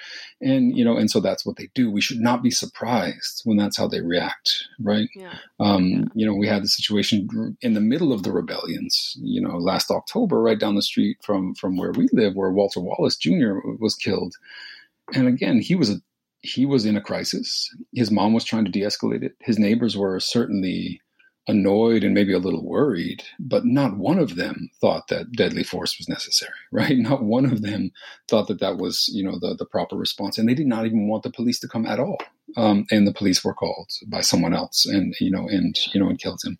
and 0.40 0.76
you 0.76 0.84
know, 0.84 0.96
and 0.96 1.10
so 1.10 1.20
that's 1.20 1.44
what 1.44 1.56
they 1.56 1.68
do. 1.74 1.90
We 1.90 2.00
should 2.00 2.20
not 2.20 2.42
be 2.42 2.50
surprised 2.50 3.42
when 3.44 3.56
that's 3.56 3.76
how 3.76 3.88
they 3.88 4.00
react, 4.00 4.64
right? 4.80 5.08
Yeah. 5.16 5.34
Um, 5.58 6.10
you 6.14 6.24
know, 6.24 6.34
we 6.34 6.46
had 6.46 6.62
the 6.62 6.68
situation 6.68 7.56
in 7.60 7.74
the 7.74 7.80
middle 7.80 8.12
of 8.12 8.22
the 8.22 8.32
rebellions. 8.32 9.16
You 9.20 9.40
know, 9.40 9.56
last 9.56 9.90
October, 9.90 10.40
right 10.40 10.60
down 10.60 10.76
the 10.76 10.82
street 10.82 11.18
from 11.22 11.54
from 11.54 11.76
where 11.76 11.92
we 11.92 12.08
live, 12.12 12.36
where 12.36 12.52
Walter 12.52 12.80
Wallace 12.80 13.16
Jr. 13.16 13.54
was 13.80 13.94
killed. 13.94 14.34
And 15.14 15.26
again, 15.26 15.60
he 15.60 15.74
was 15.74 15.90
a 15.90 16.02
he 16.40 16.66
was 16.66 16.84
in 16.84 16.96
a 16.96 17.00
crisis. 17.00 17.74
His 17.94 18.10
mom 18.10 18.32
was 18.32 18.44
trying 18.44 18.64
to 18.64 18.70
de 18.70 18.80
escalate 18.80 19.22
it. 19.22 19.36
His 19.40 19.58
neighbors 19.58 19.96
were 19.96 20.20
certainly 20.20 21.00
annoyed 21.48 22.04
and 22.04 22.12
maybe 22.12 22.34
a 22.34 22.38
little 22.38 22.64
worried, 22.64 23.24
but 23.40 23.64
not 23.64 23.96
one 23.96 24.18
of 24.18 24.36
them 24.36 24.70
thought 24.80 25.08
that 25.08 25.32
deadly 25.32 25.64
force 25.64 25.96
was 25.98 26.08
necessary, 26.08 26.52
right? 26.72 26.96
Not 26.96 27.24
one 27.24 27.46
of 27.46 27.62
them 27.62 27.90
thought 28.28 28.48
that 28.48 28.60
that 28.60 28.76
was, 28.76 29.08
you 29.12 29.24
know, 29.24 29.38
the, 29.40 29.54
the 29.54 29.64
proper 29.64 29.96
response. 29.96 30.36
And 30.38 30.48
they 30.48 30.54
did 30.54 30.66
not 30.66 30.84
even 30.84 31.08
want 31.08 31.22
the 31.22 31.30
police 31.30 31.58
to 31.60 31.68
come 31.68 31.86
at 31.86 31.98
all. 31.98 32.18
Um, 32.56 32.86
and 32.90 33.06
the 33.06 33.12
police 33.12 33.44
were 33.44 33.54
called 33.54 33.90
by 34.06 34.20
someone 34.20 34.54
else 34.54 34.86
and, 34.86 35.14
you 35.20 35.30
know, 35.30 35.48
and, 35.48 35.76
you 35.92 36.00
know, 36.00 36.08
and 36.08 36.18
killed 36.18 36.40
him. 36.44 36.58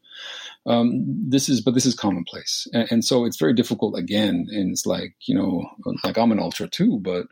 Um, 0.66 1.04
this 1.06 1.48
is, 1.48 1.60
but 1.60 1.74
this 1.74 1.86
is 1.86 1.94
commonplace. 1.94 2.66
And, 2.72 2.88
and 2.90 3.04
so 3.04 3.24
it's 3.24 3.38
very 3.38 3.54
difficult 3.54 3.98
again. 3.98 4.48
And 4.50 4.70
it's 4.70 4.84
like, 4.84 5.14
you 5.22 5.34
know, 5.34 5.66
like 6.04 6.18
I'm 6.18 6.32
an 6.32 6.40
ultra 6.40 6.68
too, 6.68 6.98
but, 7.00 7.26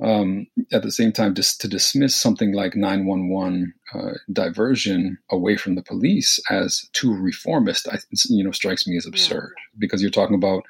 um, 0.00 0.46
at 0.72 0.82
the 0.82 0.90
same 0.90 1.12
time, 1.12 1.34
just 1.34 1.60
to 1.60 1.68
dismiss 1.68 2.16
something 2.16 2.52
like 2.52 2.74
911 2.74 3.74
uh, 3.94 4.12
diversion 4.32 5.18
away 5.30 5.56
from 5.56 5.74
the 5.74 5.82
police 5.82 6.40
as 6.50 6.88
too 6.92 7.14
reformist, 7.14 7.88
I, 7.88 7.98
you 8.28 8.42
know, 8.42 8.52
strikes 8.52 8.86
me 8.86 8.96
as 8.96 9.06
absurd 9.06 9.52
yeah. 9.56 9.62
because 9.78 10.00
you're 10.00 10.10
talking 10.10 10.36
about 10.36 10.64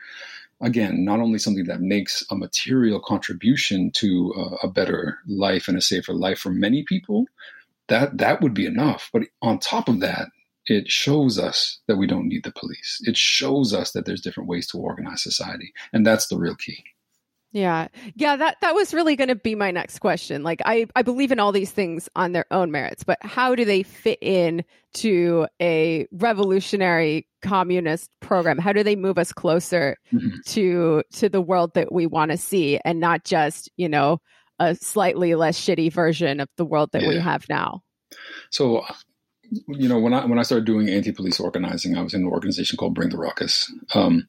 again 0.60 1.04
not 1.04 1.20
only 1.20 1.38
something 1.38 1.64
that 1.64 1.80
makes 1.80 2.24
a 2.30 2.36
material 2.36 3.00
contribution 3.00 3.90
to 3.92 4.32
uh, 4.36 4.56
a 4.62 4.68
better 4.68 5.18
life 5.26 5.68
and 5.68 5.76
a 5.76 5.82
safer 5.82 6.14
life 6.14 6.38
for 6.38 6.50
many 6.50 6.82
people. 6.82 7.26
That 7.88 8.18
that 8.18 8.40
would 8.40 8.54
be 8.54 8.66
enough, 8.66 9.10
but 9.12 9.22
on 9.40 9.58
top 9.58 9.88
of 9.88 10.00
that, 10.00 10.28
it 10.66 10.90
shows 10.90 11.38
us 11.38 11.80
that 11.86 11.96
we 11.96 12.06
don't 12.06 12.28
need 12.28 12.44
the 12.44 12.52
police. 12.52 13.00
It 13.04 13.16
shows 13.16 13.74
us 13.74 13.92
that 13.92 14.06
there's 14.06 14.20
different 14.20 14.48
ways 14.48 14.66
to 14.68 14.78
organize 14.78 15.22
society, 15.22 15.72
and 15.92 16.06
that's 16.06 16.26
the 16.26 16.38
real 16.38 16.54
key. 16.54 16.84
Yeah. 17.52 17.88
Yeah, 18.14 18.36
that 18.36 18.56
that 18.62 18.74
was 18.74 18.94
really 18.94 19.14
going 19.14 19.28
to 19.28 19.34
be 19.34 19.54
my 19.54 19.70
next 19.70 19.98
question. 19.98 20.42
Like 20.42 20.62
I 20.64 20.86
I 20.96 21.02
believe 21.02 21.32
in 21.32 21.38
all 21.38 21.52
these 21.52 21.70
things 21.70 22.08
on 22.16 22.32
their 22.32 22.46
own 22.50 22.70
merits, 22.70 23.04
but 23.04 23.18
how 23.20 23.54
do 23.54 23.64
they 23.66 23.82
fit 23.82 24.18
in 24.22 24.64
to 24.94 25.46
a 25.60 26.06
revolutionary 26.12 27.26
communist 27.42 28.10
program? 28.20 28.58
How 28.58 28.72
do 28.72 28.82
they 28.82 28.96
move 28.96 29.18
us 29.18 29.32
closer 29.32 29.98
mm-hmm. 30.12 30.36
to 30.46 31.02
to 31.12 31.28
the 31.28 31.42
world 31.42 31.74
that 31.74 31.92
we 31.92 32.06
want 32.06 32.30
to 32.30 32.38
see 32.38 32.80
and 32.84 33.00
not 33.00 33.24
just, 33.24 33.70
you 33.76 33.88
know, 33.88 34.20
a 34.58 34.74
slightly 34.74 35.34
less 35.34 35.60
shitty 35.60 35.92
version 35.92 36.40
of 36.40 36.48
the 36.56 36.64
world 36.64 36.90
that 36.92 37.02
yeah. 37.02 37.08
we 37.08 37.18
have 37.18 37.46
now? 37.50 37.82
So 38.50 38.82
you 39.68 39.88
know, 39.88 39.98
when 39.98 40.14
I 40.14 40.24
when 40.24 40.38
I 40.38 40.42
started 40.42 40.64
doing 40.64 40.88
anti-police 40.88 41.38
organizing, 41.38 41.96
I 41.96 42.02
was 42.02 42.14
in 42.14 42.22
an 42.22 42.28
organization 42.28 42.76
called 42.76 42.94
Bring 42.94 43.10
the 43.10 43.18
Ruckus. 43.18 43.70
Um, 43.94 44.26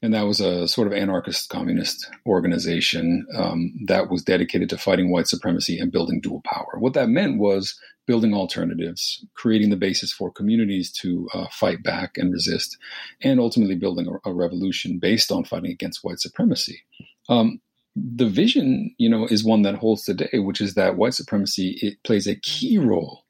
and 0.00 0.14
that 0.14 0.26
was 0.26 0.40
a 0.40 0.68
sort 0.68 0.86
of 0.86 0.92
anarchist 0.92 1.48
communist 1.48 2.08
organization 2.26 3.26
um, 3.36 3.72
that 3.86 4.10
was 4.10 4.22
dedicated 4.22 4.68
to 4.70 4.78
fighting 4.78 5.10
white 5.10 5.26
supremacy 5.26 5.78
and 5.78 5.90
building 5.90 6.20
dual 6.20 6.40
power. 6.44 6.78
What 6.78 6.94
that 6.94 7.08
meant 7.08 7.38
was 7.38 7.78
building 8.06 8.32
alternatives, 8.32 9.24
creating 9.34 9.70
the 9.70 9.76
basis 9.76 10.12
for 10.12 10.30
communities 10.30 10.90
to 10.92 11.28
uh, 11.34 11.46
fight 11.50 11.82
back 11.82 12.16
and 12.16 12.32
resist, 12.32 12.78
and 13.22 13.40
ultimately 13.40 13.74
building 13.74 14.06
a, 14.06 14.30
a, 14.30 14.32
revolution 14.32 14.98
based 14.98 15.30
on 15.30 15.44
fighting 15.44 15.70
against 15.70 16.02
white 16.02 16.18
supremacy. 16.18 16.80
Um, 17.28 17.60
the 17.94 18.26
vision, 18.26 18.94
you 18.98 19.10
know, 19.10 19.26
is 19.26 19.44
one 19.44 19.62
that 19.62 19.74
holds 19.74 20.04
today, 20.04 20.38
which 20.38 20.60
is 20.60 20.74
that 20.74 20.96
white 20.96 21.14
supremacy 21.14 21.78
it 21.82 22.02
plays 22.04 22.26
a 22.26 22.36
key 22.36 22.78
role 22.78 23.24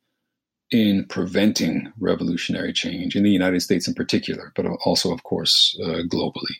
in 0.70 1.07
preventing 1.07 1.90
revolutionary 1.98 2.72
change 2.72 3.16
in 3.16 3.22
the 3.22 3.31
United 3.31 3.61
States 3.61 3.88
in 3.88 3.94
particular, 3.94 4.52
but 4.54 4.66
also, 4.85 5.12
of 5.12 5.22
course, 5.22 5.78
uh, 5.83 6.02
globally. 6.07 6.57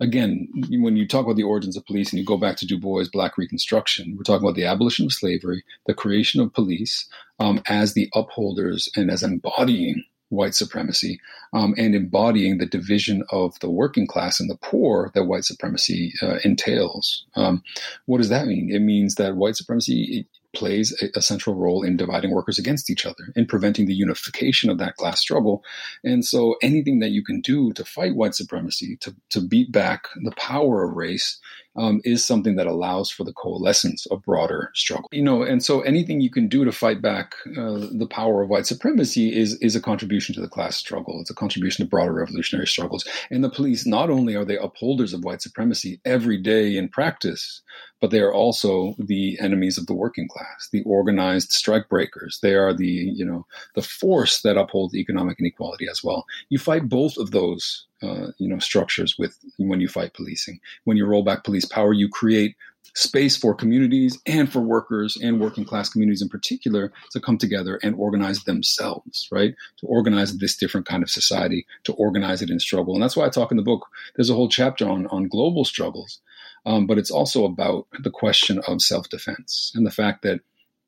Again, 0.00 0.48
when 0.70 0.96
you 0.96 1.08
talk 1.08 1.24
about 1.24 1.36
the 1.36 1.42
origins 1.42 1.76
of 1.76 1.84
police 1.84 2.10
and 2.10 2.20
you 2.20 2.24
go 2.24 2.36
back 2.36 2.56
to 2.58 2.66
Du 2.66 2.78
Bois' 2.78 3.04
Black 3.12 3.36
Reconstruction, 3.36 4.14
we're 4.16 4.22
talking 4.22 4.46
about 4.46 4.54
the 4.54 4.64
abolition 4.64 5.06
of 5.06 5.12
slavery, 5.12 5.64
the 5.86 5.94
creation 5.94 6.40
of 6.40 6.54
police 6.54 7.08
um, 7.40 7.60
as 7.66 7.94
the 7.94 8.08
upholders 8.14 8.88
and 8.94 9.10
as 9.10 9.24
embodying 9.24 10.04
white 10.30 10.54
supremacy 10.54 11.18
um, 11.52 11.74
and 11.78 11.94
embodying 11.94 12.58
the 12.58 12.66
division 12.66 13.24
of 13.32 13.58
the 13.60 13.70
working 13.70 14.06
class 14.06 14.38
and 14.38 14.50
the 14.50 14.58
poor 14.62 15.10
that 15.14 15.24
white 15.24 15.44
supremacy 15.44 16.12
uh, 16.22 16.36
entails. 16.44 17.24
Um, 17.34 17.62
what 18.06 18.18
does 18.18 18.28
that 18.28 18.46
mean? 18.46 18.70
It 18.70 18.80
means 18.80 19.14
that 19.14 19.36
white 19.36 19.56
supremacy 19.56 20.26
plays 20.58 20.92
a, 21.14 21.22
central 21.22 21.54
role 21.54 21.84
in 21.84 21.96
dividing 21.96 22.32
workers 22.32 22.58
against 22.58 22.90
each 22.90 23.06
other, 23.06 23.32
in 23.36 23.46
preventing 23.46 23.86
the 23.86 23.94
unification 23.94 24.68
of 24.68 24.78
that 24.78 24.96
class 24.96 25.20
struggle. 25.20 25.62
And 26.02 26.24
so 26.24 26.56
anything 26.62 26.98
that 26.98 27.10
you 27.10 27.22
can 27.22 27.40
do 27.40 27.72
to 27.74 27.84
fight 27.84 28.16
white 28.16 28.34
supremacy, 28.34 28.96
to, 29.02 29.14
to 29.30 29.40
beat 29.40 29.70
back 29.70 30.08
the 30.24 30.32
power 30.32 30.82
of 30.82 30.96
race, 30.96 31.38
um, 31.78 32.00
is 32.04 32.24
something 32.24 32.56
that 32.56 32.66
allows 32.66 33.10
for 33.10 33.24
the 33.24 33.32
coalescence 33.32 34.04
of 34.06 34.22
broader 34.22 34.70
struggle. 34.74 35.08
You 35.12 35.22
know, 35.22 35.42
and 35.42 35.64
so 35.64 35.80
anything 35.82 36.20
you 36.20 36.30
can 36.30 36.48
do 36.48 36.64
to 36.64 36.72
fight 36.72 37.00
back 37.00 37.34
uh, 37.56 37.86
the 37.92 38.08
power 38.10 38.42
of 38.42 38.48
white 38.48 38.66
supremacy 38.66 39.34
is 39.34 39.54
is 39.60 39.76
a 39.76 39.80
contribution 39.80 40.34
to 40.34 40.40
the 40.40 40.48
class 40.48 40.76
struggle. 40.76 41.20
It's 41.20 41.30
a 41.30 41.34
contribution 41.34 41.84
to 41.84 41.88
broader 41.88 42.12
revolutionary 42.12 42.66
struggles. 42.66 43.06
And 43.30 43.44
the 43.44 43.50
police 43.50 43.86
not 43.86 44.10
only 44.10 44.34
are 44.34 44.44
they 44.44 44.58
upholders 44.58 45.12
of 45.12 45.24
white 45.24 45.40
supremacy 45.40 46.00
every 46.04 46.36
day 46.36 46.76
in 46.76 46.88
practice, 46.88 47.62
but 48.00 48.10
they 48.10 48.20
are 48.20 48.32
also 48.32 48.94
the 48.98 49.38
enemies 49.40 49.78
of 49.78 49.86
the 49.86 49.94
working 49.94 50.28
class, 50.28 50.68
the 50.72 50.82
organized 50.82 51.52
strike 51.52 51.88
breakers. 51.88 52.38
They 52.42 52.54
are 52.54 52.72
the 52.72 52.86
you 52.86 53.24
know 53.24 53.46
the 53.74 53.82
force 53.82 54.42
that 54.42 54.56
upholds 54.56 54.94
economic 54.94 55.38
inequality 55.40 55.86
as 55.90 56.02
well. 56.02 56.26
You 56.48 56.58
fight 56.58 56.88
both 56.88 57.16
of 57.16 57.30
those 57.30 57.86
uh, 58.02 58.28
you 58.38 58.48
know 58.48 58.58
structures 58.58 59.16
with 59.18 59.36
when 59.56 59.80
you 59.80 59.88
fight 59.88 60.14
policing. 60.14 60.60
When 60.84 60.96
you 60.96 61.06
roll 61.06 61.22
back 61.22 61.44
police 61.44 61.64
power, 61.68 61.92
you 61.92 62.08
create 62.08 62.56
space 62.94 63.36
for 63.36 63.54
communities 63.54 64.18
and 64.26 64.50
for 64.50 64.60
workers 64.60 65.16
and 65.22 65.40
working 65.40 65.64
class 65.64 65.88
communities 65.88 66.20
in 66.20 66.28
particular 66.28 66.92
to 67.12 67.20
come 67.20 67.38
together 67.38 67.78
and 67.82 67.94
organize 67.94 68.42
themselves, 68.42 69.28
right? 69.30 69.54
To 69.78 69.86
organize 69.86 70.36
this 70.36 70.56
different 70.56 70.86
kind 70.86 71.02
of 71.04 71.10
society, 71.10 71.64
to 71.84 71.92
organize 71.92 72.42
it 72.42 72.50
in 72.50 72.58
struggle. 72.58 72.94
And 72.94 73.02
that's 73.02 73.16
why 73.16 73.26
I 73.26 73.28
talk 73.28 73.52
in 73.52 73.56
the 73.56 73.62
book. 73.62 73.86
There's 74.16 74.30
a 74.30 74.34
whole 74.34 74.48
chapter 74.48 74.88
on 74.88 75.06
on 75.08 75.28
global 75.28 75.64
struggles, 75.64 76.20
um, 76.66 76.86
but 76.86 76.98
it's 76.98 77.10
also 77.10 77.44
about 77.44 77.86
the 78.00 78.10
question 78.10 78.60
of 78.66 78.82
self 78.82 79.08
defense 79.08 79.72
and 79.74 79.86
the 79.86 79.92
fact 79.92 80.22
that 80.22 80.40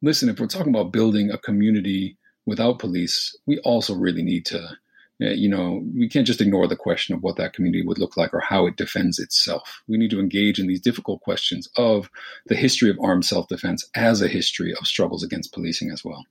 listen, 0.03 0.29
if 0.29 0.41
we're 0.41 0.47
talking 0.47 0.75
about 0.75 0.93
building 0.93 1.31
a 1.31 1.39
community 1.39 2.17
without 2.47 2.79
police, 2.79 3.37
we 3.47 3.59
also 3.61 3.95
really 3.95 4.23
need 4.23 4.47
to 4.47 4.77
you 5.21 5.49
know, 5.49 5.83
we 5.95 6.09
can't 6.09 6.27
just 6.27 6.41
ignore 6.41 6.67
the 6.67 6.77
question 6.77 7.15
of 7.15 7.23
what 7.23 7.37
that 7.37 7.53
community 7.53 7.85
would 7.85 7.99
look 7.99 8.17
like 8.17 8.33
or 8.33 8.41
how 8.41 8.67
it 8.67 8.77
defends 8.77 9.19
itself. 9.19 9.83
We 9.87 9.99
need 9.99 10.11
to 10.11 10.21
engage 10.21 10.59
in 10.59 10.67
these 10.67 10.81
difficult 10.81 11.21
questions 11.21 11.69
of 11.77 12.11
the 12.47 12.57
history 12.57 12.91
of 12.91 12.99
armed 13.03 13.27
self 13.27 13.47
defense 13.49 13.89
as 13.95 14.23
a 14.23 14.29
history 14.29 14.73
of 14.73 14.87
struggles 14.87 15.23
against 15.23 15.53
policing 15.53 15.91
as 15.91 16.05
well. 16.05 16.25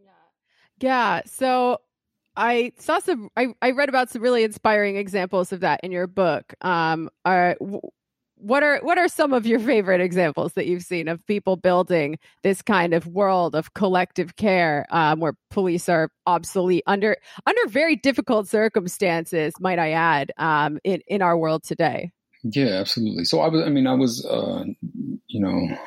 Yeah. 0.00 0.10
Yeah. 0.80 1.22
So 1.26 1.80
I 2.36 2.72
saw 2.78 3.00
some, 3.00 3.30
I, 3.36 3.48
I 3.60 3.72
read 3.72 3.88
about 3.88 4.10
some 4.10 4.22
really 4.22 4.44
inspiring 4.44 4.96
examples 4.96 5.52
of 5.52 5.60
that 5.60 5.80
in 5.82 5.90
your 5.90 6.06
book. 6.06 6.54
Um, 6.60 7.10
are, 7.24 7.56
what 8.44 8.62
are 8.62 8.78
what 8.82 8.98
are 8.98 9.08
some 9.08 9.32
of 9.32 9.46
your 9.46 9.58
favorite 9.58 10.02
examples 10.02 10.52
that 10.52 10.66
you've 10.66 10.82
seen 10.82 11.08
of 11.08 11.24
people 11.26 11.56
building 11.56 12.18
this 12.42 12.60
kind 12.60 12.92
of 12.92 13.06
world 13.06 13.54
of 13.54 13.72
collective 13.72 14.36
care 14.36 14.84
um, 14.90 15.18
where 15.18 15.34
police 15.50 15.88
are 15.88 16.10
obsolete 16.26 16.82
under 16.86 17.16
under 17.46 17.66
very 17.68 17.96
difficult 17.96 18.46
circumstances 18.46 19.54
might 19.60 19.78
i 19.78 19.92
add 19.92 20.30
um, 20.36 20.78
in 20.84 21.00
in 21.06 21.22
our 21.22 21.38
world 21.38 21.62
today? 21.62 22.12
Yeah 22.42 22.80
absolutely. 22.80 23.24
So 23.24 23.40
i 23.40 23.48
was 23.48 23.62
i 23.62 23.70
mean 23.70 23.86
i 23.86 23.94
was 23.94 24.24
uh, 24.26 24.64
you 25.26 25.40
know 25.40 25.78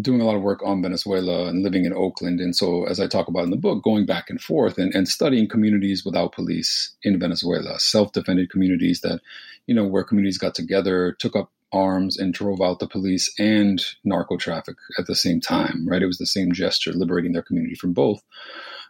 doing 0.00 0.20
a 0.20 0.24
lot 0.24 0.36
of 0.36 0.42
work 0.42 0.62
on 0.64 0.82
Venezuela 0.82 1.48
and 1.48 1.62
living 1.62 1.84
in 1.84 1.92
Oakland. 1.92 2.40
And 2.40 2.54
so, 2.54 2.84
as 2.84 3.00
I 3.00 3.06
talk 3.06 3.28
about 3.28 3.44
in 3.44 3.50
the 3.50 3.56
book, 3.56 3.82
going 3.82 4.06
back 4.06 4.30
and 4.30 4.40
forth 4.40 4.78
and, 4.78 4.94
and 4.94 5.08
studying 5.08 5.48
communities 5.48 6.04
without 6.04 6.32
police 6.32 6.94
in 7.02 7.18
Venezuela, 7.18 7.78
self 7.78 8.12
defended 8.12 8.50
communities 8.50 9.00
that, 9.00 9.20
you 9.66 9.74
know, 9.74 9.86
where 9.86 10.04
communities 10.04 10.38
got 10.38 10.54
together, 10.54 11.16
took 11.18 11.36
up 11.36 11.50
arms 11.72 12.16
and 12.16 12.32
drove 12.32 12.60
out 12.60 12.78
the 12.78 12.88
police 12.88 13.32
and 13.38 13.82
narco 14.04 14.36
traffic 14.36 14.76
at 14.98 15.06
the 15.06 15.14
same 15.14 15.40
time, 15.40 15.86
right? 15.86 16.02
It 16.02 16.06
was 16.06 16.18
the 16.18 16.26
same 16.26 16.52
gesture, 16.52 16.92
liberating 16.92 17.32
their 17.32 17.42
community 17.42 17.74
from 17.74 17.92
both. 17.92 18.22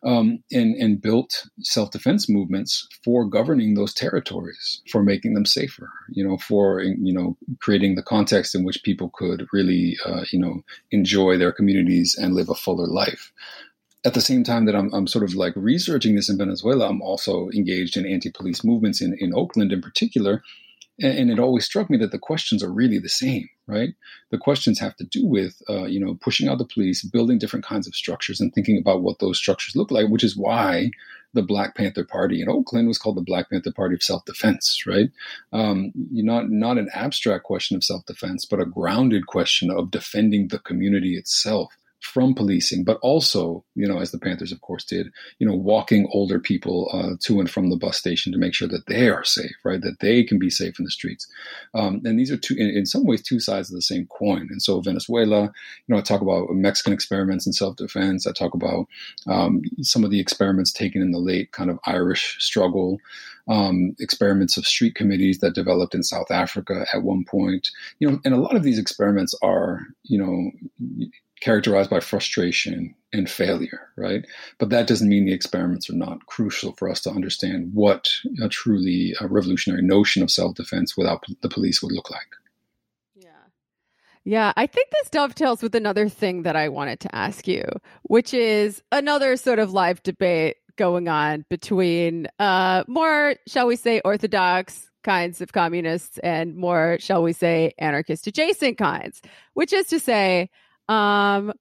Um, 0.07 0.45
and, 0.53 0.77
and 0.77 1.03
built 1.03 1.49
self 1.63 1.91
defense 1.91 2.29
movements 2.29 2.87
for 3.03 3.25
governing 3.25 3.75
those 3.75 3.93
territories, 3.93 4.81
for 4.89 5.03
making 5.03 5.35
them 5.35 5.45
safer, 5.45 5.91
you 6.11 6.25
know, 6.25 6.39
for, 6.39 6.81
you 6.81 7.13
know, 7.13 7.37
creating 7.61 7.97
the 7.97 8.05
context 8.05 8.55
in 8.55 8.63
which 8.63 8.85
people 8.85 9.11
could 9.13 9.49
really, 9.53 9.97
uh, 10.07 10.23
you 10.31 10.39
know, 10.39 10.63
enjoy 10.93 11.37
their 11.37 11.51
communities 11.51 12.15
and 12.17 12.35
live 12.35 12.49
a 12.49 12.55
fuller 12.55 12.87
life 12.87 13.33
at 14.07 14.15
the 14.15 14.21
same 14.21 14.45
time 14.45 14.67
that 14.67 14.77
I'm, 14.77 14.95
I'm 14.95 15.09
sort 15.09 15.25
of 15.25 15.35
like 15.35 15.53
researching 15.57 16.15
this 16.15 16.29
in 16.29 16.39
Venezuela, 16.39 16.89
I'm 16.89 17.03
also 17.03 17.51
engaged 17.51 17.97
in 17.97 18.07
anti-police 18.07 18.63
movements 18.63 19.03
in, 19.03 19.17
in 19.19 19.35
Oakland 19.35 19.73
in 19.73 19.83
particular. 19.83 20.43
And, 21.01 21.19
and, 21.19 21.31
it 21.31 21.41
always 21.41 21.65
struck 21.65 21.91
me 21.91 21.99
that 21.99 22.13
the 22.13 22.19
questions 22.19 22.63
are 22.63 22.73
really 22.73 23.01
the 23.01 23.09
same, 23.09 23.49
right? 23.67 23.95
The 24.31 24.39
questions 24.39 24.79
have 24.79 24.97
to 24.97 25.05
do 25.05 25.27
with, 25.27 25.63
uh, 25.69 25.85
you 25.85 25.99
know, 25.99 26.15
pushing 26.21 26.49
out 26.49 26.59
the 26.59 26.65
police, 26.65 27.03
building 27.03 27.39
different 27.39 27.65
kinds 27.65 27.87
of 27.87 27.95
structures 27.95 28.41
and 28.41 28.53
thinking 28.53 28.79
about 28.79 29.03
what 29.03 29.19
those 29.19 29.39
structures 29.39 29.77
look 29.77 29.91
like, 29.91 30.09
which 30.09 30.25
is 30.25 30.37
why 30.37 30.91
the 31.35 31.43
Black 31.43 31.75
Panther 31.77 32.05
Party 32.05 32.41
in 32.41 32.49
Oakland 32.49 32.89
was 32.89 32.99
called 32.99 33.17
the 33.17 33.23
Black 33.23 33.51
Panther 33.51 33.73
Party 33.73 33.95
of 33.95 34.03
Self-Defense, 34.03 34.85
right? 34.87 35.11
Um, 35.53 35.93
not, 35.95 36.49
not 36.49 36.79
an 36.79 36.89
abstract 36.95 37.45
question 37.45 37.77
of 37.77 37.85
self-defense, 37.85 38.47
but 38.47 38.61
a 38.61 38.65
grounded 38.65 39.27
question 39.27 39.71
of 39.71 39.91
defending 39.91 40.49
the 40.49 40.59
community 40.59 41.17
itself 41.17 41.77
from 42.01 42.35
policing, 42.35 42.85
but 42.85 42.99
also, 43.03 43.65
you 43.75 43.87
know, 43.87 43.99
as 44.01 44.11
the 44.11 44.19
Panthers, 44.19 44.53
of 44.53 44.61
course, 44.61 44.85
did, 44.85 45.11
you 45.39 45.47
know, 45.47 45.55
walking 45.55 46.09
older 46.13 46.39
people 46.39 46.91
uh, 46.93 47.17
to 47.23 47.41
and 47.41 47.51
from 47.51 47.71
the 47.71 47.77
bus 47.77 47.97
station 47.97 48.33
to 48.33 48.39
make 48.39 48.55
sure 48.55 48.69
that 48.69 48.87
they 48.87 49.09
are 49.09 49.25
safe, 49.25 49.57
right? 49.65 49.81
That 49.81 50.01
they 50.01 50.23
can 50.23 50.39
be 50.39 50.51
safe 50.51 50.79
in 50.79 50.85
the 50.85 50.91
streets. 50.91 51.27
Um, 51.75 52.03
and 52.05 52.19
these 52.19 52.31
are 52.31 52.37
two, 52.37 52.55
in, 52.55 52.69
in, 52.69 52.87
some 52.87 53.05
ways, 53.05 53.23
two 53.23 53.41
sides 53.41 53.71
of 53.71 53.75
the 53.75 53.83
same 53.83 54.07
coin. 54.07 54.49
And 54.51 54.63
so, 54.63 54.81
Venezuela, 54.81 55.43
you 55.43 55.51
know, 55.89 55.97
I 55.97 56.03
talk 56.03 56.21
about 56.21 56.51
Mexican 56.51 56.93
experiments 56.93 57.47
in 57.47 57.53
self 57.53 57.77
defense. 57.77 58.27
I 58.27 58.33
talk 58.33 58.55
about 58.55 58.87
um, 59.27 59.63
some 59.81 60.05
of 60.05 60.11
the 60.11 60.21
experiments 60.21 60.73
taken 60.73 61.01
in 61.01 61.13
the 61.13 61.19
late 61.19 61.53
kind 61.53 61.71
of 61.71 61.79
Irish 61.87 62.37
struggle. 62.41 62.99
Um, 63.49 63.95
experiments 64.01 64.57
of 64.57 64.67
street 64.67 64.97
committees 64.97 65.39
that 65.39 65.55
developed 65.55 65.95
in 65.95 66.03
South 66.03 66.33
Africa 66.33 66.85
at 66.93 67.05
one 67.05 67.25
point. 67.25 67.71
You 68.01 68.11
know, 68.11 68.21
and 68.25 68.35
a 68.35 68.41
lot 68.41 68.57
of 68.57 68.65
these 68.65 68.77
experiments 68.77 69.37
are, 69.41 69.87
you 70.03 70.19
know, 70.19 71.09
characterized 71.47 71.89
by 71.89 72.01
frustration 72.01 72.93
and 73.13 73.31
failure, 73.31 73.89
right? 73.97 74.27
But 74.59 74.71
that 74.71 74.89
doesn't 74.89 75.09
mean 75.09 75.27
the 75.27 75.33
experiments 75.33 75.89
are 75.89 75.95
not 75.95 76.27
crucial 76.27 76.73
for 76.73 76.91
us 76.91 77.01
to 77.03 77.11
understand 77.11 77.71
what 77.73 78.11
a 78.43 78.49
truly 78.49 79.15
a 79.21 79.29
revolutionary 79.29 79.83
notion 79.83 80.25
of 80.25 80.31
self 80.31 80.57
defense 80.57 80.97
without 80.97 81.23
the 81.43 81.49
police 81.49 81.81
would 81.81 81.93
look 81.93 82.11
like. 82.11 82.27
Yeah. 83.15 83.29
Yeah, 84.25 84.53
I 84.57 84.67
think 84.67 84.89
this 84.91 85.09
dovetails 85.09 85.63
with 85.63 85.77
another 85.77 86.09
thing 86.09 86.43
that 86.43 86.57
I 86.57 86.69
wanted 86.69 86.99
to 87.01 87.15
ask 87.15 87.47
you, 87.47 87.63
which 88.03 88.35
is 88.35 88.83
another 88.91 89.37
sort 89.37 89.61
of 89.61 89.73
live 89.73 90.03
debate 90.03 90.57
going 90.75 91.07
on 91.07 91.45
between 91.49 92.27
uh, 92.41 92.83
more, 92.89 93.37
shall 93.47 93.69
we 93.69 93.77
say, 93.77 94.01
orthodox 94.05 94.91
kinds 95.05 95.41
of 95.41 95.53
communists 95.53 96.19
and 96.19 96.57
more, 96.57 96.97
shall 96.99 97.23
we 97.23 97.33
say, 97.33 97.73
anarchist 97.79 98.27
adjacent 98.27 98.79
kinds, 98.79 99.23
which 99.55 99.73
is 99.73 99.87
to 99.87 100.01
say, 100.01 100.51
um, 100.89 101.53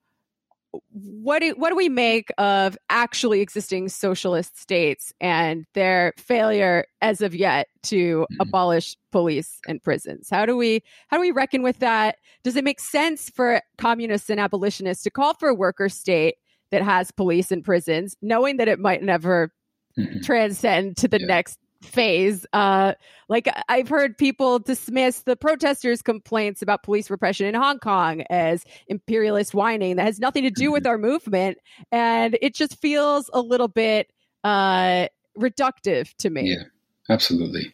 what 0.92 1.40
do 1.40 1.54
what 1.58 1.70
do 1.70 1.76
we 1.76 1.90
make 1.90 2.32
of 2.38 2.78
actually 2.90 3.42
existing 3.42 3.90
socialist 3.90 4.60
states 4.60 5.14
and 5.20 5.66
their 5.74 6.14
failure 6.18 6.86
as 7.02 7.22
of 7.22 7.36
yet 7.36 7.68
to 7.84 8.22
mm-hmm. 8.22 8.42
abolish 8.42 8.96
police 9.12 9.60
and 9.68 9.82
prisons 9.84 10.28
how 10.30 10.46
do 10.46 10.58
we 10.58 10.82
how 11.08 11.18
do 11.18 11.22
we 11.22 11.32
reckon 11.32 11.64
with 11.64 11.80
that 11.80 12.18
does 12.44 12.56
it 12.56 12.64
make 12.64 12.80
sense 12.80 13.30
for 13.30 13.62
communists 13.78 14.30
and 14.30 14.40
abolitionists 14.40 15.04
to 15.04 15.10
call 15.10 15.34
for 15.36 15.50
a 15.50 15.56
worker 15.56 15.90
state 15.90 16.36
that 16.72 16.82
has 16.82 17.12
police 17.12 17.52
and 17.52 17.64
prisons 17.64 18.16
knowing 18.22 18.58
that 18.58 18.68
it 18.68 18.80
might 18.80 19.04
never 19.04 19.52
mm-hmm. 19.98 20.22
transcend 20.22 20.98
to 20.98 21.08
the 21.08 21.20
yeah. 21.20 21.28
next 21.28 21.60
phase. 21.86 22.46
Uh, 22.54 22.94
like 23.30 23.50
I've 23.70 23.88
heard 23.88 24.18
people 24.18 24.60
dismiss 24.60 25.22
the 25.24 25.36
protesters' 25.36 26.02
complaints 26.02 26.62
about 26.62 26.84
police 26.84 27.10
repression 27.10 27.48
in 27.48 27.56
Hong 27.56 27.80
Kong 27.80 28.24
as 28.30 28.64
imperialist 28.88 29.54
whining 29.54 29.96
that 29.96 30.06
has 30.06 30.20
nothing 30.20 30.44
to 30.44 30.52
do 30.52 30.72
with 30.72 30.84
mm-hmm. 30.84 30.92
our 30.92 30.98
movement, 30.98 31.58
and 31.92 32.38
it 32.42 32.56
just 32.56 32.80
feels 32.82 33.30
a 33.34 33.42
little 33.42 33.68
bit 33.68 34.12
uh, 34.44 35.08
reductive 35.38 36.14
to 36.18 36.30
me. 36.30 36.52
Yeah, 36.52 36.64
absolutely. 37.10 37.74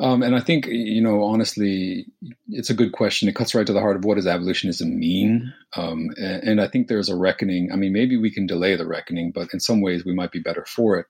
Um, 0.00 0.22
and 0.22 0.36
I 0.36 0.40
think, 0.40 0.66
you 0.66 1.00
know, 1.00 1.24
honestly, 1.24 2.06
it's 2.48 2.70
a 2.70 2.74
good 2.74 2.92
question. 2.92 3.28
It 3.28 3.34
cuts 3.34 3.52
right 3.52 3.66
to 3.66 3.72
the 3.72 3.80
heart 3.80 3.96
of 3.96 4.04
what 4.04 4.14
does 4.14 4.28
abolitionism 4.28 4.96
mean? 4.96 5.52
Um, 5.74 6.10
and, 6.16 6.42
and, 6.44 6.60
I 6.60 6.68
think 6.68 6.86
there's 6.86 7.08
a 7.08 7.16
reckoning. 7.16 7.72
I 7.72 7.76
mean, 7.76 7.92
maybe 7.92 8.16
we 8.16 8.30
can 8.30 8.46
delay 8.46 8.76
the 8.76 8.86
reckoning, 8.86 9.32
but 9.32 9.52
in 9.52 9.58
some 9.58 9.80
ways 9.80 10.04
we 10.04 10.14
might 10.14 10.30
be 10.30 10.38
better 10.38 10.64
for 10.64 11.00
it 11.00 11.06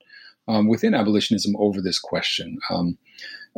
um, 0.49 0.67
within 0.67 0.93
abolitionism 0.93 1.55
over 1.57 1.81
this 1.81 1.99
question. 1.99 2.57
Um, 2.69 2.97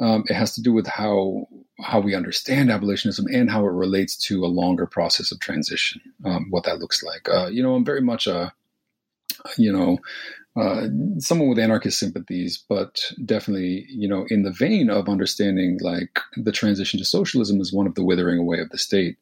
um, 0.02 0.24
it 0.28 0.34
has 0.34 0.54
to 0.56 0.62
do 0.62 0.74
with 0.74 0.88
how 0.88 1.48
how 1.80 2.00
we 2.00 2.14
understand 2.14 2.70
abolitionism 2.70 3.26
and 3.34 3.50
how 3.50 3.66
it 3.66 3.72
relates 3.72 4.16
to 4.16 4.46
a 4.46 4.48
longer 4.48 4.86
process 4.86 5.32
of 5.32 5.40
transition. 5.40 6.02
Um, 6.24 6.48
what 6.50 6.66
that 6.66 6.80
looks 6.80 7.02
like. 7.02 7.28
Uh, 7.30 7.48
you 7.48 7.64
know, 7.64 7.74
I'm 7.74 7.86
very 7.86 8.02
much 8.02 8.28
a 8.28 8.54
you 9.58 9.72
know 9.72 9.98
uh, 10.56 10.88
someone 11.18 11.48
with 11.48 11.60
anarchist 11.60 11.98
sympathies, 11.98 12.62
but 12.68 13.02
definitely, 13.24 13.86
you 13.90 14.08
know, 14.08 14.26
in 14.30 14.44
the 14.44 14.52
vein 14.52 14.90
of 14.90 15.08
understanding 15.08 15.80
like 15.82 16.20
the 16.36 16.52
transition 16.52 17.00
to 17.00 17.06
socialism 17.06 17.62
is 17.62 17.72
one 17.72 17.88
of 17.88 17.96
the 17.96 18.04
withering 18.04 18.38
away 18.38 18.60
of 18.60 18.70
the 18.70 18.78
state, 18.78 19.18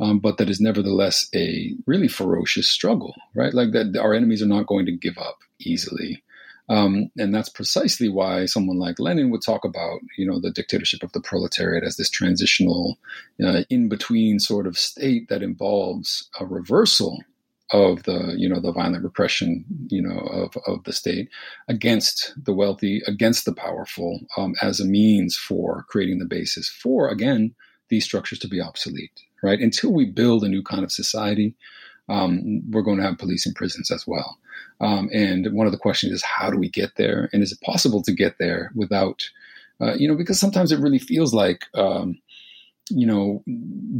um, 0.00 0.18
but 0.18 0.38
that 0.38 0.48
is 0.48 0.58
nevertheless 0.58 1.28
a 1.34 1.74
really 1.86 2.08
ferocious 2.08 2.68
struggle, 2.68 3.14
right? 3.34 3.52
Like 3.52 3.72
that, 3.72 3.94
our 4.00 4.14
enemies 4.14 4.42
are 4.42 4.46
not 4.46 4.66
going 4.66 4.86
to 4.86 4.92
give 4.92 5.18
up 5.18 5.40
easily. 5.58 6.22
Um, 6.70 7.10
and 7.18 7.34
that's 7.34 7.48
precisely 7.48 8.08
why 8.08 8.46
someone 8.46 8.78
like 8.78 9.00
Lenin 9.00 9.30
would 9.30 9.42
talk 9.42 9.64
about, 9.64 10.00
you 10.16 10.24
know, 10.24 10.38
the 10.38 10.52
dictatorship 10.52 11.02
of 11.02 11.10
the 11.10 11.20
proletariat 11.20 11.82
as 11.82 11.96
this 11.96 12.08
transitional, 12.08 12.96
uh, 13.44 13.62
in-between 13.68 14.38
sort 14.38 14.68
of 14.68 14.78
state 14.78 15.28
that 15.28 15.42
involves 15.42 16.30
a 16.38 16.46
reversal 16.46 17.24
of 17.72 18.04
the, 18.04 18.34
you 18.36 18.48
know, 18.48 18.60
the 18.60 18.72
violent 18.72 19.02
repression, 19.02 19.64
you 19.88 20.00
know, 20.00 20.18
of, 20.18 20.56
of 20.66 20.84
the 20.84 20.92
state 20.92 21.28
against 21.68 22.34
the 22.40 22.52
wealthy, 22.52 23.02
against 23.06 23.44
the 23.46 23.54
powerful, 23.54 24.20
um, 24.36 24.54
as 24.62 24.78
a 24.78 24.84
means 24.84 25.36
for 25.36 25.84
creating 25.88 26.20
the 26.20 26.24
basis 26.24 26.68
for, 26.68 27.08
again, 27.08 27.52
these 27.88 28.04
structures 28.04 28.38
to 28.38 28.48
be 28.48 28.60
obsolete, 28.60 29.20
right? 29.42 29.60
Until 29.60 29.92
we 29.92 30.04
build 30.04 30.44
a 30.44 30.48
new 30.48 30.62
kind 30.62 30.84
of 30.84 30.92
society, 30.92 31.54
um, 32.10 32.60
we're 32.70 32.82
going 32.82 32.98
to 32.98 33.04
have 33.04 33.18
police 33.18 33.46
and 33.46 33.54
prisons 33.54 33.90
as 33.90 34.06
well. 34.06 34.38
Um, 34.80 35.08
and 35.12 35.52
one 35.52 35.66
of 35.66 35.72
the 35.72 35.78
questions 35.78 36.12
is, 36.12 36.22
how 36.22 36.50
do 36.50 36.58
we 36.58 36.68
get 36.68 36.96
there? 36.96 37.30
And 37.32 37.42
is 37.42 37.52
it 37.52 37.60
possible 37.60 38.02
to 38.02 38.12
get 38.12 38.36
there 38.38 38.72
without, 38.74 39.22
uh, 39.80 39.94
you 39.94 40.08
know, 40.08 40.16
because 40.16 40.40
sometimes 40.40 40.72
it 40.72 40.80
really 40.80 40.98
feels 40.98 41.32
like, 41.32 41.66
um, 41.74 42.18
you 42.90 43.06
know, 43.06 43.44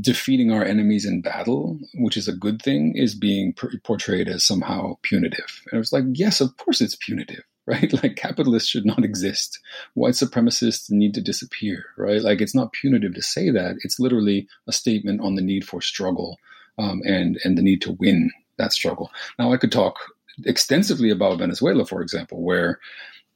defeating 0.01 0.51
our 0.51 0.65
enemies 0.65 1.07
in 1.07 1.23
battle, 1.23 1.79
which 1.95 2.17
is 2.17 2.27
a 2.27 2.37
good 2.37 2.61
thing, 2.61 2.95
is 2.97 3.15
being 3.15 3.53
per- 3.53 3.71
portrayed 3.85 4.29
as 4.29 4.45
somehow 4.45 4.97
punitive. 5.03 5.63
And 5.71 5.75
it 5.75 5.79
was 5.79 5.93
like, 5.93 6.05
yes, 6.13 6.41
of 6.41 6.57
course 6.57 6.81
it's 6.81 6.97
punitive, 6.97 7.45
right? 7.67 7.93
Like 8.03 8.17
capitalists 8.17 8.69
should 8.69 8.85
not 8.87 9.05
exist. 9.05 9.61
White 9.95 10.15
supremacists 10.15 10.91
need 10.91 11.15
to 11.15 11.21
disappear, 11.21 11.85
right? 11.97 12.21
Like 12.21 12.41
it's 12.41 12.57
not 12.57 12.73
punitive 12.73 13.15
to 13.15 13.23
say 13.23 13.51
that. 13.51 13.77
It's 13.85 14.01
literally 14.01 14.49
a 14.67 14.73
statement 14.73 15.21
on 15.21 15.37
the 15.37 15.43
need 15.43 15.65
for 15.65 15.81
struggle 15.81 16.39
um, 16.81 17.03
and 17.05 17.39
and 17.45 17.57
the 17.57 17.63
need 17.63 17.83
to 17.83 17.93
win 17.93 18.31
that 18.57 18.73
struggle. 18.73 19.11
Now, 19.39 19.53
I 19.53 19.57
could 19.57 19.73
talk 19.73 19.97
extensively 20.45 21.11
about 21.11 21.39
Venezuela, 21.39 21.85
for 21.85 22.03
example, 22.03 22.43
where 22.43 22.79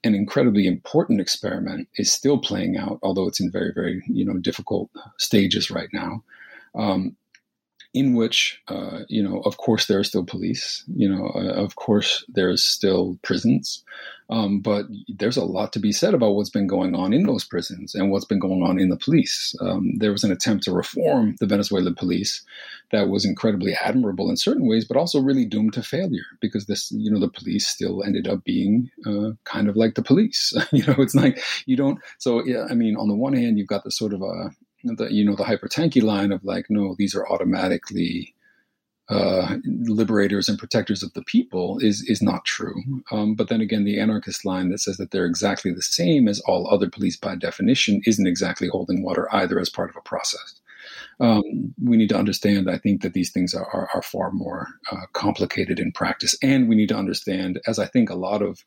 an 0.05 0.15
incredibly 0.15 0.67
important 0.67 1.21
experiment 1.21 1.89
is 1.97 2.13
still 2.13 2.39
playing 2.39 2.77
out, 2.77 2.99
although 3.03 3.27
it's 3.27 3.41
in 3.41 3.51
very, 3.51 3.73
very 3.75 4.03
you 4.07 4.25
know 4.25 4.39
difficult 4.39 4.91
stages 5.19 5.71
right 5.71 5.89
now. 5.93 6.23
Um, 6.75 7.17
in 7.95 8.15
which, 8.15 8.61
uh, 8.69 9.01
you 9.09 9.23
know, 9.23 9.41
of 9.45 9.57
course, 9.57 9.87
there 9.87 10.01
are 10.01 10.05
still 10.05 10.25
police. 10.25 10.85
You 10.95 11.09
know, 11.09 11.31
uh, 11.35 11.55
of 11.55 11.77
course, 11.77 12.25
there's 12.29 12.63
still 12.63 13.19
prisons. 13.23 13.85
Um, 14.31 14.61
but 14.61 14.87
there's 15.09 15.37
a 15.37 15.45
lot 15.45 15.73
to 15.75 15.79
be 15.79 15.93
said 15.93 16.15
about 16.15 16.33
what's 16.33 16.51
been 16.51 16.67
going 16.67 16.95
on 16.95 17.13
in 17.13 17.25
those 17.25 17.45
prisons 17.45 17.95
and 17.95 18.11
what's 18.11 18.25
been 18.25 18.39
going 18.39 18.63
on 18.63 18.81
in 18.81 18.89
the 18.89 18.97
police. 18.97 19.55
Um, 19.61 19.93
there 19.99 20.13
was 20.13 20.25
an 20.25 20.33
attempt 20.33 20.65
to 20.65 20.73
reform 20.73 21.37
the 21.41 21.47
Venezuelan 21.47 21.95
police 21.95 22.43
that 22.91 23.09
was 23.09 23.25
incredibly 23.25 23.75
admirable 23.75 24.31
in 24.31 24.37
certain 24.37 24.67
ways, 24.67 24.87
but 24.87 24.97
also 24.97 25.21
really 25.21 25.45
doomed 25.45 25.75
to 25.75 25.83
failure 25.83 26.25
because 26.41 26.67
this, 26.67 26.91
you 26.91 27.11
know, 27.11 27.21
the 27.21 27.29
police 27.29 27.67
still 27.67 28.03
ended 28.03 28.27
up 28.27 28.43
being 28.45 28.91
uh, 29.07 29.33
kind 29.45 29.69
of 29.69 29.77
like 29.77 29.95
the 29.95 30.03
police. 30.03 30.55
you 30.73 30.85
know, 30.87 30.97
it's 30.99 31.15
like 31.15 31.39
you 31.67 31.77
don't. 31.77 31.99
So 32.19 32.43
yeah, 32.45 32.67
I 32.71 32.75
mean, 32.75 32.97
on 32.97 33.09
the 33.09 33.15
one 33.15 33.35
hand, 33.35 33.59
you've 33.59 33.69
got 33.69 33.85
the 33.85 33.91
sort 33.91 34.15
of 34.15 34.23
a 34.23 34.25
uh, 34.25 34.49
the 34.85 35.13
you 35.13 35.25
know 35.25 35.35
the 35.35 35.45
hypertanky 35.45 36.03
line 36.03 36.33
of 36.33 36.45
like, 36.45 36.67
no, 36.69 36.95
these 36.99 37.15
are 37.15 37.27
automatically 37.29 38.35
uh, 39.11 39.57
liberators 39.67 40.49
and 40.49 40.59
protectors 40.59 41.03
of 41.03 41.13
the 41.13 41.23
people 41.25 41.79
is 41.81 42.03
is 42.09 42.23
not 42.23 42.45
true. 42.45 43.03
Um, 43.11 43.35
but 43.35 43.49
then 43.49 43.61
again, 43.61 43.85
the 43.85 44.01
anarchist 44.01 44.45
line 44.45 44.71
that 44.71 44.81
says 44.81 44.97
that 44.97 45.11
they're 45.11 45.27
exactly 45.27 45.73
the 45.73 45.83
same 45.83 46.29
as 46.29 46.41
all 46.41 46.69
other 46.73 46.89
police 46.89 47.17
by 47.17 47.35
definition 47.35 48.01
isn't 48.07 48.27
exactly 48.27 48.69
holding 48.69 49.03
water 49.03 49.29
either 49.35 49.59
as 49.61 49.69
part 49.69 49.91
of 49.91 49.97
a 49.97 50.01
process. 50.01 50.61
um, 51.21 51.75
we 51.83 51.97
need 51.97 52.09
to 52.09 52.19
understand, 52.19 52.71
I 52.71 52.79
think, 52.79 53.03
that 53.03 53.13
these 53.13 53.31
things 53.31 53.55
are, 53.55 53.67
are, 53.73 53.89
are 53.95 54.03
far 54.03 54.31
more 54.31 54.69
uh, 54.91 55.07
complicated 55.13 55.79
in 55.79 55.93
practice. 55.93 56.37
And 56.43 56.69
we 56.69 56.75
need 56.75 56.89
to 56.89 56.97
understand, 56.97 57.61
as 57.67 57.79
I 57.79 57.87
think 57.87 58.11
a 58.11 58.15
lot 58.15 58.43
of 58.43 58.65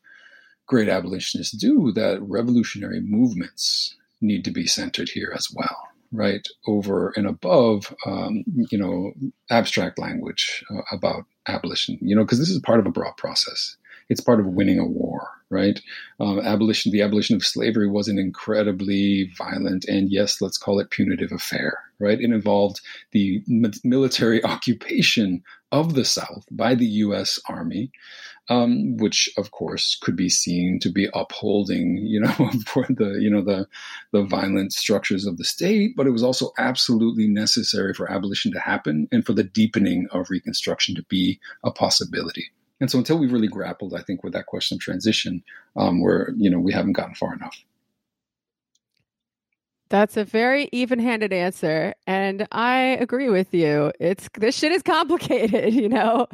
great 0.66 0.88
abolitionists 0.88 1.56
do, 1.56 1.92
that 1.92 2.22
revolutionary 2.22 3.00
movements 3.00 3.96
need 4.20 4.44
to 4.44 4.50
be 4.50 4.66
centered 4.66 5.08
here 5.10 5.32
as 5.34 5.48
well 5.54 5.87
right 6.12 6.46
over 6.66 7.12
and 7.16 7.26
above 7.26 7.94
um, 8.06 8.44
you 8.70 8.78
know 8.78 9.12
abstract 9.50 9.98
language 9.98 10.64
uh, 10.70 10.82
about 10.92 11.24
abolition 11.46 11.98
you 12.00 12.14
know 12.14 12.24
because 12.24 12.38
this 12.38 12.50
is 12.50 12.58
part 12.60 12.80
of 12.80 12.86
a 12.86 12.90
broad 12.90 13.16
process 13.16 13.76
it's 14.08 14.20
part 14.20 14.40
of 14.40 14.46
winning 14.46 14.78
a 14.78 14.86
war 14.86 15.28
right 15.50 15.80
um, 16.20 16.40
abolition 16.40 16.92
the 16.92 17.02
abolition 17.02 17.34
of 17.34 17.44
slavery 17.44 17.88
was 17.88 18.08
an 18.08 18.18
incredibly 18.18 19.30
violent 19.36 19.84
and 19.86 20.10
yes 20.10 20.40
let's 20.40 20.58
call 20.58 20.78
it 20.78 20.90
punitive 20.90 21.32
affair 21.32 21.78
right 21.98 22.20
it 22.20 22.30
involved 22.30 22.80
the 23.12 23.42
military 23.84 24.42
occupation 24.52 25.42
of 25.72 25.94
the 25.94 26.04
south 26.04 26.44
by 26.50 26.74
the 26.74 26.86
us 26.86 27.40
army 27.48 27.90
um, 28.50 28.96
which 28.96 29.28
of 29.36 29.50
course 29.50 29.98
could 30.00 30.16
be 30.16 30.28
seen 30.28 30.78
to 30.80 30.90
be 30.90 31.08
upholding, 31.14 31.98
you 31.98 32.20
know, 32.20 32.28
the 32.88 33.18
you 33.20 33.30
know 33.30 33.42
the 33.42 33.66
the 34.12 34.22
violent 34.22 34.72
structures 34.72 35.26
of 35.26 35.36
the 35.36 35.44
state, 35.44 35.94
but 35.96 36.06
it 36.06 36.12
was 36.12 36.22
also 36.22 36.52
absolutely 36.58 37.28
necessary 37.28 37.92
for 37.92 38.10
abolition 38.10 38.52
to 38.52 38.60
happen 38.60 39.08
and 39.12 39.26
for 39.26 39.34
the 39.34 39.44
deepening 39.44 40.08
of 40.12 40.30
Reconstruction 40.30 40.94
to 40.94 41.02
be 41.04 41.38
a 41.64 41.70
possibility. 41.70 42.50
And 42.80 42.90
so, 42.90 42.98
until 42.98 43.18
we've 43.18 43.32
really 43.32 43.48
grappled, 43.48 43.94
I 43.94 44.02
think, 44.02 44.22
with 44.22 44.32
that 44.34 44.46
question 44.46 44.76
of 44.76 44.80
transition, 44.80 45.42
um, 45.76 46.00
where 46.00 46.32
you 46.36 46.48
know 46.50 46.58
we 46.58 46.72
haven't 46.72 46.92
gotten 46.92 47.14
far 47.14 47.34
enough. 47.34 47.56
That's 49.90 50.18
a 50.18 50.24
very 50.24 50.68
even-handed 50.70 51.32
answer, 51.32 51.94
and 52.06 52.46
I 52.52 52.98
agree 53.00 53.30
with 53.30 53.54
you. 53.54 53.90
It's 53.98 54.28
this 54.38 54.56
shit 54.56 54.70
is 54.70 54.82
complicated, 54.82 55.72
you 55.74 55.88
know. 55.88 56.26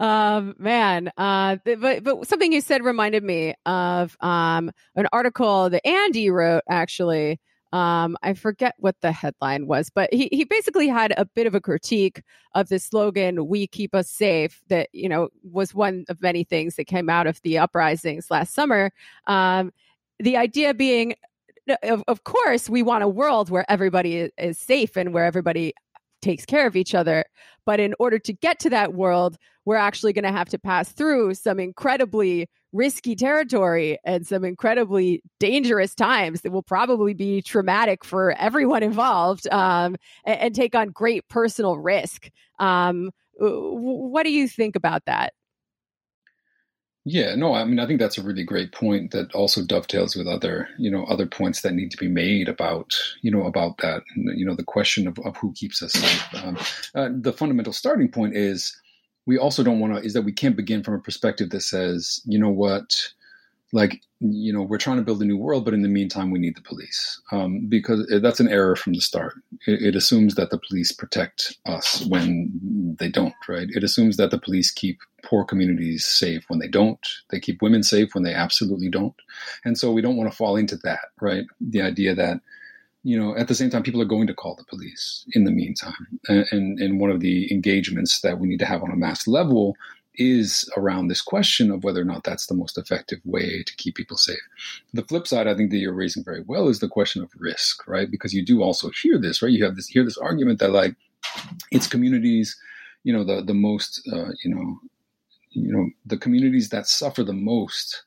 Um, 0.00 0.54
man, 0.58 1.12
uh, 1.16 1.58
but 1.64 2.02
but 2.02 2.26
something 2.26 2.52
you 2.52 2.60
said 2.60 2.82
reminded 2.82 3.22
me 3.22 3.54
of 3.66 4.16
um, 4.20 4.70
an 4.96 5.06
article 5.12 5.70
that 5.70 5.86
Andy 5.86 6.30
wrote. 6.30 6.62
Actually, 6.68 7.40
um, 7.74 8.16
I 8.22 8.34
forget 8.34 8.76
what 8.78 8.94
the 9.00 9.10
headline 9.10 9.66
was, 9.66 9.90
but 9.90 10.08
he 10.14 10.28
he 10.30 10.44
basically 10.44 10.86
had 10.86 11.12
a 11.16 11.24
bit 11.24 11.48
of 11.48 11.56
a 11.56 11.60
critique 11.60 12.22
of 12.54 12.68
the 12.68 12.78
slogan 12.78 13.48
"We 13.48 13.66
keep 13.66 13.96
us 13.96 14.08
safe." 14.08 14.62
That 14.68 14.90
you 14.92 15.08
know 15.08 15.30
was 15.42 15.74
one 15.74 16.04
of 16.08 16.22
many 16.22 16.44
things 16.44 16.76
that 16.76 16.84
came 16.84 17.10
out 17.10 17.26
of 17.26 17.42
the 17.42 17.58
uprisings 17.58 18.30
last 18.30 18.54
summer. 18.54 18.92
Um, 19.26 19.72
the 20.20 20.36
idea 20.36 20.72
being 20.72 21.14
of, 21.82 22.04
of 22.06 22.22
course, 22.22 22.70
we 22.70 22.84
want 22.84 23.02
a 23.02 23.08
world 23.08 23.50
where 23.50 23.68
everybody 23.68 24.30
is 24.38 24.56
safe 24.56 24.96
and 24.96 25.12
where 25.12 25.24
everybody 25.24 25.74
takes 26.22 26.46
care 26.46 26.68
of 26.68 26.76
each 26.76 26.94
other. 26.94 27.24
But 27.66 27.80
in 27.80 27.92
order 27.98 28.20
to 28.20 28.32
get 28.32 28.60
to 28.60 28.70
that 28.70 28.94
world, 28.94 29.36
we're 29.64 29.76
actually 29.76 30.12
going 30.12 30.24
to 30.24 30.32
have 30.32 30.48
to 30.50 30.60
pass 30.60 30.92
through 30.92 31.34
some 31.34 31.58
incredibly 31.58 32.48
risky 32.74 33.14
territory 33.14 33.98
and 34.04 34.26
some 34.26 34.44
incredibly 34.44 35.22
dangerous 35.38 35.94
times 35.94 36.42
that 36.42 36.52
will 36.52 36.62
probably 36.62 37.14
be 37.14 37.40
traumatic 37.40 38.04
for 38.04 38.32
everyone 38.32 38.82
involved 38.82 39.46
um, 39.50 39.96
and, 40.24 40.40
and, 40.40 40.54
take 40.54 40.74
on 40.74 40.88
great 40.88 41.26
personal 41.28 41.78
risk. 41.78 42.30
Um, 42.58 43.10
what 43.38 44.24
do 44.24 44.30
you 44.30 44.48
think 44.48 44.76
about 44.76 45.04
that? 45.06 45.32
Yeah, 47.06 47.34
no, 47.34 47.52
I 47.52 47.64
mean, 47.64 47.78
I 47.78 47.86
think 47.86 48.00
that's 48.00 48.16
a 48.16 48.22
really 48.22 48.44
great 48.44 48.72
point 48.72 49.10
that 49.10 49.34
also 49.34 49.62
dovetails 49.62 50.16
with 50.16 50.26
other, 50.26 50.68
you 50.78 50.90
know, 50.90 51.04
other 51.04 51.26
points 51.26 51.60
that 51.60 51.74
need 51.74 51.90
to 51.90 51.98
be 51.98 52.08
made 52.08 52.48
about, 52.48 52.94
you 53.20 53.30
know, 53.30 53.44
about 53.44 53.76
that, 53.78 54.02
you 54.16 54.44
know, 54.46 54.54
the 54.54 54.64
question 54.64 55.06
of, 55.06 55.18
of 55.18 55.36
who 55.36 55.52
keeps 55.52 55.82
us 55.82 55.92
safe. 55.92 56.34
Um, 56.42 56.56
uh, 56.94 57.10
the 57.12 57.34
fundamental 57.34 57.74
starting 57.74 58.10
point 58.10 58.34
is 58.34 58.74
we 59.26 59.38
also 59.38 59.62
don't 59.62 59.80
want 59.80 59.94
to, 59.94 60.02
is 60.02 60.12
that 60.14 60.22
we 60.22 60.32
can't 60.32 60.56
begin 60.56 60.82
from 60.82 60.94
a 60.94 61.00
perspective 61.00 61.50
that 61.50 61.62
says, 61.62 62.20
you 62.24 62.38
know 62.38 62.50
what, 62.50 62.94
like 63.74 64.00
you 64.20 64.52
know 64.52 64.62
we're 64.62 64.78
trying 64.78 64.96
to 64.96 65.02
build 65.02 65.20
a 65.20 65.24
new 65.24 65.36
world 65.36 65.64
but 65.64 65.74
in 65.74 65.82
the 65.82 65.88
meantime 65.88 66.30
we 66.30 66.38
need 66.38 66.56
the 66.56 66.62
police. 66.62 67.20
Um, 67.32 67.66
because 67.68 68.06
that's 68.22 68.40
an 68.40 68.48
error 68.48 68.76
from 68.76 68.94
the 68.94 69.00
start. 69.00 69.34
It, 69.66 69.82
it, 69.82 69.96
assumes 69.96 70.36
that 70.36 70.50
the 70.50 70.60
police 70.68 70.92
protect 70.92 71.58
us 71.66 72.06
when 72.06 72.96
they 72.98 73.08
don't 73.08 73.34
right? 73.48 73.68
It 73.70 73.84
assumes 73.84 74.16
that 74.16 74.30
the 74.30 74.38
police 74.38 74.70
keep 74.70 75.00
poor 75.24 75.44
communities 75.44 76.06
safe 76.06 76.44
when 76.48 76.60
they 76.60 76.68
don't. 76.68 77.04
They 77.30 77.40
keep 77.40 77.60
women 77.60 77.82
safe 77.82 78.14
when 78.14 78.22
they 78.22 78.32
absolutely 78.32 78.88
don't. 78.88 79.16
And 79.64 79.76
so 79.76 79.90
we 79.90 80.00
don't 80.00 80.16
want 80.16 80.30
to 80.30 80.36
fall 80.36 80.56
into 80.56 80.76
that 80.84 81.06
right? 81.20 81.44
The 81.60 81.82
idea 81.82 82.14
that 82.14 82.40
you 83.04 83.18
know 83.18 83.36
at 83.36 83.46
the 83.48 83.54
same 83.54 83.70
time 83.70 83.82
people 83.82 84.02
are 84.02 84.06
going 84.06 84.26
to 84.26 84.34
call 84.34 84.56
the 84.56 84.64
police 84.64 85.24
in 85.32 85.44
the 85.44 85.50
meantime 85.50 86.18
and, 86.28 86.80
and, 86.80 86.98
one 86.98 87.10
of 87.10 87.20
the 87.20 87.52
engagements 87.52 88.20
that 88.22 88.38
we 88.38 88.48
need 88.48 88.58
to 88.58 88.66
have 88.66 88.82
on 88.82 88.90
a 88.90 88.96
mass 88.96 89.28
level 89.28 89.76
is 90.16 90.70
around 90.76 91.08
this 91.08 91.22
question 91.22 91.70
of 91.70 91.82
whether 91.82 92.00
or 92.00 92.04
not 92.04 92.24
that's 92.24 92.46
the 92.46 92.54
most 92.54 92.78
effective 92.78 93.18
way 93.24 93.62
to 93.64 93.76
keep 93.76 93.96
people 93.96 94.16
safe. 94.16 94.38
The 94.92 95.02
flip 95.02 95.26
side, 95.26 95.48
I 95.48 95.54
think 95.54 95.70
that 95.70 95.78
you're 95.78 95.92
raising 95.92 96.22
very 96.22 96.42
well, 96.46 96.68
is 96.68 96.80
the 96.80 96.88
question 96.88 97.22
of 97.22 97.30
risk, 97.36 97.86
right? 97.88 98.10
Because 98.10 98.32
you 98.32 98.44
do 98.44 98.62
also 98.62 98.90
hear 98.90 99.18
this, 99.18 99.42
right? 99.42 99.52
You 99.52 99.64
have 99.64 99.76
this 99.76 99.88
hear 99.88 100.04
this 100.04 100.18
argument 100.18 100.60
that 100.60 100.70
like 100.70 100.94
it's 101.70 101.86
communities, 101.86 102.56
you 103.02 103.12
know, 103.12 103.24
the 103.24 103.42
the 103.42 103.54
most, 103.54 104.08
uh, 104.12 104.30
you 104.44 104.54
know, 104.54 104.78
you 105.50 105.72
know, 105.72 105.90
the 106.06 106.16
communities 106.16 106.68
that 106.68 106.86
suffer 106.86 107.24
the 107.24 107.32
most. 107.32 108.04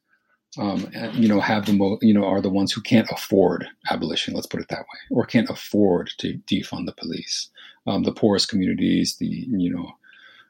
Um, 0.58 0.88
you 1.14 1.28
know, 1.28 1.40
have 1.40 1.66
the 1.66 1.74
most, 1.74 2.02
you 2.02 2.14
know, 2.14 2.26
are 2.26 2.42
the 2.42 2.50
ones 2.50 2.72
who 2.72 2.82
can't 2.82 3.10
afford 3.12 3.68
abolition. 3.92 4.34
Let's 4.34 4.48
put 4.48 4.62
it 4.62 4.70
that 4.70 4.80
way, 4.80 5.00
or 5.12 5.26
can't 5.26 5.50
afford 5.50 6.10
to 6.18 6.40
defund 6.50 6.86
the 6.86 6.94
police. 6.94 7.50
Um, 7.86 8.04
the 8.04 8.12
poorest 8.12 8.50
communities, 8.50 9.18
the 9.18 9.28
you 9.28 9.70
know, 9.74 9.92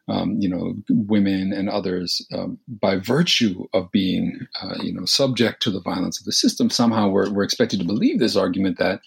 um, 0.07 0.37
you 0.39 0.47
know, 0.47 0.75
women 0.89 1.51
and 1.51 1.69
others, 1.69 2.25
um, 2.33 2.57
by 2.67 2.97
virtue 2.97 3.65
of 3.73 3.91
being, 3.91 4.47
uh, 4.61 4.75
you 4.81 4.93
know, 4.93 5.05
subject 5.05 5.61
to 5.63 5.71
the 5.71 5.81
violence 5.81 6.19
of 6.19 6.25
the 6.25 6.31
system, 6.31 6.69
somehow 6.69 7.09
we're, 7.09 7.29
we're 7.29 7.43
expected 7.43 7.79
to 7.79 7.85
believe 7.85 8.19
this 8.19 8.35
argument 8.35 8.77
that 8.77 9.01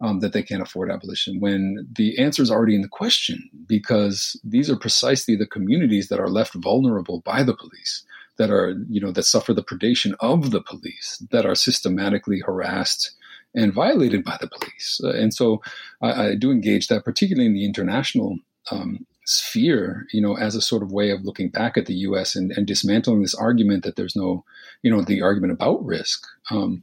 um, 0.00 0.20
that 0.20 0.32
they 0.32 0.42
can't 0.42 0.62
afford 0.62 0.90
abolition 0.90 1.40
when 1.40 1.86
the 1.96 2.18
answer 2.18 2.42
is 2.42 2.50
already 2.50 2.74
in 2.74 2.82
the 2.82 2.88
question 2.88 3.48
because 3.66 4.38
these 4.44 4.68
are 4.68 4.76
precisely 4.76 5.36
the 5.36 5.46
communities 5.46 6.08
that 6.08 6.20
are 6.20 6.28
left 6.28 6.54
vulnerable 6.54 7.20
by 7.20 7.42
the 7.42 7.54
police 7.54 8.04
that 8.36 8.50
are 8.50 8.74
you 8.88 9.00
know 9.00 9.12
that 9.12 9.24
suffer 9.24 9.52
the 9.52 9.62
predation 9.62 10.14
of 10.20 10.50
the 10.50 10.62
police 10.62 11.22
that 11.30 11.46
are 11.46 11.54
systematically 11.54 12.40
harassed 12.40 13.12
and 13.54 13.72
violated 13.72 14.24
by 14.24 14.36
the 14.40 14.48
police 14.48 15.00
uh, 15.04 15.10
and 15.10 15.32
so 15.32 15.62
I, 16.02 16.26
I, 16.28 16.34
do 16.34 16.50
engage 16.50 16.88
that 16.88 17.04
particularly 17.04 17.46
in 17.46 17.54
the 17.54 17.64
international 17.64 18.38
um, 18.70 19.06
sphere, 19.24 20.06
you 20.12 20.20
know, 20.20 20.36
as 20.36 20.54
a 20.54 20.60
sort 20.60 20.82
of 20.82 20.92
way 20.92 21.10
of 21.10 21.24
looking 21.24 21.48
back 21.48 21.76
at 21.76 21.86
the 21.86 21.94
U.S. 21.94 22.36
and, 22.36 22.52
and 22.52 22.66
dismantling 22.66 23.22
this 23.22 23.34
argument 23.34 23.84
that 23.84 23.96
there's 23.96 24.16
no, 24.16 24.44
you 24.82 24.90
know, 24.90 25.02
the 25.02 25.22
argument 25.22 25.52
about 25.52 25.84
risk, 25.84 26.26
um, 26.50 26.82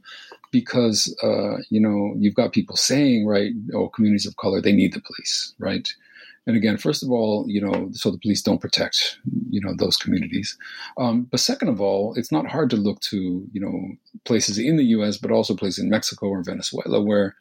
because 0.50 1.14
uh, 1.22 1.58
you 1.70 1.80
know 1.80 2.14
you've 2.18 2.34
got 2.34 2.52
people 2.52 2.76
saying, 2.76 3.26
right, 3.26 3.52
oh, 3.74 3.88
communities 3.88 4.26
of 4.26 4.36
color 4.36 4.60
they 4.60 4.72
need 4.72 4.92
the 4.92 5.00
police, 5.00 5.54
right. 5.58 5.88
And 6.46 6.56
again, 6.56 6.76
first 6.76 7.02
of 7.02 7.10
all, 7.10 7.44
you 7.48 7.60
know, 7.60 7.90
so 7.92 8.10
the 8.10 8.18
police 8.18 8.42
don't 8.42 8.60
protect, 8.60 9.18
you 9.50 9.60
know, 9.60 9.74
those 9.76 9.96
communities. 9.96 10.58
Um, 10.98 11.28
but 11.30 11.40
second 11.40 11.68
of 11.68 11.80
all, 11.80 12.14
it's 12.14 12.32
not 12.32 12.48
hard 12.48 12.70
to 12.70 12.76
look 12.76 13.00
to, 13.00 13.46
you 13.52 13.60
know, 13.60 13.96
places 14.24 14.58
in 14.58 14.76
the 14.76 14.84
U.S., 14.86 15.16
but 15.16 15.30
also 15.30 15.54
places 15.54 15.84
in 15.84 15.90
Mexico 15.90 16.26
or 16.26 16.42
Venezuela 16.42 17.00
where 17.00 17.36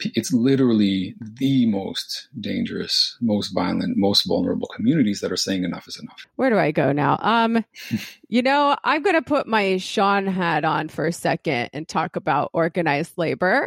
it's 0.00 0.32
literally 0.32 1.14
the 1.20 1.66
most 1.66 2.28
dangerous, 2.40 3.16
most 3.20 3.48
violent, 3.54 3.96
most 3.96 4.26
vulnerable 4.26 4.68
communities 4.74 5.20
that 5.20 5.32
are 5.32 5.36
saying 5.36 5.64
enough 5.64 5.86
is 5.86 5.98
enough. 5.98 6.26
Where 6.36 6.50
do 6.50 6.58
I 6.58 6.72
go 6.72 6.92
now? 6.92 7.18
Um, 7.20 7.64
you 8.28 8.42
know, 8.42 8.76
I'm 8.84 9.02
going 9.02 9.14
to 9.14 9.22
put 9.22 9.46
my 9.46 9.78
Sean 9.78 10.26
hat 10.26 10.64
on 10.64 10.88
for 10.88 11.06
a 11.06 11.12
second 11.12 11.70
and 11.72 11.88
talk 11.88 12.16
about 12.16 12.50
organized 12.52 13.16
labor 13.16 13.66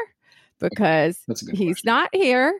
because 0.60 1.20
he's 1.28 1.48
question. 1.48 1.76
not 1.86 2.10
here. 2.14 2.54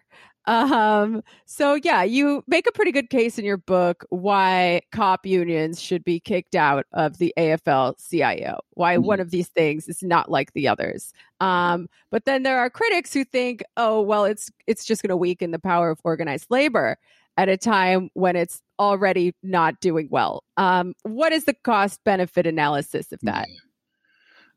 Um, 0.48 1.22
so 1.46 1.76
yeah, 1.76 2.04
you 2.04 2.44
make 2.48 2.68
a 2.68 2.72
pretty 2.72 2.94
good 2.94 3.10
case 3.10 3.38
in 3.38 3.44
your 3.44 3.58
book 3.58 4.06
why 4.10 4.82
cop 4.94 5.26
unions 5.26 5.82
should 5.82 6.06
be 6.06 6.22
kicked 6.22 6.56
out 6.56 6.86
of 6.94 7.18
the 7.18 7.34
AFL 7.38 7.96
CIO, 8.10 8.60
why 8.72 8.96
mm-hmm. 8.96 9.06
one 9.06 9.20
of 9.20 9.30
these 9.30 9.50
things 9.50 9.90
is 9.90 10.02
not 10.02 10.32
like 10.32 10.54
the 10.54 10.68
others. 10.68 11.14
Um, 11.42 11.90
but 12.10 12.24
then 12.24 12.44
there 12.44 12.60
are 12.60 12.70
critics 12.70 13.14
who 13.14 13.26
think, 13.26 13.62
oh, 13.76 14.02
well, 14.02 14.24
it's 14.24 14.50
it's 14.68 14.86
just 14.86 15.02
going 15.02 15.10
to 15.10 15.18
weaken 15.18 15.52
the 15.52 15.60
power 15.60 15.90
of 15.90 16.00
organized 16.06 16.48
labor 16.50 16.98
at 17.36 17.50
a 17.50 17.58
time 17.58 18.10
when 18.14 18.36
it's 18.36 18.62
already 18.80 19.34
not 19.44 19.80
doing 19.82 20.08
well. 20.10 20.44
Um, 20.56 20.94
what 21.04 21.34
is 21.34 21.46
the 21.46 21.54
cost 21.54 22.04
benefit 22.04 22.48
analysis 22.48 23.12
of 23.12 23.20
that? 23.24 23.48
Yeah. 23.50 23.67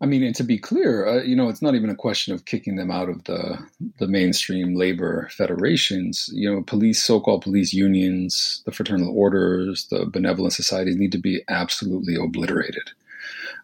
I 0.02 0.06
mean, 0.06 0.22
and 0.22 0.34
to 0.36 0.44
be 0.44 0.56
clear, 0.56 1.06
uh, 1.06 1.22
you 1.22 1.36
know, 1.36 1.50
it's 1.50 1.60
not 1.60 1.74
even 1.74 1.90
a 1.90 1.94
question 1.94 2.32
of 2.32 2.46
kicking 2.46 2.76
them 2.76 2.90
out 2.90 3.10
of 3.10 3.24
the 3.24 3.58
the 3.98 4.08
mainstream 4.08 4.74
labor 4.74 5.28
federations. 5.30 6.30
You 6.32 6.50
know, 6.50 6.62
police, 6.62 7.02
so-called 7.02 7.42
police 7.42 7.74
unions, 7.74 8.62
the 8.64 8.72
fraternal 8.72 9.14
orders, 9.14 9.86
the 9.90 10.06
benevolent 10.06 10.54
societies 10.54 10.96
need 10.96 11.12
to 11.12 11.18
be 11.18 11.42
absolutely 11.48 12.14
obliterated. 12.14 12.90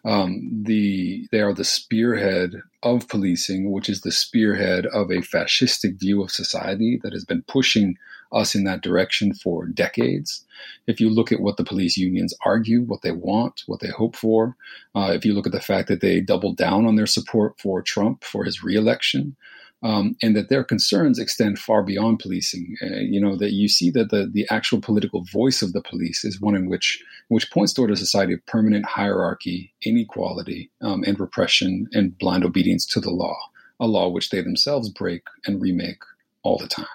Um, 0.05 0.49
the 0.63 1.27
they 1.31 1.41
are 1.41 1.53
the 1.53 1.65
spearhead 1.65 2.61
of 2.83 3.07
policing, 3.07 3.71
which 3.71 3.89
is 3.89 4.01
the 4.01 4.11
spearhead 4.11 4.85
of 4.85 5.09
a 5.09 5.21
fascistic 5.21 5.99
view 5.99 6.21
of 6.21 6.29
society 6.29 6.99
that 7.01 7.13
has 7.13 7.25
been 7.25 7.41
pushing 7.43 7.97
us 8.31 8.55
in 8.55 8.63
that 8.65 8.81
direction 8.81 9.33
for 9.33 9.65
decades. 9.65 10.45
If 10.87 10.99
you 10.99 11.09
look 11.09 11.31
at 11.31 11.39
what 11.39 11.57
the 11.57 11.63
police 11.63 11.97
unions 11.97 12.33
argue, 12.45 12.81
what 12.81 13.01
they 13.01 13.11
want, 13.11 13.63
what 13.67 13.79
they 13.79 13.89
hope 13.89 14.15
for, 14.15 14.55
uh, 14.95 15.11
if 15.13 15.25
you 15.25 15.33
look 15.33 15.45
at 15.45 15.53
the 15.53 15.59
fact 15.59 15.87
that 15.87 16.01
they 16.01 16.19
doubled 16.19 16.57
down 16.57 16.85
on 16.85 16.95
their 16.95 17.05
support 17.05 17.59
for 17.59 17.81
Trump 17.81 18.23
for 18.23 18.43
his 18.43 18.63
reelection, 18.63 19.35
um, 19.83 20.15
and 20.23 20.35
that 20.35 20.49
their 20.49 20.63
concerns 20.63 21.19
extend 21.19 21.59
far 21.59 21.83
beyond 21.83 22.19
policing. 22.19 22.75
Uh, 22.81 22.97
you 22.97 23.21
know 23.21 23.35
that 23.35 23.53
you 23.53 23.67
see 23.67 23.89
that 23.91 24.09
the 24.09 24.29
the 24.31 24.47
actual 24.49 24.81
political 24.81 25.23
voice 25.23 25.61
of 25.61 25.73
the 25.73 25.81
police 25.81 26.25
is 26.25 26.41
one 26.41 26.55
in 26.55 26.67
which 26.67 27.03
which 27.27 27.51
points 27.51 27.73
toward 27.73 27.91
a 27.91 27.95
society 27.95 28.33
of 28.33 28.45
permanent 28.45 28.85
hierarchy, 28.85 29.73
inequality, 29.83 30.71
um, 30.81 31.03
and 31.05 31.19
repression, 31.19 31.87
and 31.93 32.17
blind 32.17 32.43
obedience 32.43 32.85
to 32.85 32.99
the 32.99 33.11
law, 33.11 33.37
a 33.79 33.87
law 33.87 34.07
which 34.07 34.29
they 34.29 34.41
themselves 34.41 34.89
break 34.89 35.23
and 35.45 35.61
remake 35.61 36.01
all 36.43 36.57
the 36.57 36.67
time. 36.67 36.85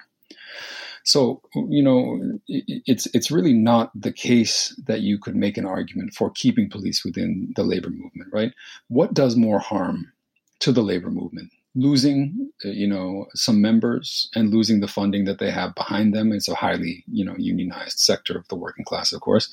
So 1.05 1.43
you 1.69 1.83
know 1.83 2.39
it's 2.49 3.07
it's 3.15 3.31
really 3.31 3.53
not 3.53 3.91
the 3.95 4.13
case 4.13 4.75
that 4.87 5.01
you 5.01 5.19
could 5.19 5.37
make 5.37 5.57
an 5.57 5.67
argument 5.67 6.15
for 6.15 6.31
keeping 6.31 6.71
police 6.71 7.05
within 7.05 7.53
the 7.57 7.65
labor 7.65 7.91
movement, 7.91 8.31
right? 8.33 8.53
What 8.89 9.15
does 9.15 9.37
more 9.37 9.59
harm 9.59 10.13
to 10.61 10.73
the 10.73 10.83
labor 10.83 11.11
movement? 11.11 11.51
losing 11.75 12.51
uh, 12.65 12.69
you 12.69 12.87
know 12.87 13.27
some 13.35 13.61
members 13.61 14.29
and 14.35 14.51
losing 14.53 14.81
the 14.81 14.89
funding 14.89 15.25
that 15.25 15.39
they 15.39 15.51
have 15.51 15.75
behind 15.75 16.15
them 16.15 16.31
it's 16.31 16.49
a 16.49 16.55
highly 16.55 17.03
you 17.11 17.25
know 17.25 17.35
unionized 17.39 17.99
sector 17.99 18.37
of 18.37 18.47
the 18.49 18.55
working 18.55 18.85
class 18.85 19.13
of 19.13 19.21
course 19.21 19.51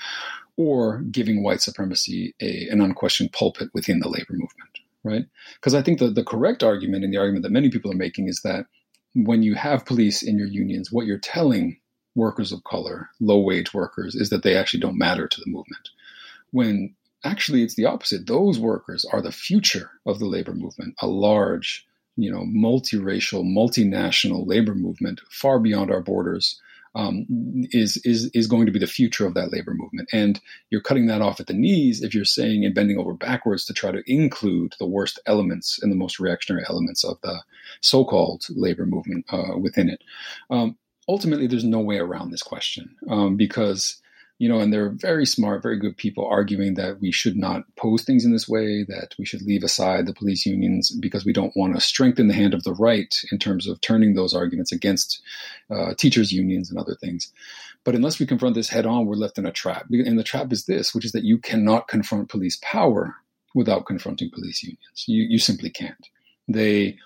or 0.58 1.00
giving 1.12 1.44
white 1.44 1.62
supremacy 1.62 2.36
a, 2.42 2.68
an 2.70 2.82
unquestioned 2.82 3.32
pulpit 3.32 3.70
within 3.74 4.00
the 4.00 4.10
labor 4.10 4.34
movement 4.34 4.80
right 5.04 5.26
because 5.56 5.74
i 5.74 5.82
think 5.82 6.00
the, 6.00 6.10
the 6.10 6.24
correct 6.24 6.62
argument 6.62 7.06
and 7.06 7.14
the 7.14 7.18
argument 7.18 7.44
that 7.44 7.52
many 7.52 7.70
people 7.70 7.92
are 7.92 7.96
making 7.96 8.28
is 8.28 8.42
that 8.42 8.66
when 9.16 9.44
you 9.44 9.56
have 9.56 9.86
police 9.86 10.22
in 10.22 10.38
your 10.38 10.48
unions 10.48 10.92
what 10.92 11.06
you're 11.06 11.18
telling 11.18 11.78
workers 12.16 12.52
of 12.52 12.64
color 12.64 13.10
low 13.20 13.40
wage 13.40 13.74
workers 13.74 14.16
is 14.16 14.30
that 14.30 14.44
they 14.44 14.56
actually 14.56 14.80
don't 14.80 14.98
matter 14.98 15.28
to 15.28 15.42
the 15.42 15.50
movement. 15.50 15.90
When 16.52 16.96
actually 17.24 17.64
it's 17.64 17.76
the 17.76 17.86
opposite. 17.86 18.28
Those 18.28 18.60
workers 18.60 19.06
are 19.12 19.22
the 19.22 19.32
future 19.32 19.92
of 20.06 20.20
the 20.20 20.26
labor 20.26 20.54
movement 20.54 20.96
a 21.02 21.08
large 21.08 21.86
you 22.20 22.30
know, 22.30 22.44
multiracial, 22.44 23.46
multinational 23.46 24.46
labor 24.46 24.76
movement 24.76 25.22
far 25.32 25.58
beyond 25.58 25.90
our 25.90 26.02
borders 26.02 26.60
um, 26.96 27.26
is 27.72 27.98
is 27.98 28.30
is 28.34 28.48
going 28.48 28.66
to 28.66 28.72
be 28.72 28.80
the 28.80 28.88
future 28.88 29.26
of 29.26 29.34
that 29.36 29.52
labor 29.52 29.74
movement. 29.74 30.10
And 30.12 30.40
you're 30.70 30.82
cutting 30.82 31.08
that 31.08 31.22
off 31.22 31.40
at 31.40 31.48
the 31.48 31.54
knees 31.54 32.02
if 32.02 32.14
you're 32.14 32.26
saying 32.26 32.66
and 32.66 32.74
bending 32.74 32.98
over 32.98 33.14
backwards 33.14 33.66
to 33.66 33.74
try 33.74 33.92
to 33.92 34.04
include 34.12 34.76
the 34.80 34.86
worst 34.86 35.20
elements 35.26 35.80
and 35.82 35.92
the 35.92 35.96
most 35.96 36.20
reactionary 36.20 36.64
elements 36.68 37.04
of 37.04 37.20
the 37.22 37.42
so-called 37.82 38.46
labor 38.50 38.86
movement 38.86 39.26
uh, 39.32 39.58
within 39.58 39.90
it. 39.90 40.04
Um, 40.50 40.78
ultimately, 41.08 41.48
there's 41.48 41.64
no 41.64 41.80
way 41.80 41.98
around 41.98 42.32
this 42.32 42.44
question 42.44 42.96
um, 43.10 43.36
because 43.36 44.02
you 44.40 44.48
know, 44.48 44.60
and 44.60 44.72
they're 44.72 44.90
very 44.90 45.26
smart, 45.26 45.62
very 45.62 45.78
good 45.78 45.98
people 45.98 46.26
arguing 46.26 46.76
that 46.76 47.02
we 47.02 47.12
should 47.12 47.36
not 47.36 47.64
pose 47.76 48.04
things 48.04 48.24
in 48.24 48.32
this 48.32 48.48
way, 48.48 48.86
that 48.88 49.14
we 49.20 49.26
should 49.26 49.42
leave 49.42 49.64
aside 49.64 50.06
the 50.06 50.14
police 50.14 50.46
unions 50.46 50.92
because 50.92 51.26
we 51.26 51.34
don't 51.34 51.56
want 51.58 51.76
to 51.76 51.82
strengthen 51.82 52.30
the 52.30 52.34
hand 52.34 52.54
of 52.54 52.64
the 52.64 52.74
right 52.74 53.14
in 53.34 53.38
terms 53.38 53.68
of 53.68 53.82
turning 53.82 54.14
those 54.14 54.34
arguments 54.34 54.72
against 54.72 55.22
uh, 55.70 55.94
teachers' 55.98 56.32
unions 56.32 56.70
and 56.70 56.80
other 56.80 56.96
things. 56.96 57.34
But 57.84 57.96
unless 57.96 58.18
we 58.18 58.26
confront 58.26 58.56
this 58.56 58.70
head 58.70 58.86
on, 58.86 59.06
we're 59.06 59.16
left 59.16 59.38
in 59.38 59.46
a 59.46 59.52
trap. 59.52 59.88
And 59.90 60.18
the 60.18 60.24
trap 60.24 60.54
is 60.54 60.66
this, 60.66 60.96
which 60.96 61.04
is 61.04 61.12
that 61.12 61.26
you 61.26 61.38
cannot 61.38 61.90
confront 61.90 62.30
police 62.30 62.58
power 62.62 63.16
without 63.54 63.86
confronting 63.86 64.32
police 64.32 64.64
unions. 64.64 65.04
You, 65.06 65.24
you 65.24 65.40
simply 65.40 65.70
can't. 65.70 66.08
They 66.48 66.98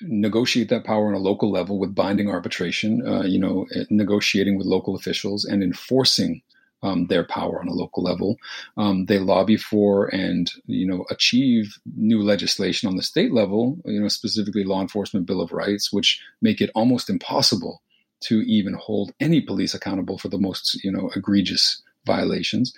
negotiate 0.00 0.70
that 0.70 0.84
power 0.84 1.06
on 1.06 1.14
a 1.14 1.18
local 1.18 1.52
level 1.52 1.78
with 1.78 1.94
binding 1.94 2.28
arbitration, 2.28 3.06
uh, 3.06 3.22
you 3.22 3.38
know, 3.38 3.66
negotiating 3.90 4.58
with 4.58 4.66
local 4.66 4.96
officials 4.96 5.44
and 5.44 5.62
enforcing 5.62 6.42
um, 6.84 7.06
their 7.06 7.24
power 7.24 7.60
on 7.60 7.66
a 7.66 7.72
local 7.72 8.02
level. 8.02 8.36
Um, 8.76 9.06
they 9.06 9.18
lobby 9.18 9.56
for 9.56 10.06
and 10.14 10.50
you 10.66 10.86
know 10.86 11.04
achieve 11.10 11.78
new 11.96 12.22
legislation 12.22 12.88
on 12.88 12.96
the 12.96 13.02
state 13.02 13.32
level. 13.32 13.78
You 13.84 14.00
know 14.00 14.08
specifically 14.08 14.64
law 14.64 14.80
enforcement 14.80 15.26
bill 15.26 15.40
of 15.40 15.52
rights, 15.52 15.92
which 15.92 16.20
make 16.40 16.60
it 16.60 16.70
almost 16.74 17.10
impossible 17.10 17.82
to 18.20 18.42
even 18.42 18.74
hold 18.74 19.12
any 19.18 19.40
police 19.40 19.74
accountable 19.74 20.18
for 20.18 20.28
the 20.28 20.38
most 20.38 20.82
you 20.84 20.92
know 20.92 21.10
egregious 21.16 21.82
violations. 22.06 22.74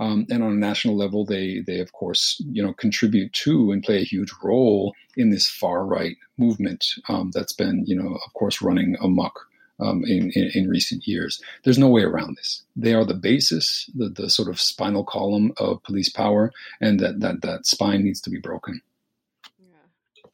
Um, 0.00 0.26
and 0.30 0.42
on 0.42 0.52
a 0.52 0.56
national 0.56 0.96
level, 0.96 1.26
they 1.26 1.62
they 1.66 1.80
of 1.80 1.92
course 1.92 2.42
you 2.50 2.62
know 2.62 2.72
contribute 2.72 3.32
to 3.44 3.72
and 3.72 3.82
play 3.82 3.98
a 3.98 4.04
huge 4.04 4.32
role 4.42 4.94
in 5.16 5.30
this 5.30 5.46
far 5.46 5.84
right 5.84 6.16
movement 6.38 6.86
um, 7.10 7.30
that's 7.34 7.52
been 7.52 7.84
you 7.86 7.94
know 7.94 8.14
of 8.26 8.32
course 8.32 8.62
running 8.62 8.96
amok 9.02 9.49
um, 9.80 10.04
in, 10.04 10.30
in, 10.34 10.50
in, 10.54 10.68
recent 10.68 11.06
years. 11.06 11.42
There's 11.64 11.78
no 11.78 11.88
way 11.88 12.02
around 12.02 12.36
this. 12.36 12.62
They 12.76 12.94
are 12.94 13.04
the 13.04 13.14
basis, 13.14 13.90
the, 13.94 14.08
the 14.08 14.30
sort 14.30 14.48
of 14.48 14.60
spinal 14.60 15.04
column 15.04 15.52
of 15.58 15.82
police 15.82 16.08
power, 16.08 16.52
and 16.80 17.00
that, 17.00 17.20
that, 17.20 17.42
that 17.42 17.66
spine 17.66 18.04
needs 18.04 18.20
to 18.22 18.30
be 18.30 18.38
broken. 18.38 18.80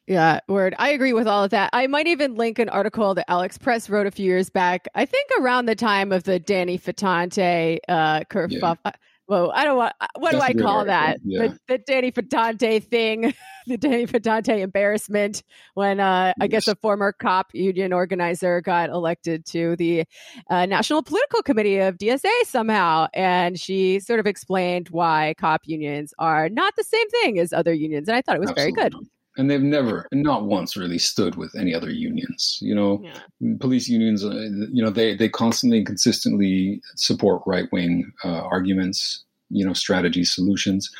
Yeah, 0.05 0.39
word. 0.47 0.73
I 0.79 0.91
agree 0.91 1.11
with 1.11 1.27
all 1.27 1.43
of 1.43 1.51
that. 1.51 1.69
I 1.73 1.85
might 1.87 2.07
even 2.07 2.35
link 2.35 2.59
an 2.59 2.69
article 2.69 3.13
that 3.15 3.29
Alex 3.29 3.57
Press 3.57 3.89
wrote 3.89 4.07
a 4.07 4.11
few 4.11 4.25
years 4.25 4.49
back. 4.49 4.87
I 4.95 5.05
think 5.05 5.29
around 5.37 5.65
the 5.65 5.75
time 5.75 6.13
of 6.13 6.23
the 6.23 6.39
Danny 6.39 6.77
Fetonte 6.77 7.79
uh, 7.89 8.21
kerfuffle. 8.21 8.77
Yeah 8.85 8.91
well, 9.27 9.51
I 9.53 9.65
don't 9.65 9.77
want. 9.77 9.93
What 10.17 10.31
That's 10.31 10.45
do 10.45 10.61
I 10.61 10.63
call 10.63 10.85
that? 10.85 11.17
Yeah. 11.23 11.47
The, 11.47 11.59
the 11.67 11.77
Danny 11.79 12.11
Fetonte 12.11 12.83
thing, 12.83 13.33
the 13.67 13.77
Danny 13.77 14.07
Fetonte 14.07 14.59
embarrassment 14.59 15.43
when 15.73 15.99
uh, 15.99 16.27
yes. 16.27 16.35
I 16.39 16.47
guess 16.47 16.67
a 16.67 16.75
former 16.75 17.11
cop 17.11 17.47
union 17.53 17.91
organizer 17.91 18.61
got 18.61 18.89
elected 18.89 19.45
to 19.47 19.75
the 19.75 20.05
uh, 20.49 20.65
National 20.65 21.03
Political 21.03 21.43
Committee 21.43 21.79
of 21.79 21.97
DSA 21.97 22.31
somehow, 22.45 23.07
and 23.13 23.59
she 23.59 23.99
sort 23.99 24.19
of 24.19 24.27
explained 24.27 24.89
why 24.89 25.35
cop 25.37 25.61
unions 25.65 26.13
are 26.19 26.47
not 26.49 26.75
the 26.77 26.83
same 26.83 27.09
thing 27.09 27.39
as 27.39 27.51
other 27.51 27.73
unions, 27.73 28.07
and 28.07 28.15
I 28.15 28.21
thought 28.21 28.37
it 28.37 28.41
was 28.41 28.51
Absolutely. 28.51 28.81
very 28.81 28.89
good 28.91 29.07
and 29.37 29.49
they've 29.49 29.61
never 29.61 30.07
not 30.11 30.45
once 30.45 30.75
really 30.75 30.97
stood 30.97 31.35
with 31.35 31.55
any 31.55 31.73
other 31.73 31.89
unions 31.89 32.59
you 32.61 32.75
know? 32.75 33.01
Yeah. 33.03 33.57
police 33.59 33.87
unions 33.87 34.23
uh, 34.23 34.29
you 34.71 34.83
know 34.83 34.89
they 34.89 35.15
they 35.15 35.29
constantly 35.29 35.77
and 35.77 35.87
consistently 35.87 36.81
support 36.95 37.41
right-wing 37.45 38.11
uh, 38.23 38.41
arguments 38.41 39.23
you 39.49 39.65
know 39.65 39.73
strategies 39.73 40.33
solutions. 40.33 40.91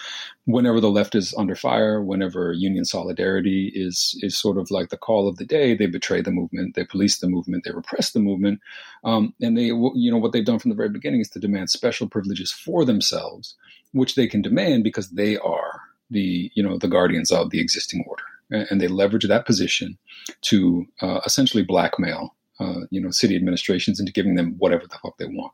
Whenever 0.46 0.80
the 0.80 0.90
left 0.90 1.16
is 1.16 1.34
under 1.38 1.56
fire 1.56 2.02
whenever 2.02 2.54
union 2.54 2.86
solidarity 2.86 3.72
is 3.76 4.18
is 4.22 4.38
sort 4.38 4.58
of 4.58 4.72
like 4.72 4.90
the 4.90 4.98
call 4.98 5.28
of 5.28 5.38
the 5.38 5.46
day 5.46 5.76
they 5.76 5.86
betray 5.86 6.22
the 6.22 6.32
movement 6.32 6.76
they 6.76 6.86
police 6.86 7.20
the 7.20 7.28
movement 7.28 7.64
they 7.64 7.72
repress 7.72 8.12
the 8.12 8.20
movement. 8.20 8.60
Um, 9.04 9.34
and 9.42 9.58
they 9.58 9.66
you 9.66 10.12
know 10.12 10.18
what 10.18 10.32
they've 10.32 10.46
done 10.46 10.60
from 10.60 10.70
the 10.70 10.76
very 10.76 10.90
beginning 10.90 11.22
is 11.22 11.30
to 11.32 11.40
demand 11.40 11.70
special 11.70 12.08
privileges 12.08 12.52
for 12.52 12.86
themselves 12.86 13.56
which 13.94 14.16
they 14.16 14.28
can 14.28 14.42
demand 14.42 14.84
because 14.84 15.10
they 15.10 15.38
are 15.38 15.82
the 16.10 16.52
you 16.54 16.64
know 16.64 16.78
the 16.78 16.88
guardians 16.88 17.32
of 17.32 17.50
the 17.50 17.60
existing 17.60 18.04
order 18.08 18.24
and 18.50 18.80
they 18.80 18.88
leverage 18.88 19.28
that 19.28 19.46
position 19.46 19.98
to 20.42 20.86
uh, 21.02 21.20
essentially 21.26 21.64
blackmail 21.64 22.34
uh, 22.60 22.82
you 22.90 23.02
know 23.02 23.12
city 23.12 23.36
administrations 23.36 24.00
into 24.00 24.12
giving 24.12 24.36
them 24.36 24.56
whatever 24.58 24.84
the 24.88 24.98
fuck 25.02 25.18
they 25.18 25.26
want. 25.26 25.54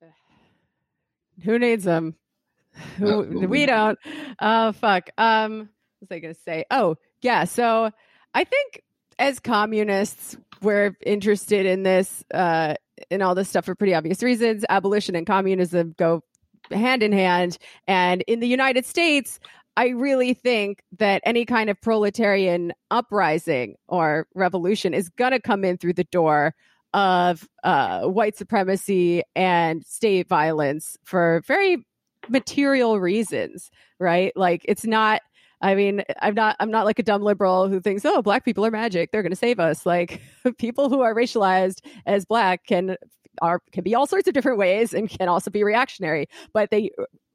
Who 1.44 1.58
needs 1.58 1.84
them? 1.84 2.14
Who, 2.96 3.46
we 3.48 3.66
don't. 3.66 3.98
Oh 4.40 4.72
fuck. 4.72 5.10
Um, 5.18 5.58
what 5.98 6.10
was 6.10 6.10
I 6.10 6.18
gonna 6.20 6.34
say? 6.34 6.64
Oh 6.70 6.96
yeah. 7.20 7.44
So 7.44 7.90
I 8.34 8.44
think 8.44 8.82
as 9.18 9.38
communists, 9.40 10.36
we're 10.62 10.96
interested 11.04 11.66
in 11.66 11.82
this 11.82 12.24
uh, 12.32 12.74
in 13.10 13.20
all 13.20 13.34
this 13.34 13.48
stuff 13.48 13.66
for 13.66 13.74
pretty 13.74 13.94
obvious 13.94 14.22
reasons. 14.22 14.64
Abolition 14.68 15.14
and 15.14 15.26
communism 15.26 15.94
go 15.98 16.22
hand 16.70 17.02
in 17.02 17.12
hand, 17.12 17.58
and 17.86 18.22
in 18.22 18.40
the 18.40 18.48
United 18.48 18.86
States, 18.86 19.38
I 19.76 19.88
really 19.88 20.34
think 20.34 20.82
that 20.98 21.22
any 21.24 21.44
kind 21.44 21.70
of 21.70 21.80
proletarian 21.80 22.72
uprising 22.90 23.76
or 23.88 24.26
revolution 24.34 24.92
is 24.92 25.08
going 25.08 25.32
to 25.32 25.40
come 25.40 25.64
in 25.64 25.78
through 25.78 25.94
the 25.94 26.04
door 26.04 26.54
of 26.92 27.48
uh, 27.64 28.02
white 28.02 28.36
supremacy 28.36 29.22
and 29.34 29.84
state 29.86 30.28
violence 30.28 30.98
for 31.04 31.42
very 31.46 31.86
material 32.28 33.00
reasons, 33.00 33.70
right? 33.98 34.32
Like 34.36 34.62
it's 34.66 34.84
not. 34.84 35.22
I 35.62 35.76
mean, 35.76 36.02
I'm 36.20 36.34
not. 36.34 36.56
I'm 36.58 36.70
not 36.72 36.84
like 36.84 36.98
a 36.98 37.04
dumb 37.04 37.22
liberal 37.22 37.68
who 37.68 37.80
thinks, 37.80 38.04
"Oh, 38.04 38.20
black 38.20 38.44
people 38.44 38.66
are 38.66 38.70
magic; 38.70 39.10
they're 39.10 39.22
going 39.22 39.30
to 39.30 39.36
save 39.36 39.60
us." 39.60 39.86
Like 39.86 40.20
people 40.58 40.90
who 40.90 41.00
are 41.02 41.14
racialized 41.14 41.78
as 42.04 42.24
black 42.24 42.66
can 42.66 42.96
are 43.40 43.60
can 43.72 43.84
be 43.84 43.94
all 43.94 44.06
sorts 44.06 44.26
of 44.28 44.34
different 44.34 44.58
ways 44.58 44.92
and 44.92 45.08
can 45.08 45.28
also 45.28 45.50
be 45.50 45.62
reactionary, 45.62 46.26
but 46.52 46.70
they 46.70 46.90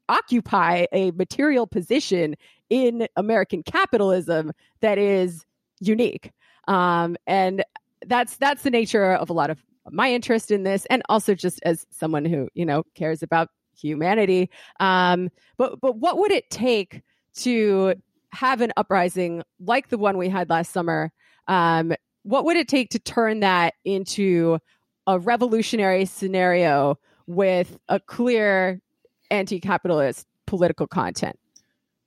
occupy 0.08 0.86
a 0.92 1.10
material 1.12 1.66
position 1.66 2.34
in 2.70 3.08
American 3.16 3.62
capitalism 3.62 4.52
that 4.80 4.98
is 4.98 5.44
unique. 5.80 6.32
Um, 6.66 7.16
and 7.26 7.64
that's 8.06 8.36
that's 8.36 8.62
the 8.62 8.70
nature 8.70 9.12
of 9.12 9.30
a 9.30 9.32
lot 9.32 9.50
of 9.50 9.62
my 9.90 10.12
interest 10.12 10.50
in 10.50 10.62
this, 10.64 10.86
and 10.86 11.02
also 11.08 11.34
just 11.34 11.60
as 11.64 11.86
someone 11.90 12.24
who 12.24 12.48
you 12.54 12.64
know 12.64 12.84
cares 12.94 13.22
about 13.22 13.48
humanity. 13.76 14.50
Um, 14.80 15.30
but 15.56 15.80
but 15.80 15.96
what 15.96 16.18
would 16.18 16.30
it 16.30 16.50
take 16.50 17.02
to 17.36 17.94
have 18.32 18.60
an 18.60 18.72
uprising 18.76 19.42
like 19.60 19.88
the 19.88 19.98
one 19.98 20.18
we 20.18 20.28
had 20.28 20.50
last 20.50 20.72
summer? 20.72 21.10
Um, 21.46 21.94
what 22.22 22.44
would 22.44 22.56
it 22.56 22.68
take 22.68 22.90
to 22.90 22.98
turn 22.98 23.40
that 23.40 23.74
into 23.84 24.58
a 25.06 25.18
revolutionary 25.18 26.04
scenario 26.04 26.98
with 27.26 27.78
a 27.88 27.98
clear 27.98 28.82
anti-capitalist 29.30 30.26
political 30.46 30.86
content? 30.86 31.38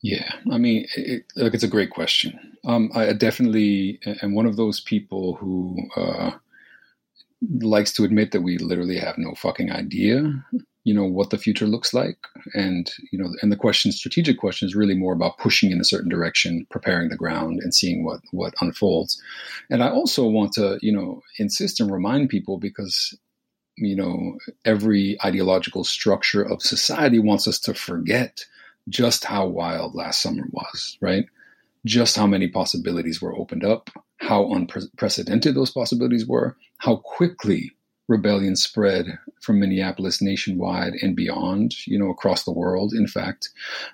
Yeah, 0.01 0.31
I 0.51 0.57
mean, 0.57 0.87
it, 0.95 1.25
look, 1.35 1.53
it's 1.53 1.63
a 1.63 1.67
great 1.67 1.91
question. 1.91 2.57
Um, 2.65 2.91
I 2.95 3.13
definitely 3.13 3.99
am 4.23 4.33
one 4.33 4.47
of 4.47 4.55
those 4.55 4.79
people 4.79 5.35
who 5.35 5.77
uh, 5.95 6.31
likes 7.61 7.91
to 7.93 8.03
admit 8.03 8.31
that 8.31 8.41
we 8.41 8.57
literally 8.57 8.97
have 8.97 9.17
no 9.17 9.35
fucking 9.35 9.71
idea, 9.71 10.43
you 10.83 10.93
know, 10.95 11.05
what 11.05 11.29
the 11.29 11.37
future 11.37 11.67
looks 11.67 11.93
like, 11.93 12.17
and 12.55 12.91
you 13.11 13.19
know, 13.19 13.29
and 13.43 13.51
the 13.51 13.55
question, 13.55 13.91
strategic 13.91 14.39
question, 14.39 14.67
is 14.67 14.75
really 14.75 14.95
more 14.95 15.13
about 15.13 15.37
pushing 15.37 15.71
in 15.71 15.79
a 15.79 15.85
certain 15.85 16.09
direction, 16.09 16.65
preparing 16.71 17.09
the 17.09 17.15
ground, 17.15 17.59
and 17.61 17.73
seeing 17.73 18.03
what 18.03 18.21
what 18.31 18.55
unfolds. 18.61 19.21
And 19.69 19.83
I 19.83 19.89
also 19.89 20.25
want 20.25 20.53
to, 20.53 20.79
you 20.81 20.91
know, 20.91 21.21
insist 21.37 21.79
and 21.79 21.91
remind 21.91 22.29
people 22.29 22.57
because 22.57 23.15
you 23.81 23.95
know, 23.95 24.37
every 24.65 25.17
ideological 25.23 25.83
structure 25.83 26.43
of 26.43 26.61
society 26.61 27.19
wants 27.19 27.47
us 27.47 27.59
to 27.59 27.73
forget 27.73 28.45
just 28.89 29.25
how 29.25 29.47
wild 29.47 29.95
last 29.95 30.21
summer 30.21 30.43
was, 30.51 30.97
right? 31.01 31.25
Just 31.85 32.15
how 32.15 32.27
many 32.27 32.47
possibilities 32.47 33.21
were 33.21 33.35
opened 33.35 33.65
up, 33.65 33.89
how 34.17 34.51
unprecedented 34.51 35.55
those 35.55 35.71
possibilities 35.71 36.25
were, 36.27 36.55
how 36.77 36.97
quickly 36.97 37.71
rebellion 38.07 38.55
spread 38.55 39.17
from 39.41 39.59
Minneapolis 39.59 40.21
nationwide 40.21 40.93
and 41.01 41.15
beyond, 41.15 41.87
you 41.87 41.97
know, 41.97 42.09
across 42.09 42.43
the 42.43 42.51
world, 42.51 42.93
in 42.93 43.07
fact, 43.07 43.49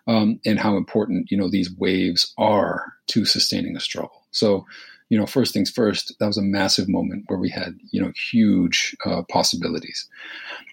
um, 0.08 0.40
and 0.46 0.60
how 0.60 0.76
important, 0.76 1.32
you 1.32 1.38
know, 1.38 1.50
these 1.50 1.72
waves 1.78 2.34
are 2.38 2.94
to 3.08 3.26
sustaining 3.26 3.78
a 3.78 3.80
struggle. 3.80 4.26
So, 4.32 4.66
you 5.10 5.18
know, 5.18 5.26
first 5.26 5.54
things 5.54 5.70
first, 5.70 6.14
that 6.20 6.28
was 6.28 6.38
a 6.38 6.42
massive 6.42 6.90
moment 6.90 7.24
where 7.28 7.40
we 7.40 7.50
had, 7.50 7.78
you 7.92 8.02
know, 8.02 8.12
huge 8.32 8.96
uh, 9.06 9.22
possibilities. 9.30 10.08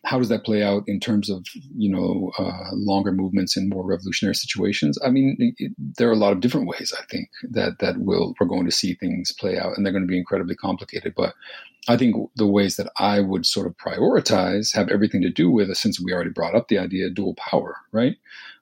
How 0.05 0.19
does 0.19 0.29
that 0.29 0.45
play 0.45 0.63
out 0.63 0.83
in 0.87 0.99
terms 0.99 1.31
of, 1.31 1.47
you 1.77 1.91
know, 1.91 2.33
uh, 2.39 2.71
longer 2.73 3.13
movements 3.13 3.57
in 3.57 3.69
more 3.69 3.85
revolutionary 3.85 4.35
situations? 4.35 4.99
I 5.05 5.11
mean, 5.11 5.37
it, 5.39 5.73
there 5.79 6.09
are 6.09 6.13
a 6.13 6.17
lot 6.17 6.33
of 6.33 6.41
different 6.41 6.67
ways 6.67 6.93
I 6.99 7.05
think 7.05 7.29
that 7.51 7.79
that 7.79 7.99
will 7.99 8.35
we're 8.41 8.47
going 8.47 8.67
to 8.67 8.73
see 8.73 8.95
things 8.95 9.33
play 9.33 9.57
out, 9.57 9.77
and 9.77 9.87
they're 9.87 9.93
going 9.93 10.05
to 10.05 10.09
be 10.09 10.19
incredibly 10.19 10.57
complicated. 10.57 11.15
But 11.17 11.35
I 11.87 11.97
think 11.97 12.17
the 12.35 12.47
ways 12.47 12.77
that 12.77 12.91
I 12.99 13.21
would 13.21 13.47
sort 13.47 13.67
of 13.67 13.77
prioritize 13.77 14.75
have 14.75 14.89
everything 14.89 15.23
to 15.23 15.31
do 15.31 15.51
with, 15.51 15.75
since 15.77 16.01
we 16.01 16.13
already 16.13 16.31
brought 16.31 16.55
up 16.55 16.69
the 16.69 16.79
idea, 16.79 17.07
of 17.07 17.15
dual 17.15 17.35
power, 17.35 17.77
right? 17.93 18.17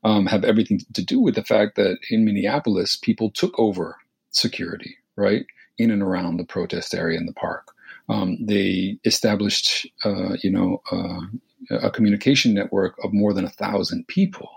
Um, 0.04 0.26
have 0.26 0.44
everything 0.44 0.80
to 0.92 1.04
do 1.04 1.20
with 1.20 1.36
the 1.36 1.44
fact 1.44 1.76
that 1.76 1.98
in 2.10 2.24
Minneapolis, 2.24 2.96
people 2.96 3.30
took 3.30 3.58
over 3.58 3.96
security, 4.30 4.96
right? 5.16 5.46
In 5.78 5.90
and 5.90 6.02
around 6.02 6.36
the 6.36 6.44
protest 6.44 6.94
area 6.94 7.18
in 7.18 7.26
the 7.26 7.32
park. 7.32 7.68
Um, 8.08 8.36
they 8.44 8.98
established, 9.04 9.86
uh, 10.04 10.36
you 10.42 10.50
know, 10.50 10.82
uh, 10.90 11.20
a 11.70 11.90
communication 11.90 12.54
network 12.54 12.96
of 13.04 13.12
more 13.12 13.32
than 13.32 13.44
a 13.44 13.50
thousand 13.50 14.06
people, 14.08 14.50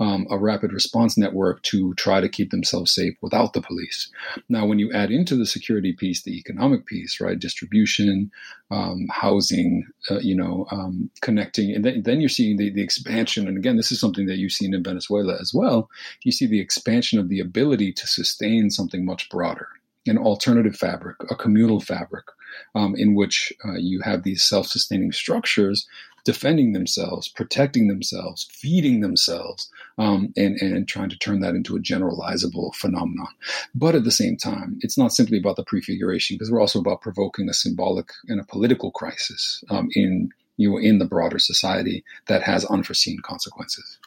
um, 0.00 0.26
a 0.30 0.38
rapid 0.38 0.72
response 0.72 1.18
network 1.18 1.62
to 1.62 1.92
try 1.94 2.20
to 2.20 2.28
keep 2.28 2.50
themselves 2.50 2.94
safe 2.94 3.14
without 3.20 3.52
the 3.52 3.60
police. 3.60 4.10
Now, 4.48 4.64
when 4.64 4.78
you 4.78 4.90
add 4.92 5.10
into 5.10 5.36
the 5.36 5.44
security 5.44 5.92
piece 5.92 6.22
the 6.22 6.38
economic 6.38 6.86
piece, 6.86 7.20
right, 7.20 7.38
distribution, 7.38 8.30
um, 8.70 9.06
housing, 9.10 9.86
uh, 10.10 10.20
you 10.20 10.34
know, 10.34 10.66
um, 10.70 11.10
connecting, 11.20 11.74
and 11.74 11.84
then, 11.84 12.02
then 12.04 12.20
you're 12.20 12.28
seeing 12.28 12.56
the, 12.56 12.70
the 12.70 12.82
expansion. 12.82 13.46
And 13.46 13.58
again, 13.58 13.76
this 13.76 13.92
is 13.92 14.00
something 14.00 14.26
that 14.26 14.38
you've 14.38 14.52
seen 14.52 14.72
in 14.72 14.82
Venezuela 14.82 15.36
as 15.40 15.52
well. 15.52 15.90
You 16.22 16.32
see 16.32 16.46
the 16.46 16.60
expansion 16.60 17.18
of 17.18 17.28
the 17.28 17.40
ability 17.40 17.92
to 17.92 18.06
sustain 18.06 18.70
something 18.70 19.04
much 19.04 19.28
broader 19.28 19.68
an 20.08 20.18
alternative 20.18 20.76
fabric, 20.76 21.16
a 21.30 21.34
communal 21.34 21.80
fabric, 21.80 22.26
um, 22.74 22.94
in 22.96 23.14
which 23.14 23.52
uh, 23.64 23.74
you 23.74 24.00
have 24.00 24.22
these 24.22 24.42
self 24.42 24.66
sustaining 24.66 25.12
structures 25.12 25.86
defending 26.24 26.72
themselves, 26.72 27.26
protecting 27.28 27.88
themselves, 27.88 28.46
feeding 28.50 29.00
themselves, 29.00 29.70
um, 29.96 30.32
and, 30.36 30.60
and 30.60 30.86
trying 30.86 31.08
to 31.08 31.18
turn 31.18 31.40
that 31.40 31.54
into 31.54 31.74
a 31.74 31.80
generalizable 31.80 32.74
phenomenon. 32.74 33.28
But 33.74 33.94
at 33.94 34.04
the 34.04 34.10
same 34.10 34.36
time, 34.36 34.78
it's 34.82 34.98
not 34.98 35.12
simply 35.12 35.38
about 35.38 35.56
the 35.56 35.64
prefiguration, 35.64 36.36
because 36.36 36.50
we're 36.50 36.60
also 36.60 36.80
about 36.80 37.00
provoking 37.00 37.48
a 37.48 37.54
symbolic 37.54 38.10
and 38.28 38.40
a 38.40 38.44
political 38.44 38.90
crisis 38.90 39.64
um, 39.70 39.88
in 39.94 40.30
you 40.58 40.70
know, 40.70 40.78
in 40.78 40.98
the 40.98 41.06
broader 41.06 41.38
society 41.38 42.04
that 42.26 42.42
has 42.42 42.64
unforeseen 42.66 43.20
consequences. 43.20 43.98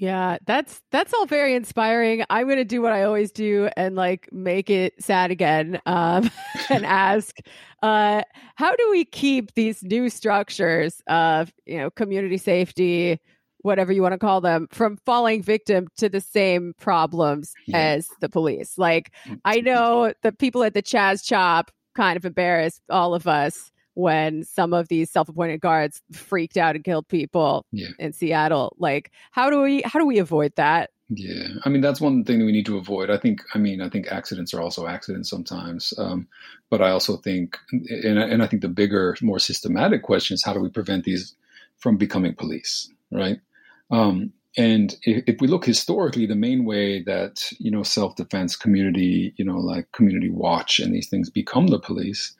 Yeah, 0.00 0.38
that's 0.46 0.80
that's 0.90 1.12
all 1.12 1.26
very 1.26 1.54
inspiring. 1.54 2.24
I'm 2.30 2.46
going 2.46 2.56
to 2.56 2.64
do 2.64 2.80
what 2.80 2.94
I 2.94 3.02
always 3.02 3.30
do 3.30 3.68
and 3.76 3.94
like 3.96 4.32
make 4.32 4.70
it 4.70 4.94
sad 4.98 5.30
again 5.30 5.78
um, 5.84 6.30
and 6.70 6.86
ask 6.86 7.36
uh, 7.82 8.22
how 8.54 8.74
do 8.74 8.90
we 8.90 9.04
keep 9.04 9.52
these 9.52 9.82
new 9.82 10.08
structures 10.08 11.02
of, 11.06 11.52
you 11.66 11.76
know, 11.76 11.90
community 11.90 12.38
safety, 12.38 13.20
whatever 13.58 13.92
you 13.92 14.00
want 14.00 14.12
to 14.12 14.18
call 14.18 14.40
them, 14.40 14.68
from 14.70 14.96
falling 15.04 15.42
victim 15.42 15.86
to 15.98 16.08
the 16.08 16.22
same 16.22 16.72
problems 16.80 17.52
yeah. 17.66 17.76
as 17.76 18.08
the 18.22 18.30
police? 18.30 18.78
Like 18.78 19.12
I 19.44 19.60
know 19.60 20.14
the 20.22 20.32
people 20.32 20.64
at 20.64 20.72
the 20.72 20.82
Chaz 20.82 21.22
Chop 21.22 21.70
kind 21.94 22.16
of 22.16 22.24
embarrassed 22.24 22.80
all 22.88 23.12
of 23.12 23.26
us 23.26 23.70
when 24.00 24.44
some 24.44 24.72
of 24.72 24.88
these 24.88 25.10
self-appointed 25.10 25.60
guards 25.60 26.02
freaked 26.12 26.56
out 26.56 26.74
and 26.74 26.84
killed 26.84 27.06
people 27.08 27.66
yeah. 27.72 27.88
in 27.98 28.12
Seattle. 28.12 28.74
Like, 28.78 29.12
how 29.30 29.50
do 29.50 29.60
we 29.60 29.82
how 29.82 29.98
do 29.98 30.06
we 30.06 30.18
avoid 30.18 30.52
that? 30.56 30.90
Yeah, 31.12 31.48
I 31.64 31.68
mean 31.68 31.80
that's 31.80 32.00
one 32.00 32.24
thing 32.24 32.38
that 32.38 32.44
we 32.44 32.52
need 32.52 32.66
to 32.66 32.78
avoid. 32.78 33.10
I 33.10 33.16
think, 33.16 33.42
I 33.54 33.58
mean, 33.58 33.80
I 33.80 33.88
think 33.88 34.06
accidents 34.08 34.54
are 34.54 34.60
also 34.60 34.86
accidents 34.86 35.28
sometimes, 35.28 35.92
um, 35.98 36.28
but 36.70 36.80
I 36.80 36.90
also 36.90 37.16
think, 37.16 37.58
and, 37.72 38.16
and 38.16 38.42
I 38.42 38.46
think 38.46 38.62
the 38.62 38.68
bigger, 38.68 39.16
more 39.20 39.40
systematic 39.40 40.04
question 40.04 40.34
is 40.34 40.44
how 40.44 40.52
do 40.52 40.60
we 40.60 40.68
prevent 40.68 41.04
these 41.04 41.34
from 41.78 41.96
becoming 41.96 42.34
police, 42.34 42.88
right? 43.10 43.40
Um, 43.90 44.32
and 44.56 44.96
if, 45.02 45.24
if, 45.26 45.40
we 45.40 45.48
look 45.48 45.64
historically, 45.64 46.26
the 46.26 46.36
main 46.36 46.64
way 46.64 47.02
that 47.02 47.50
you 47.58 47.72
know 47.72 47.82
self-defense 47.82 48.54
community, 48.54 49.34
you 49.36 49.44
know, 49.44 49.58
like 49.58 49.90
community 49.92 50.30
watch 50.30 50.78
and 50.78 50.94
these 50.94 51.08
things 51.08 51.28
become 51.28 51.68
the 51.68 51.80
police 51.80 52.34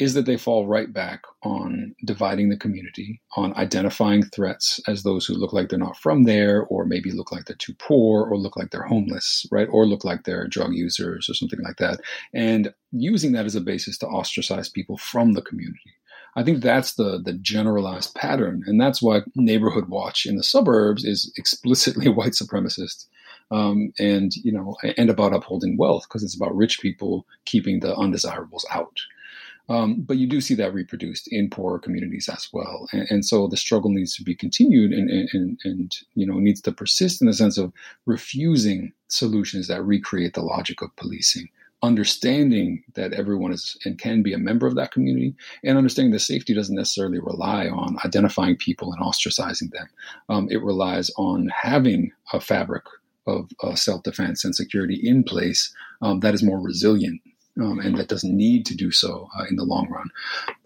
is 0.00 0.14
that 0.14 0.24
they 0.24 0.38
fall 0.38 0.66
right 0.66 0.90
back 0.92 1.22
on 1.42 1.94
dividing 2.06 2.48
the 2.48 2.56
community, 2.56 3.20
on 3.36 3.54
identifying 3.56 4.22
threats 4.24 4.80
as 4.88 5.02
those 5.02 5.26
who 5.26 5.34
look 5.34 5.52
like 5.52 5.68
they're 5.68 5.78
not 5.78 5.96
from 5.98 6.24
there, 6.24 6.62
or 6.64 6.86
maybe 6.86 7.12
look 7.12 7.30
like 7.30 7.44
they're 7.44 7.56
too 7.56 7.74
poor, 7.78 8.24
or 8.24 8.38
look 8.38 8.56
like 8.56 8.70
they're 8.70 8.82
homeless, 8.82 9.46
right? 9.52 9.68
Or 9.70 9.86
look 9.86 10.02
like 10.02 10.24
they're 10.24 10.48
drug 10.48 10.72
users 10.72 11.28
or 11.28 11.34
something 11.34 11.60
like 11.62 11.76
that. 11.76 12.00
And 12.32 12.72
using 12.92 13.32
that 13.32 13.44
as 13.44 13.54
a 13.54 13.60
basis 13.60 13.98
to 13.98 14.06
ostracize 14.06 14.70
people 14.70 14.96
from 14.96 15.34
the 15.34 15.42
community. 15.42 15.92
I 16.34 16.44
think 16.44 16.62
that's 16.62 16.94
the 16.94 17.20
the 17.22 17.34
generalized 17.34 18.14
pattern, 18.14 18.62
and 18.66 18.80
that's 18.80 19.02
why 19.02 19.22
neighborhood 19.34 19.88
watch 19.88 20.26
in 20.26 20.36
the 20.36 20.44
suburbs 20.44 21.04
is 21.04 21.32
explicitly 21.36 22.08
white 22.18 22.32
supremacist, 22.32 23.06
um, 23.50 23.92
and 23.98 24.34
you 24.36 24.52
know, 24.52 24.76
and 24.96 25.10
about 25.10 25.34
upholding 25.34 25.76
wealth 25.76 26.04
because 26.08 26.22
it's 26.22 26.36
about 26.36 26.56
rich 26.56 26.80
people 26.80 27.26
keeping 27.44 27.80
the 27.80 27.94
undesirables 27.96 28.64
out. 28.70 29.00
Um, 29.70 30.02
but 30.02 30.16
you 30.16 30.26
do 30.26 30.40
see 30.40 30.56
that 30.56 30.74
reproduced 30.74 31.28
in 31.32 31.48
poorer 31.48 31.78
communities 31.78 32.28
as 32.28 32.48
well. 32.52 32.88
And, 32.92 33.06
and 33.08 33.24
so 33.24 33.46
the 33.46 33.56
struggle 33.56 33.90
needs 33.90 34.16
to 34.16 34.24
be 34.24 34.34
continued 34.34 34.92
and, 34.92 35.08
and, 35.08 35.60
and, 35.64 35.96
you 36.14 36.26
know, 36.26 36.40
needs 36.40 36.60
to 36.62 36.72
persist 36.72 37.22
in 37.22 37.28
the 37.28 37.32
sense 37.32 37.56
of 37.56 37.72
refusing 38.04 38.92
solutions 39.06 39.68
that 39.68 39.84
recreate 39.84 40.34
the 40.34 40.42
logic 40.42 40.82
of 40.82 40.94
policing, 40.96 41.48
understanding 41.84 42.82
that 42.94 43.12
everyone 43.12 43.52
is 43.52 43.78
and 43.84 43.96
can 43.96 44.24
be 44.24 44.32
a 44.32 44.38
member 44.38 44.66
of 44.66 44.74
that 44.74 44.90
community, 44.90 45.36
and 45.62 45.78
understanding 45.78 46.10
that 46.10 46.18
safety 46.18 46.52
doesn't 46.52 46.74
necessarily 46.74 47.20
rely 47.20 47.68
on 47.68 47.96
identifying 48.04 48.56
people 48.56 48.92
and 48.92 49.00
ostracizing 49.00 49.70
them. 49.70 49.88
Um, 50.28 50.48
it 50.50 50.64
relies 50.64 51.12
on 51.16 51.48
having 51.48 52.10
a 52.32 52.40
fabric 52.40 52.82
of 53.28 53.48
uh, 53.62 53.76
self 53.76 54.02
defense 54.02 54.44
and 54.44 54.56
security 54.56 55.00
in 55.00 55.22
place 55.22 55.72
um, 56.02 56.18
that 56.20 56.34
is 56.34 56.42
more 56.42 56.58
resilient 56.58 57.20
um, 57.58 57.78
and 57.80 57.96
that 57.98 58.08
doesn't 58.08 58.36
need 58.36 58.66
to 58.66 58.76
do 58.76 58.90
so 58.90 59.28
uh, 59.38 59.44
in 59.48 59.56
the 59.56 59.64
long 59.64 59.88
run. 59.88 60.08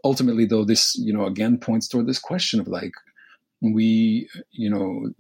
Ultimately, 0.05 0.45
though, 0.45 0.65
this 0.65 0.97
you 0.97 1.13
know 1.13 1.27
again 1.27 1.59
points 1.59 1.89
toward 1.89 2.07
this 2.07 2.19
question 2.19 2.61
of 2.61 2.69
like 2.69 2.93
we 3.61 4.29
you 4.51 4.69
know 4.69 5.11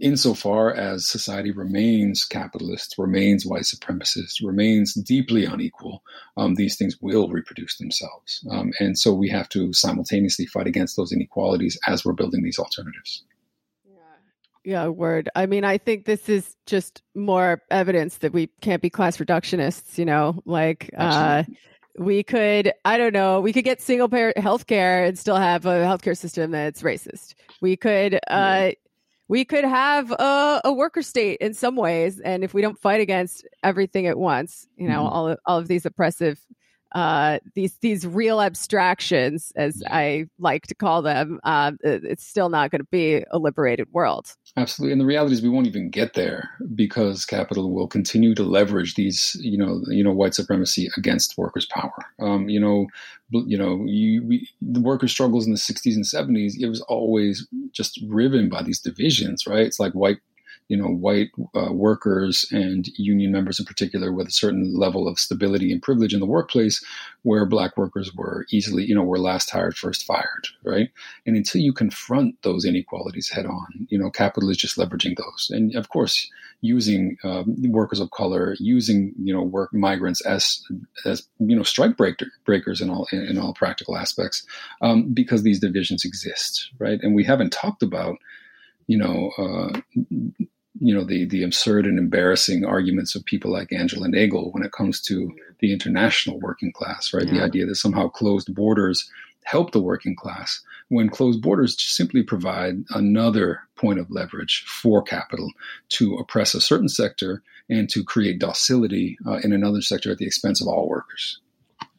insofar 0.00 0.74
as 0.74 1.06
society 1.06 1.50
remains 1.50 2.24
capitalist, 2.24 2.96
remains 2.98 3.46
white 3.46 3.62
supremacist, 3.62 4.44
remains 4.44 4.94
deeply 4.94 5.44
unequal, 5.44 6.02
um, 6.36 6.54
these 6.54 6.76
things 6.76 6.96
will 7.00 7.28
reproduce 7.28 7.78
themselves, 7.78 8.46
um, 8.50 8.72
and 8.80 8.98
so 8.98 9.12
we 9.12 9.28
have 9.28 9.48
to 9.48 9.72
simultaneously 9.72 10.46
fight 10.46 10.66
against 10.66 10.96
those 10.96 11.12
inequalities 11.12 11.78
as 11.86 12.04
we're 12.04 12.12
building 12.12 12.42
these 12.42 12.58
alternatives. 12.58 13.24
Yeah, 14.64 14.88
word. 14.88 15.28
I 15.34 15.46
mean, 15.46 15.64
I 15.64 15.78
think 15.78 16.04
this 16.04 16.28
is 16.28 16.56
just 16.66 17.02
more 17.14 17.62
evidence 17.70 18.18
that 18.18 18.32
we 18.32 18.48
can't 18.60 18.82
be 18.82 18.90
class 18.90 19.16
reductionists, 19.16 19.96
you 19.96 20.04
know, 20.04 20.42
like 20.44 20.90
uh 20.96 21.44
we 21.98 22.22
could 22.22 22.72
I 22.84 22.98
don't 22.98 23.14
know, 23.14 23.40
we 23.40 23.52
could 23.52 23.64
get 23.64 23.80
single 23.80 24.08
payer 24.08 24.32
healthcare 24.36 25.08
and 25.08 25.18
still 25.18 25.36
have 25.36 25.64
a 25.64 25.80
healthcare 25.80 26.16
system 26.16 26.50
that's 26.50 26.82
racist. 26.82 27.34
We 27.62 27.76
could 27.76 28.14
uh 28.14 28.18
yeah. 28.28 28.72
we 29.28 29.46
could 29.46 29.64
have 29.64 30.10
a, 30.12 30.60
a, 30.64 30.72
worker 30.72 31.02
state 31.02 31.38
in 31.40 31.54
some 31.54 31.76
ways 31.76 32.20
and 32.20 32.44
if 32.44 32.52
we 32.52 32.60
don't 32.60 32.78
fight 32.78 33.00
against 33.00 33.46
everything 33.62 34.06
at 34.06 34.18
once, 34.18 34.66
you 34.76 34.88
know, 34.88 35.04
mm-hmm. 35.04 35.14
all 35.14 35.28
of, 35.28 35.38
all 35.46 35.58
of 35.58 35.68
these 35.68 35.86
oppressive 35.86 36.38
uh, 36.92 37.38
these 37.54 37.76
these 37.80 38.06
real 38.06 38.40
abstractions, 38.40 39.52
as 39.56 39.82
I 39.88 40.26
like 40.38 40.66
to 40.66 40.74
call 40.74 41.02
them, 41.02 41.38
uh, 41.44 41.72
it's 41.82 42.26
still 42.26 42.48
not 42.48 42.70
going 42.70 42.80
to 42.80 42.88
be 42.90 43.24
a 43.30 43.38
liberated 43.38 43.88
world. 43.92 44.34
Absolutely, 44.56 44.92
and 44.92 45.00
the 45.00 45.06
reality 45.06 45.34
is 45.34 45.42
we 45.42 45.48
won't 45.48 45.68
even 45.68 45.90
get 45.90 46.14
there 46.14 46.50
because 46.74 47.24
capital 47.24 47.72
will 47.72 47.86
continue 47.86 48.34
to 48.34 48.42
leverage 48.42 48.96
these, 48.96 49.36
you 49.40 49.56
know, 49.56 49.80
you 49.88 50.02
know, 50.02 50.12
white 50.12 50.34
supremacy 50.34 50.88
against 50.96 51.38
workers' 51.38 51.66
power. 51.66 51.92
Um, 52.18 52.48
you 52.48 52.58
know, 52.58 52.86
you 53.30 53.56
know, 53.56 53.84
you, 53.86 54.26
we, 54.26 54.48
the 54.60 54.80
workers' 54.80 55.12
struggles 55.12 55.46
in 55.46 55.52
the 55.52 55.58
'60s 55.58 55.94
and 55.94 56.04
'70s, 56.04 56.54
it 56.58 56.68
was 56.68 56.80
always 56.82 57.46
just 57.72 58.00
riven 58.08 58.48
by 58.48 58.62
these 58.62 58.80
divisions, 58.80 59.46
right? 59.46 59.66
It's 59.66 59.78
like 59.78 59.92
white 59.92 60.18
you 60.70 60.76
know, 60.76 60.86
white 60.86 61.30
uh, 61.56 61.72
workers 61.72 62.46
and 62.52 62.86
union 62.96 63.32
members 63.32 63.58
in 63.58 63.66
particular 63.66 64.12
with 64.12 64.28
a 64.28 64.30
certain 64.30 64.72
level 64.72 65.08
of 65.08 65.18
stability 65.18 65.72
and 65.72 65.82
privilege 65.82 66.14
in 66.14 66.20
the 66.20 66.26
workplace, 66.26 66.82
where 67.22 67.44
black 67.44 67.76
workers 67.76 68.14
were 68.14 68.46
easily, 68.52 68.84
you 68.84 68.94
know, 68.94 69.02
were 69.02 69.18
last 69.18 69.50
hired, 69.50 69.76
first 69.76 70.06
fired, 70.06 70.46
right? 70.64 70.88
And 71.26 71.36
until 71.36 71.60
you 71.60 71.72
confront 71.72 72.40
those 72.42 72.64
inequalities 72.64 73.28
head 73.28 73.46
on, 73.46 73.66
you 73.88 73.98
know, 73.98 74.10
capital 74.10 74.48
is 74.48 74.56
just 74.56 74.78
leveraging 74.78 75.16
those. 75.16 75.50
And 75.50 75.74
of 75.74 75.88
course, 75.88 76.30
using 76.60 77.16
um, 77.24 77.56
workers 77.72 77.98
of 77.98 78.12
color, 78.12 78.54
using, 78.60 79.12
you 79.20 79.34
know, 79.34 79.42
work 79.42 79.74
migrants 79.74 80.24
as, 80.24 80.62
as 81.04 81.26
you 81.40 81.56
know, 81.56 81.64
strike 81.64 81.96
breaker, 81.96 82.26
breakers 82.44 82.80
in 82.80 82.90
all, 82.90 83.08
in, 83.10 83.22
in 83.24 83.38
all 83.38 83.54
practical 83.54 83.96
aspects, 83.96 84.46
um, 84.82 85.12
because 85.12 85.42
these 85.42 85.58
divisions 85.58 86.04
exist, 86.04 86.70
right? 86.78 87.00
And 87.02 87.16
we 87.16 87.24
haven't 87.24 87.50
talked 87.50 87.82
about, 87.82 88.18
you 88.86 88.98
know, 88.98 89.30
uh, 89.36 89.80
you 90.80 90.94
know 90.94 91.04
the 91.04 91.26
the 91.26 91.42
absurd 91.42 91.86
and 91.86 91.98
embarrassing 91.98 92.64
arguments 92.64 93.14
of 93.14 93.24
people 93.24 93.52
like 93.52 93.72
Angela 93.72 94.08
Nagle 94.08 94.50
when 94.52 94.64
it 94.64 94.72
comes 94.72 95.00
to 95.02 95.30
the 95.60 95.72
international 95.72 96.40
working 96.40 96.72
class, 96.72 97.12
right? 97.12 97.26
Yeah. 97.26 97.34
The 97.34 97.42
idea 97.42 97.66
that 97.66 97.76
somehow 97.76 98.08
closed 98.08 98.54
borders 98.54 99.08
help 99.44 99.72
the 99.72 99.80
working 99.80 100.16
class 100.16 100.62
when 100.88 101.08
closed 101.08 101.40
borders 101.40 101.76
simply 101.80 102.22
provide 102.22 102.84
another 102.90 103.60
point 103.76 103.98
of 103.98 104.10
leverage 104.10 104.64
for 104.66 105.02
capital 105.02 105.50
to 105.88 106.16
oppress 106.16 106.54
a 106.54 106.60
certain 106.60 106.88
sector 106.88 107.42
and 107.68 107.88
to 107.88 108.04
create 108.04 108.40
docility 108.40 109.16
uh, 109.26 109.38
in 109.44 109.52
another 109.52 109.80
sector 109.80 110.10
at 110.10 110.18
the 110.18 110.26
expense 110.26 110.60
of 110.60 110.66
all 110.66 110.88
workers. 110.88 111.40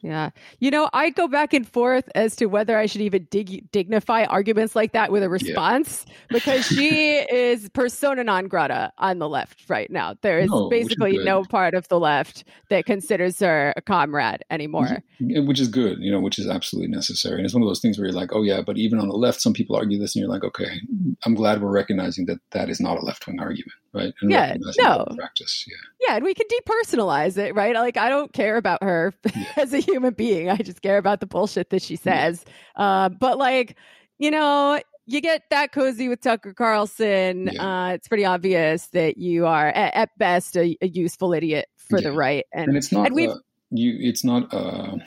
Yeah. 0.02 0.30
You 0.58 0.72
know, 0.72 0.90
I 0.92 1.10
go 1.10 1.28
back 1.28 1.54
and 1.54 1.66
forth 1.66 2.08
as 2.16 2.34
to 2.36 2.46
whether 2.46 2.76
I 2.76 2.86
should 2.86 3.02
even 3.02 3.28
dig- 3.30 3.70
dignify 3.70 4.24
arguments 4.24 4.74
like 4.74 4.92
that 4.92 5.12
with 5.12 5.22
a 5.22 5.28
response 5.28 6.04
yeah. 6.08 6.14
because 6.30 6.66
she 6.66 7.18
is 7.18 7.68
persona 7.68 8.24
non 8.24 8.48
grata 8.48 8.92
on 8.98 9.20
the 9.20 9.28
left 9.28 9.70
right 9.70 9.88
now. 9.90 10.14
There 10.20 10.40
is 10.40 10.50
no, 10.50 10.68
basically 10.68 11.18
no 11.18 11.44
part 11.44 11.74
of 11.74 11.86
the 11.86 12.00
left 12.00 12.42
that 12.68 12.84
considers 12.84 13.38
her 13.38 13.72
a 13.76 13.80
comrade 13.80 14.44
anymore. 14.50 15.02
Which, 15.20 15.46
which, 15.46 15.60
is 15.60 15.68
good, 15.68 15.98
you 16.00 16.10
know, 16.10 16.20
which 16.20 16.38
is 16.38 16.48
absolutely 16.48 16.90
necessary. 16.90 17.36
And 17.36 17.44
it's 17.44 17.54
one 17.54 17.62
of 17.62 17.68
those 17.68 17.80
things 17.80 17.96
where 17.96 18.08
you're 18.08 18.16
like, 18.16 18.30
oh, 18.32 18.42
yeah, 18.42 18.60
but 18.60 18.78
even 18.78 18.98
on 18.98 19.08
the 19.08 19.14
left, 19.14 19.40
some 19.40 19.52
people 19.52 19.76
argue 19.76 20.00
this, 20.00 20.16
and 20.16 20.20
you're 20.20 20.30
like, 20.30 20.42
okay, 20.42 20.80
I'm 21.24 21.34
glad 21.34 21.62
we're 21.62 21.70
recognizing 21.70 22.26
that 22.26 22.38
that 22.50 22.68
is 22.68 22.80
not 22.80 22.98
a 22.98 23.04
left 23.04 23.26
wing 23.28 23.38
argument 23.38 23.72
right? 23.94 24.12
And 24.20 24.30
yeah, 24.30 24.56
no 24.78 25.06
practice. 25.16 25.66
Yeah, 25.68 26.08
yeah, 26.08 26.16
and 26.16 26.24
we 26.24 26.34
can 26.34 26.46
depersonalize 26.46 27.36
it, 27.38 27.54
right? 27.54 27.74
Like 27.74 27.96
I 27.96 28.08
don't 28.08 28.32
care 28.32 28.56
about 28.56 28.82
her 28.82 29.12
yeah. 29.34 29.44
as 29.56 29.72
a 29.72 29.78
human 29.78 30.14
being. 30.14 30.50
I 30.50 30.56
just 30.56 30.82
care 30.82 30.98
about 30.98 31.20
the 31.20 31.26
bullshit 31.26 31.70
that 31.70 31.82
she 31.82 31.96
says. 31.96 32.44
Yeah. 32.76 32.84
Uh, 32.84 33.08
but 33.08 33.38
like, 33.38 33.76
you 34.18 34.30
know, 34.30 34.80
you 35.06 35.20
get 35.20 35.42
that 35.50 35.72
cozy 35.72 36.08
with 36.08 36.20
Tucker 36.20 36.54
Carlson. 36.54 37.50
Yeah. 37.52 37.86
Uh, 37.86 37.88
it's 37.90 38.08
pretty 38.08 38.24
obvious 38.24 38.86
that 38.88 39.18
you 39.18 39.46
are 39.46 39.68
at, 39.68 39.94
at 39.94 40.18
best 40.18 40.56
a, 40.56 40.76
a, 40.80 40.88
useful 40.88 41.32
idiot 41.32 41.66
for 41.76 42.00
the 42.00 42.12
right, 42.12 42.44
and, 42.52 42.68
and 42.68 42.76
it's 42.76 42.92
not. 42.92 43.08
And 43.08 43.30
uh, 43.30 43.36
you, 43.70 43.96
it's 43.98 44.24
not. 44.24 44.52
Uh, 44.52 44.98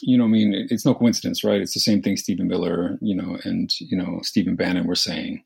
you 0.00 0.18
know, 0.18 0.24
I 0.24 0.28
mean, 0.28 0.66
it's 0.70 0.84
no 0.84 0.94
coincidence, 0.94 1.44
right? 1.44 1.60
It's 1.60 1.72
the 1.72 1.80
same 1.80 2.02
thing 2.02 2.16
Stephen 2.16 2.46
Miller, 2.46 2.98
you 3.00 3.14
know, 3.14 3.38
and 3.44 3.70
you 3.80 3.96
know 3.96 4.20
Stephen 4.22 4.56
Bannon 4.56 4.86
were 4.86 4.94
saying 4.94 5.42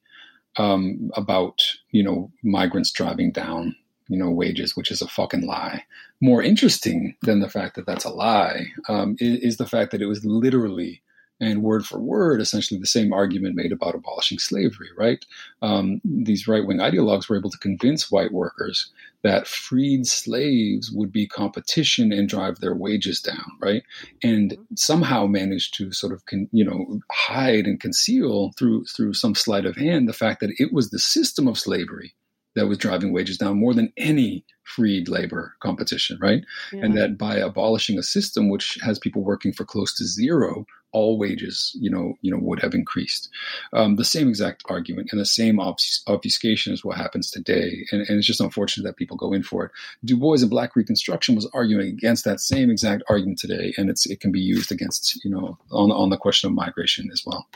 um, 0.59 1.11
about 1.15 1.63
you 1.91 2.03
know 2.03 2.31
migrants 2.43 2.91
driving 2.91 3.33
down 3.33 3.75
you 4.09 4.19
know 4.19 4.31
wages, 4.31 4.77
which 4.77 4.91
is 4.91 5.01
a 5.01 5.09
fucking 5.09 5.47
lie. 5.47 5.85
More 6.21 6.43
interesting 6.43 7.15
than 7.23 7.41
the 7.41 7.49
fact 7.49 7.77
that 7.77 7.87
that's 7.87 8.05
a 8.05 8.11
lie 8.11 8.67
um, 8.89 9.17
is, 9.21 9.41
is, 9.41 9.57
the 9.57 9.67
fact 9.67 9.93
that 9.93 10.03
it 10.03 10.07
was 10.07 10.25
literally 10.25 11.01
and 11.41 11.63
word 11.63 11.87
for 11.87 11.99
word, 11.99 12.41
essentially 12.41 12.81
the 12.81 12.87
same 12.87 13.13
argument 13.13 13.55
made 13.55 13.73
about 13.73 13.95
abolishing 13.95 14.39
slavery, 14.39 14.89
right? 14.97 15.25
Um, 15.63 16.01
these 16.05 16.49
right 16.49 16.67
wing 16.67 16.79
ideologues 16.79 17.29
were 17.29 17.39
able 17.39 17.51
to 17.51 17.59
convince 17.59 18.11
white 18.11 18.33
workers 18.33 18.91
that 19.23 19.47
freed 19.47 20.07
slaves 20.07 20.91
would 20.93 21.13
be 21.13 21.27
competition 21.27 22.13
and 22.13 22.29
drive 22.29 22.61
their 22.61 22.75
wages 22.75 23.21
down, 23.21 23.51
right? 23.61 23.83
And 24.23 24.57
somehow 24.77 25.27
managed 25.27 25.75
to 25.79 25.93
sort 25.93 26.13
of, 26.13 26.25
con, 26.27 26.49
you 26.53 26.65
know, 26.65 27.01
hide 27.11 27.67
and 27.67 27.81
conceal 27.81 28.53
through 28.57 28.85
through 28.85 29.15
some 29.15 29.35
sleight 29.35 29.67
of 29.67 29.77
hand 29.77 30.09
the 30.09 30.13
fact 30.13 30.41
that 30.41 30.55
it 30.59 30.73
was 30.73 30.91
the 30.91 30.99
system 30.99 31.49
of 31.49 31.59
slavery 31.59 32.15
that 32.55 32.67
was 32.67 32.79
driving 32.79 33.13
wages 33.13 33.39
down 33.39 33.59
more 33.59 33.75
than 33.75 33.93
any 33.97 34.45
freed 34.65 35.09
labor 35.09 35.55
competition, 35.61 36.19
right? 36.21 36.45
Yeah. 36.73 36.85
And 36.85 36.97
that 36.97 37.17
by 37.17 37.37
abolishing 37.37 37.99
a 37.99 38.03
system 38.03 38.49
which 38.51 38.79
has 38.83 38.99
people 38.99 39.23
working 39.23 39.53
for 39.53 39.65
close 39.65 39.95
to 39.97 40.05
zero, 40.05 40.67
all 40.93 41.19
wages, 41.19 41.77
you 41.79 41.91
know, 41.91 42.15
you 42.23 42.31
know, 42.31 42.39
would 42.41 42.61
have 42.61 42.75
increased. 42.75 43.29
Um, 43.73 43.97
the 43.97 44.05
same 44.05 44.29
exact 44.29 44.65
argument 44.69 45.09
and 45.13 45.21
the 45.21 45.27
same 45.27 45.57
obfus- 45.57 46.01
obfuscation 46.07 46.73
is 46.73 46.85
what 46.85 46.97
happens 46.97 47.31
today, 47.31 47.85
and, 47.93 48.01
and, 48.09 48.19
it's 48.19 48.27
just 48.27 48.41
unfortunate 48.41 48.85
that 48.85 48.97
people 48.97 49.17
go 49.17 49.33
in 49.33 49.43
for 49.43 49.67
it. 49.67 49.73
Du 50.05 50.17
Bois 50.17 50.41
and 50.41 50.51
Black 50.51 50.75
Reconstruction 50.75 51.35
was 51.35 51.49
arguing 51.53 51.89
against 51.89 52.25
that 52.25 52.41
same 52.41 52.71
exact 52.71 53.03
argument 53.09 53.39
today, 53.39 53.73
and 53.77 53.91
it's 53.91 54.07
it 54.07 54.21
can 54.21 54.33
be 54.33 54.41
used 54.41 54.73
against 54.73 55.23
you 55.25 55.31
know 55.31 55.59
on 55.71 55.91
on 55.91 56.11
the 56.11 56.17
question 56.17 56.49
of 56.49 56.55
migration 56.55 57.11
as 57.13 57.23
well. 57.27 57.47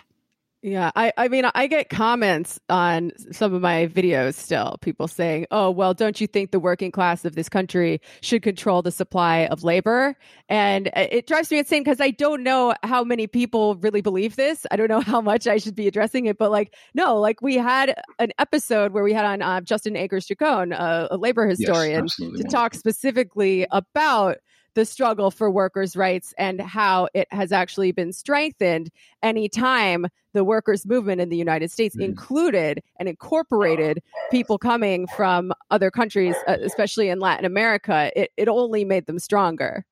Yeah, 0.62 0.92
I, 0.94 1.12
I 1.16 1.26
mean, 1.26 1.44
I 1.56 1.66
get 1.66 1.88
comments 1.88 2.60
on 2.68 3.10
some 3.32 3.52
of 3.52 3.60
my 3.60 3.88
videos 3.88 4.34
still, 4.34 4.76
people 4.80 5.08
saying, 5.08 5.46
oh, 5.50 5.72
well, 5.72 5.92
don't 5.92 6.20
you 6.20 6.28
think 6.28 6.52
the 6.52 6.60
working 6.60 6.92
class 6.92 7.24
of 7.24 7.34
this 7.34 7.48
country 7.48 8.00
should 8.20 8.42
control 8.42 8.80
the 8.80 8.92
supply 8.92 9.46
of 9.46 9.64
labor? 9.64 10.14
And 10.48 10.88
it 10.94 11.26
drives 11.26 11.50
me 11.50 11.58
insane 11.58 11.82
because 11.82 12.00
I 12.00 12.12
don't 12.12 12.44
know 12.44 12.74
how 12.84 13.02
many 13.02 13.26
people 13.26 13.74
really 13.76 14.02
believe 14.02 14.36
this. 14.36 14.64
I 14.70 14.76
don't 14.76 14.88
know 14.88 15.00
how 15.12 15.20
much 15.20 15.48
I 15.48 15.58
should 15.58 15.74
be 15.74 15.88
addressing 15.88 16.26
it, 16.26 16.38
but 16.38 16.52
like, 16.52 16.76
no, 16.94 17.18
like 17.18 17.42
we 17.42 17.56
had 17.56 18.00
an 18.20 18.30
episode 18.38 18.92
where 18.92 19.02
we 19.02 19.12
had 19.12 19.24
on 19.24 19.42
uh, 19.42 19.60
Justin 19.62 19.96
Akers 19.96 20.26
Chacon, 20.26 20.72
a, 20.72 21.08
a 21.10 21.16
labor 21.16 21.44
historian, 21.44 22.06
yes, 22.20 22.40
to 22.40 22.44
talk 22.44 22.74
specifically 22.74 23.66
about 23.72 24.36
the 24.74 24.84
struggle 24.84 25.30
for 25.30 25.50
workers' 25.50 25.96
rights 25.96 26.34
and 26.38 26.60
how 26.60 27.08
it 27.14 27.28
has 27.30 27.52
actually 27.52 27.92
been 27.92 28.12
strengthened 28.12 28.90
anytime 29.22 30.06
the 30.32 30.44
workers' 30.44 30.86
movement 30.86 31.20
in 31.20 31.28
the 31.28 31.36
United 31.36 31.70
States 31.70 31.96
mm. 31.96 32.04
included 32.04 32.82
and 32.98 33.08
incorporated 33.08 34.02
people 34.30 34.58
coming 34.58 35.06
from 35.08 35.52
other 35.70 35.90
countries, 35.90 36.34
uh, 36.46 36.56
especially 36.62 37.08
in 37.08 37.20
Latin 37.20 37.44
America. 37.44 38.10
It, 38.16 38.30
it 38.36 38.48
only 38.48 38.84
made 38.84 39.06
them 39.06 39.18
stronger. 39.18 39.84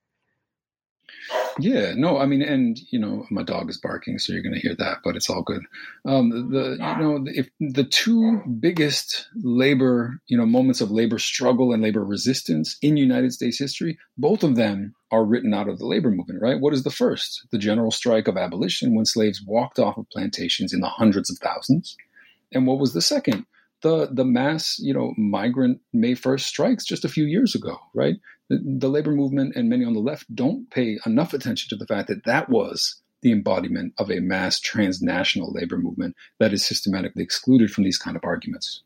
Yeah, 1.58 1.94
no, 1.94 2.18
I 2.18 2.26
mean, 2.26 2.42
and 2.42 2.78
you 2.90 2.98
know, 2.98 3.26
my 3.30 3.42
dog 3.42 3.68
is 3.68 3.78
barking, 3.78 4.18
so 4.18 4.32
you're 4.32 4.42
going 4.42 4.54
to 4.54 4.60
hear 4.60 4.74
that, 4.76 4.98
but 5.04 5.16
it's 5.16 5.28
all 5.28 5.42
good. 5.42 5.62
Um, 6.06 6.50
the 6.50 6.76
you 6.78 6.96
know, 7.02 7.24
if 7.26 7.48
the 7.60 7.84
two 7.84 8.40
biggest 8.60 9.28
labor, 9.42 10.20
you 10.26 10.38
know, 10.38 10.46
moments 10.46 10.80
of 10.80 10.90
labor 10.90 11.18
struggle 11.18 11.72
and 11.72 11.82
labor 11.82 12.04
resistance 12.04 12.76
in 12.82 12.96
United 12.96 13.32
States 13.32 13.58
history, 13.58 13.98
both 14.16 14.42
of 14.42 14.56
them 14.56 14.94
are 15.10 15.24
written 15.24 15.52
out 15.52 15.68
of 15.68 15.78
the 15.78 15.86
labor 15.86 16.10
movement, 16.10 16.40
right? 16.40 16.60
What 16.60 16.72
is 16.72 16.84
the 16.84 16.90
first? 16.90 17.46
The 17.50 17.58
general 17.58 17.90
strike 17.90 18.28
of 18.28 18.36
abolition, 18.36 18.94
when 18.94 19.04
slaves 19.04 19.42
walked 19.44 19.78
off 19.78 19.98
of 19.98 20.08
plantations 20.10 20.72
in 20.72 20.80
the 20.80 20.88
hundreds 20.88 21.30
of 21.30 21.38
thousands, 21.38 21.96
and 22.52 22.66
what 22.66 22.78
was 22.78 22.92
the 22.92 23.02
second? 23.02 23.46
the 23.82 24.08
the 24.12 24.24
mass 24.24 24.78
you 24.78 24.92
know 24.92 25.14
migrant 25.16 25.80
May 25.92 26.14
first 26.14 26.46
strikes 26.46 26.84
just 26.84 27.04
a 27.04 27.08
few 27.08 27.24
years 27.24 27.54
ago, 27.54 27.78
right? 27.94 28.16
The, 28.50 28.88
labor 28.88 29.12
movement 29.12 29.54
and 29.54 29.68
many 29.68 29.84
on 29.84 29.94
the 29.94 30.00
left 30.00 30.34
don't 30.34 30.68
pay 30.70 30.98
enough 31.06 31.32
attention 31.32 31.68
to 31.68 31.76
the 31.76 31.86
fact 31.86 32.08
that 32.08 32.24
that 32.24 32.48
was 32.48 33.00
the 33.22 33.30
embodiment 33.30 33.94
of 33.98 34.10
a 34.10 34.18
mass 34.18 34.58
transnational 34.58 35.52
labor 35.52 35.78
movement 35.78 36.16
that 36.40 36.52
is 36.52 36.66
systematically 36.66 37.22
excluded 37.22 37.70
from 37.70 37.84
these 37.84 37.98
kind 37.98 38.16
of 38.16 38.24
arguments. 38.24 38.82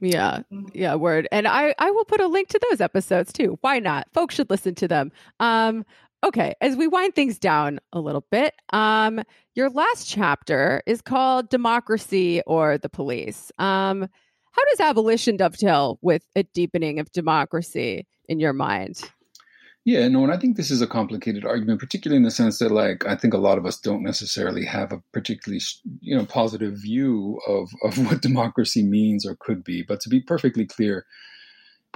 Yeah, 0.00 0.40
yeah, 0.72 0.96
word. 0.96 1.28
And 1.30 1.46
I 1.46 1.74
I 1.78 1.92
will 1.92 2.04
put 2.04 2.20
a 2.20 2.26
link 2.26 2.48
to 2.48 2.60
those 2.70 2.80
episodes 2.80 3.32
too. 3.32 3.58
Why 3.60 3.78
not? 3.78 4.08
Folks 4.12 4.34
should 4.34 4.50
listen 4.50 4.74
to 4.76 4.88
them. 4.88 5.12
Um, 5.38 5.84
okay, 6.24 6.54
as 6.60 6.74
we 6.74 6.88
wind 6.88 7.14
things 7.14 7.38
down 7.38 7.78
a 7.92 8.00
little 8.00 8.26
bit, 8.28 8.54
um, 8.72 9.22
your 9.54 9.70
last 9.70 10.08
chapter 10.08 10.82
is 10.86 11.02
called 11.02 11.50
Democracy 11.50 12.42
or 12.48 12.78
the 12.78 12.88
Police. 12.88 13.52
Um, 13.58 14.08
how 14.52 14.64
does 14.70 14.80
abolition 14.80 15.36
dovetail 15.36 15.98
with 16.02 16.24
a 16.34 16.42
deepening 16.42 16.98
of 16.98 17.10
democracy 17.12 18.06
in 18.28 18.40
your 18.40 18.52
mind? 18.52 19.00
Yeah, 19.84 20.06
no, 20.06 20.22
and 20.22 20.32
I 20.32 20.36
think 20.36 20.56
this 20.56 20.70
is 20.70 20.80
a 20.80 20.86
complicated 20.86 21.44
argument, 21.44 21.80
particularly 21.80 22.18
in 22.18 22.22
the 22.22 22.30
sense 22.30 22.60
that, 22.60 22.70
like, 22.70 23.04
I 23.04 23.16
think 23.16 23.34
a 23.34 23.38
lot 23.38 23.58
of 23.58 23.66
us 23.66 23.80
don't 23.80 24.04
necessarily 24.04 24.64
have 24.64 24.92
a 24.92 25.02
particularly, 25.12 25.60
you 26.00 26.16
know, 26.16 26.24
positive 26.24 26.74
view 26.74 27.40
of 27.48 27.68
of 27.82 27.98
what 28.06 28.22
democracy 28.22 28.84
means 28.84 29.26
or 29.26 29.36
could 29.40 29.64
be. 29.64 29.82
But 29.82 30.00
to 30.02 30.08
be 30.08 30.20
perfectly 30.20 30.66
clear, 30.66 31.04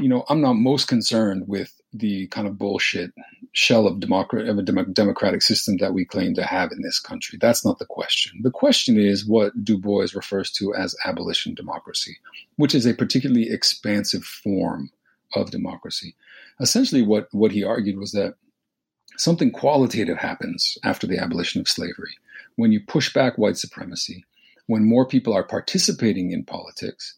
you 0.01 0.09
know, 0.09 0.25
I'm 0.29 0.41
not 0.41 0.55
most 0.55 0.89
concerned 0.89 1.45
with 1.47 1.81
the 1.93 2.27
kind 2.29 2.49
of 2.49 2.59
bullshit 2.59 3.13
shell 3.53 3.87
of, 3.87 4.01
democrat- 4.01 4.49
of 4.49 4.59
a 4.59 4.63
dem- 4.63 4.93
democratic 4.93 5.41
system 5.41 5.77
that 5.79 5.95
we 5.95 6.05
claim 6.05 6.35
to 6.35 6.45
have 6.45 6.73
in 6.73 6.83
this 6.83 6.99
country. 6.99 7.39
That's 7.41 7.65
not 7.65 7.79
the 7.79 7.87
question. 7.87 8.41
The 8.43 8.51
question 8.51 8.99
is 8.99 9.27
what 9.27 9.65
Du 9.65 9.79
Bois 9.79 10.09
refers 10.15 10.51
to 10.53 10.75
as 10.75 10.97
abolition 11.05 11.55
democracy, 11.55 12.17
which 12.57 12.75
is 12.75 12.85
a 12.85 12.95
particularly 12.95 13.49
expansive 13.49 14.25
form 14.25 14.91
of 15.35 15.51
democracy. 15.51 16.15
Essentially, 16.61 17.03
what, 17.03 17.29
what 17.33 17.53
he 17.53 17.65
argued 17.65 17.99
was 17.99 18.13
that 18.13 18.35
something 19.17 19.51
qualitative 19.51 20.19
happens 20.19 20.79
after 20.85 21.07
the 21.07 21.19
abolition 21.19 21.61
of 21.61 21.69
slavery. 21.69 22.17
When 22.57 22.73
you 22.73 22.81
push 22.81 23.13
back 23.13 23.37
white 23.37 23.57
supremacy, 23.57 24.25
when 24.67 24.85
more 24.85 25.07
people 25.07 25.33
are 25.33 25.45
participating 25.45 26.33
in 26.33 26.45
politics, 26.45 27.15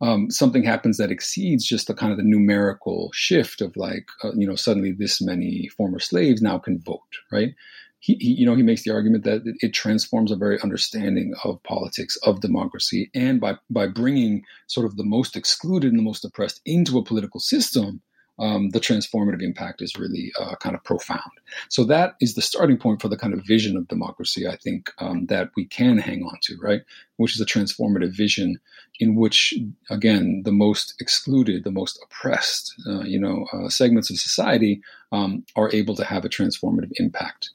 um, 0.00 0.30
something 0.30 0.64
happens 0.64 0.98
that 0.98 1.12
exceeds 1.12 1.64
just 1.64 1.86
the 1.86 1.94
kind 1.94 2.10
of 2.10 2.18
the 2.18 2.24
numerical 2.24 3.10
shift 3.14 3.60
of 3.60 3.76
like, 3.76 4.08
uh, 4.24 4.32
you 4.34 4.46
know, 4.46 4.56
suddenly 4.56 4.92
this 4.92 5.20
many 5.20 5.68
former 5.68 6.00
slaves 6.00 6.42
now 6.42 6.58
can 6.58 6.80
vote, 6.80 7.18
right? 7.30 7.54
He, 8.02 8.14
he, 8.20 8.32
you 8.32 8.46
know, 8.46 8.56
he 8.56 8.64
makes 8.64 8.82
the 8.82 8.92
argument 8.92 9.22
that 9.24 9.42
it 9.60 9.72
transforms 9.72 10.32
a 10.32 10.36
very 10.44 10.60
understanding 10.60 11.34
of 11.44 11.62
politics, 11.62 12.16
of 12.24 12.40
democracy, 12.40 13.10
and 13.14 13.40
by 13.40 13.52
by 13.70 13.86
bringing 13.86 14.42
sort 14.66 14.86
of 14.86 14.96
the 14.96 15.10
most 15.16 15.36
excluded 15.36 15.92
and 15.92 16.00
the 16.00 16.10
most 16.10 16.24
oppressed 16.24 16.60
into 16.66 16.98
a 16.98 17.04
political 17.04 17.38
system, 17.38 18.02
um, 18.38 18.70
the 18.70 18.80
transformative 18.80 19.42
impact 19.42 19.82
is 19.82 19.96
really 19.96 20.32
uh, 20.40 20.56
kind 20.56 20.74
of 20.74 20.82
profound. 20.82 21.32
So 21.68 21.84
that 21.84 22.14
is 22.20 22.34
the 22.34 22.42
starting 22.42 22.76
point 22.76 23.00
for 23.00 23.08
the 23.08 23.16
kind 23.16 23.34
of 23.34 23.46
vision 23.46 23.76
of 23.76 23.86
democracy 23.86 24.48
I 24.48 24.56
think 24.56 24.90
um, 24.98 25.26
that 25.26 25.50
we 25.56 25.64
can 25.66 25.98
hang 25.98 26.22
on 26.24 26.38
to, 26.42 26.56
right? 26.60 26.82
Which 27.18 27.34
is 27.36 27.40
a 27.40 27.46
transformative 27.46 28.16
vision 28.16 28.58
in 28.98 29.14
which, 29.14 29.54
again, 29.90 30.42
the 30.44 30.52
most 30.52 30.94
excluded, 31.00 31.62
the 31.62 31.70
most 31.70 31.98
oppressed, 32.04 32.74
uh, 32.88 33.02
you 33.02 33.20
know, 33.20 33.46
uh, 33.52 33.68
segments 33.68 34.10
of 34.10 34.18
society 34.18 34.80
um, 35.12 35.44
are 35.54 35.72
able 35.72 35.94
to 35.96 36.04
have 36.04 36.24
a 36.24 36.28
transformative 36.28 36.92
impact. 36.96 37.50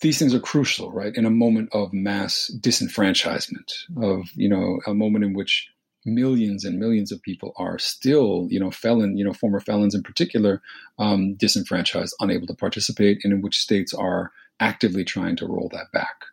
These 0.00 0.18
things 0.18 0.34
are 0.34 0.40
crucial, 0.40 0.90
right? 0.92 1.14
In 1.14 1.26
a 1.26 1.30
moment 1.30 1.68
of 1.72 1.92
mass 1.92 2.50
disenfranchisement, 2.60 3.72
of 3.96 4.28
you 4.34 4.48
know, 4.48 4.80
a 4.86 4.94
moment 4.94 5.24
in 5.24 5.34
which 5.34 5.68
millions 6.06 6.64
and 6.64 6.78
millions 6.78 7.12
of 7.12 7.22
people 7.22 7.52
are 7.56 7.78
still, 7.78 8.46
you 8.50 8.58
know, 8.58 8.70
felon, 8.70 9.16
you 9.18 9.24
know, 9.24 9.32
former 9.32 9.60
felons 9.60 9.94
in 9.94 10.02
particular, 10.02 10.62
um, 10.98 11.34
disenfranchised, 11.34 12.14
unable 12.20 12.46
to 12.46 12.54
participate, 12.54 13.18
and 13.24 13.32
in 13.32 13.42
which 13.42 13.58
states 13.58 13.92
are 13.92 14.32
actively 14.60 15.04
trying 15.04 15.36
to 15.36 15.46
roll 15.46 15.68
that 15.72 15.92
back. 15.92 16.24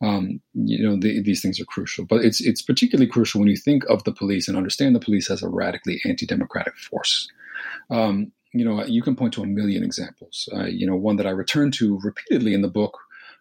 Um, 0.00 0.40
you 0.52 0.86
know, 0.86 0.96
the, 0.98 1.22
these 1.22 1.40
things 1.40 1.60
are 1.60 1.64
crucial, 1.64 2.04
but 2.04 2.24
it's 2.24 2.40
it's 2.40 2.62
particularly 2.62 3.10
crucial 3.10 3.40
when 3.40 3.48
you 3.48 3.56
think 3.56 3.84
of 3.88 4.04
the 4.04 4.12
police 4.12 4.48
and 4.48 4.56
understand 4.56 4.94
the 4.94 5.00
police 5.00 5.30
as 5.30 5.42
a 5.42 5.48
radically 5.48 6.00
anti-democratic 6.04 6.76
force. 6.76 7.28
Um, 7.90 8.32
you 8.54 8.64
know, 8.64 8.84
you 8.84 9.02
can 9.02 9.16
point 9.16 9.34
to 9.34 9.42
a 9.42 9.46
million 9.46 9.82
examples. 9.82 10.48
Uh, 10.54 10.64
you 10.64 10.86
know, 10.86 10.94
one 10.94 11.16
that 11.16 11.26
I 11.26 11.30
return 11.30 11.70
to 11.72 11.98
repeatedly 12.02 12.54
in 12.54 12.62
the 12.62 12.68
book, 12.68 12.96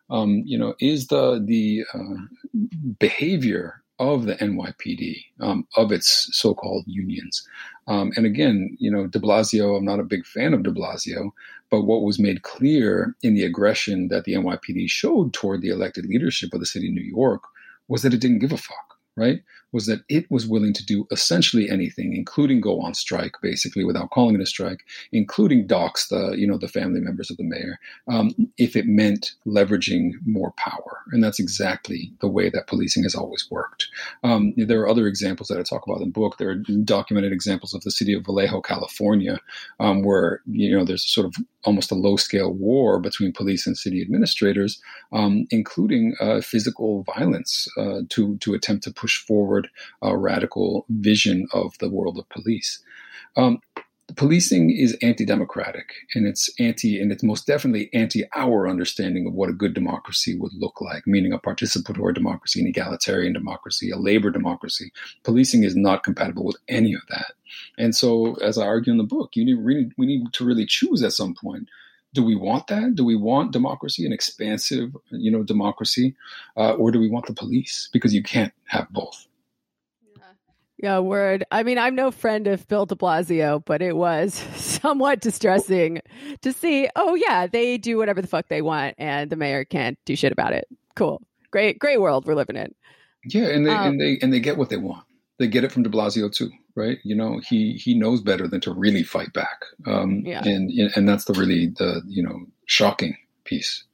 um, 0.09 0.41
you 0.45 0.57
know, 0.57 0.73
is 0.79 1.07
the 1.07 1.41
the 1.45 1.85
uh, 1.93 2.59
behavior 2.99 3.83
of 3.99 4.25
the 4.25 4.35
NYPD, 4.35 5.23
um, 5.39 5.67
of 5.77 5.91
its 5.91 6.27
so-called 6.31 6.83
unions. 6.87 7.47
Um, 7.87 8.11
and 8.15 8.25
again, 8.25 8.75
you 8.79 8.91
know, 8.91 9.05
De 9.05 9.19
Blasio, 9.19 9.77
I'm 9.77 9.85
not 9.85 9.99
a 9.99 10.03
big 10.03 10.25
fan 10.25 10.53
of 10.53 10.63
De 10.63 10.71
Blasio, 10.71 11.31
but 11.69 11.83
what 11.83 12.01
was 12.01 12.19
made 12.19 12.41
clear 12.41 13.15
in 13.21 13.35
the 13.35 13.43
aggression 13.43 14.07
that 14.07 14.23
the 14.23 14.33
NYPD 14.33 14.89
showed 14.89 15.31
toward 15.31 15.61
the 15.61 15.69
elected 15.69 16.05
leadership 16.07 16.53
of 16.53 16.59
the 16.59 16.65
city 16.65 16.87
of 16.87 16.93
New 16.95 17.03
York 17.03 17.43
was 17.87 18.01
that 18.01 18.13
it 18.13 18.19
didn't 18.19 18.39
give 18.39 18.51
a 18.51 18.57
fuck, 18.57 18.97
right? 19.15 19.41
Was 19.73 19.87
that 19.87 20.03
it 20.07 20.29
was 20.29 20.47
willing 20.47 20.73
to 20.73 20.85
do 20.85 21.05
essentially 21.11 21.69
anything, 21.69 22.15
including 22.15 22.61
go 22.61 22.79
on 22.79 22.93
strike, 22.93 23.33
basically 23.41 23.83
without 23.83 24.11
calling 24.11 24.35
it 24.35 24.41
a 24.41 24.45
strike, 24.45 24.85
including 25.11 25.67
dox 25.67 26.07
the 26.07 26.33
you 26.37 26.47
know 26.47 26.57
the 26.57 26.67
family 26.67 27.01
members 27.01 27.29
of 27.29 27.37
the 27.37 27.43
mayor, 27.43 27.79
um, 28.07 28.31
if 28.57 28.75
it 28.75 28.85
meant 28.85 29.33
leveraging 29.45 30.11
more 30.25 30.51
power. 30.51 31.01
And 31.11 31.23
that's 31.23 31.39
exactly 31.39 32.13
the 32.21 32.27
way 32.27 32.49
that 32.49 32.67
policing 32.67 33.03
has 33.03 33.15
always 33.15 33.47
worked. 33.49 33.87
Um, 34.23 34.53
there 34.55 34.79
are 34.81 34.87
other 34.87 35.07
examples 35.07 35.47
that 35.49 35.59
I 35.59 35.63
talk 35.63 35.85
about 35.85 35.99
in 36.01 36.07
the 36.07 36.11
book. 36.11 36.37
There 36.37 36.49
are 36.49 36.55
documented 36.55 37.33
examples 37.33 37.73
of 37.73 37.81
the 37.81 37.91
city 37.91 38.13
of 38.13 38.25
Vallejo, 38.25 38.61
California, 38.61 39.39
um, 39.79 40.03
where 40.03 40.41
you 40.45 40.77
know 40.77 40.85
there's 40.85 41.03
sort 41.03 41.25
of 41.25 41.35
almost 41.65 41.91
a 41.91 41.95
low 41.95 42.15
scale 42.17 42.53
war 42.53 42.99
between 42.99 43.31
police 43.31 43.65
and 43.65 43.77
city 43.77 44.01
administrators, 44.01 44.81
um, 45.11 45.47
including 45.49 46.13
uh, 46.19 46.41
physical 46.41 47.03
violence 47.03 47.67
uh, 47.77 48.01
to 48.09 48.37
to 48.37 48.53
attempt 48.53 48.83
to 48.83 48.91
push 48.91 49.17
forward 49.17 49.62
a 50.01 50.17
radical 50.17 50.85
vision 50.89 51.47
of 51.53 51.77
the 51.79 51.89
world 51.89 52.17
of 52.17 52.29
police. 52.29 52.79
Um, 53.35 53.61
policing 54.15 54.69
is 54.69 54.97
anti-democratic 55.01 55.93
and 56.13 56.27
it's 56.27 56.49
anti 56.59 56.99
and 56.99 57.11
it's 57.11 57.23
most 57.23 57.47
definitely 57.47 57.89
anti 57.93 58.23
our 58.35 58.67
understanding 58.67 59.25
of 59.25 59.33
what 59.33 59.49
a 59.49 59.53
good 59.53 59.73
democracy 59.73 60.37
would 60.37 60.53
look 60.53 60.81
like 60.81 61.07
meaning 61.07 61.31
a 61.31 61.39
participatory 61.39 62.13
democracy 62.13 62.59
an 62.59 62.67
egalitarian 62.67 63.33
democracy 63.33 63.89
a 63.89 63.97
labor 63.97 64.29
democracy. 64.29 64.91
Policing 65.23 65.63
is 65.63 65.75
not 65.75 66.03
compatible 66.03 66.45
with 66.45 66.57
any 66.67 66.93
of 66.93 67.01
that. 67.09 67.33
And 67.77 67.95
so 67.95 68.35
as 68.35 68.57
i 68.57 68.65
argue 68.65 68.91
in 68.91 68.97
the 68.97 69.03
book 69.03 69.35
you 69.35 69.45
need 69.45 69.59
really, 69.59 69.89
we 69.97 70.05
need 70.05 70.33
to 70.33 70.45
really 70.45 70.65
choose 70.65 71.01
at 71.01 71.13
some 71.13 71.33
point 71.33 71.69
do 72.13 72.23
we 72.23 72.35
want 72.35 72.67
that? 72.67 72.93
Do 72.93 73.03
we 73.03 73.15
want 73.15 73.53
democracy 73.53 74.05
an 74.05 74.13
expansive 74.13 74.95
you 75.11 75.31
know 75.31 75.43
democracy 75.43 76.15
uh, 76.57 76.73
or 76.73 76.91
do 76.91 76.99
we 76.99 77.09
want 77.09 77.25
the 77.25 77.33
police? 77.33 77.89
Because 77.91 78.13
you 78.13 78.21
can't 78.21 78.53
have 78.65 78.87
both 78.91 79.27
yeah, 80.83 80.99
word. 80.99 81.45
I 81.49 81.63
mean, 81.63 81.77
I'm 81.77 81.95
no 81.95 82.11
friend 82.11 82.45
of 82.45 82.67
Bill 82.67 82.85
de 82.85 82.93
Blasio, 82.93 83.63
but 83.63 83.81
it 83.81 83.95
was 83.95 84.33
somewhat 84.55 85.21
distressing 85.21 86.01
to 86.41 86.51
see, 86.51 86.89
oh, 86.97 87.15
yeah, 87.15 87.47
they 87.47 87.77
do 87.77 87.97
whatever 87.97 88.21
the 88.21 88.27
fuck 88.27 88.49
they 88.49 88.61
want 88.61 88.95
and 88.97 89.29
the 89.29 89.37
mayor 89.37 89.63
can't 89.63 89.97
do 90.03 90.17
shit 90.17 90.33
about 90.33 90.51
it. 90.51 90.67
Cool. 90.97 91.21
Great, 91.51 91.79
great 91.79 92.01
world 92.01 92.25
we're 92.25 92.35
living 92.35 92.57
in. 92.57 92.75
Yeah, 93.23 93.47
and 93.47 93.65
they 93.65 93.71
um, 93.71 93.87
and 93.87 94.01
they 94.01 94.19
and 94.21 94.33
they 94.33 94.41
get 94.41 94.57
what 94.57 94.69
they 94.69 94.75
want. 94.75 95.05
They 95.39 95.47
get 95.47 95.63
it 95.63 95.71
from 95.71 95.83
de 95.83 95.89
Blasio 95.89 96.29
too, 96.29 96.51
right? 96.75 96.97
You 97.05 97.15
know, 97.15 97.39
he 97.47 97.75
he 97.75 97.93
knows 97.93 98.19
better 98.19 98.49
than 98.49 98.59
to 98.61 98.73
really 98.73 99.03
fight 99.03 99.31
back. 99.31 99.63
Um 99.87 100.23
yeah. 100.25 100.43
and 100.43 100.69
and 100.97 101.07
that's 101.07 101.23
the 101.23 101.33
really 101.33 101.67
the, 101.67 102.01
you 102.05 102.21
know, 102.21 102.41
shocking 102.65 103.15
piece. 103.45 103.85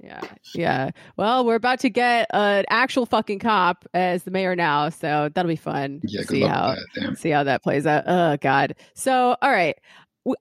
Yeah. 0.00 0.20
Yeah. 0.54 0.90
Well, 1.16 1.44
we're 1.44 1.56
about 1.56 1.80
to 1.80 1.90
get 1.90 2.28
an 2.32 2.64
actual 2.70 3.06
fucking 3.06 3.40
cop 3.40 3.84
as 3.94 4.22
the 4.22 4.30
mayor 4.30 4.54
now, 4.54 4.90
so 4.90 5.28
that'll 5.34 5.48
be 5.48 5.56
fun. 5.56 6.00
Yeah, 6.04 6.22
see 6.22 6.42
how 6.42 6.76
see 7.16 7.30
how 7.30 7.44
that 7.44 7.62
plays 7.62 7.86
out. 7.86 8.04
Oh 8.06 8.36
god. 8.40 8.74
So, 8.94 9.36
all 9.42 9.50
right. 9.50 9.76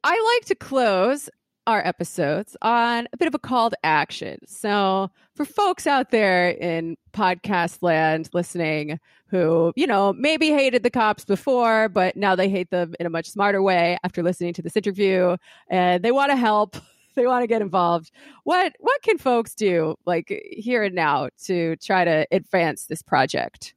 I 0.03 0.37
like 0.37 0.47
to 0.47 0.55
close 0.55 1.29
our 1.65 1.85
episodes 1.85 2.55
on 2.61 3.07
a 3.11 3.17
bit 3.17 3.27
of 3.27 3.35
a 3.35 3.39
call 3.39 3.69
to 3.69 3.77
action. 3.83 4.37
So, 4.45 5.09
for 5.35 5.43
folks 5.43 5.87
out 5.87 6.11
there 6.11 6.49
in 6.49 6.95
podcast 7.13 7.81
land 7.81 8.29
listening 8.33 8.99
who, 9.29 9.73
you 9.75 9.87
know, 9.87 10.13
maybe 10.13 10.51
hated 10.51 10.83
the 10.83 10.89
cops 10.89 11.25
before, 11.25 11.89
but 11.89 12.15
now 12.15 12.35
they 12.35 12.47
hate 12.47 12.69
them 12.69 12.95
in 12.99 13.05
a 13.05 13.09
much 13.09 13.29
smarter 13.29 13.61
way 13.61 13.97
after 14.03 14.23
listening 14.23 14.53
to 14.53 14.61
this 14.61 14.77
interview 14.77 15.35
and 15.69 16.03
they 16.03 16.11
want 16.11 16.31
to 16.31 16.37
help 16.37 16.77
they 17.17 17.27
want 17.27 17.43
to 17.43 17.47
get 17.47 17.61
involved, 17.61 18.11
what 18.45 18.73
what 18.79 19.01
can 19.01 19.17
folks 19.17 19.53
do 19.55 19.95
like 20.05 20.29
here 20.51 20.83
and 20.83 20.95
now 20.95 21.29
to 21.45 21.75
try 21.77 22.05
to 22.05 22.25
advance 22.31 22.85
this 22.85 23.01
project? 23.01 23.73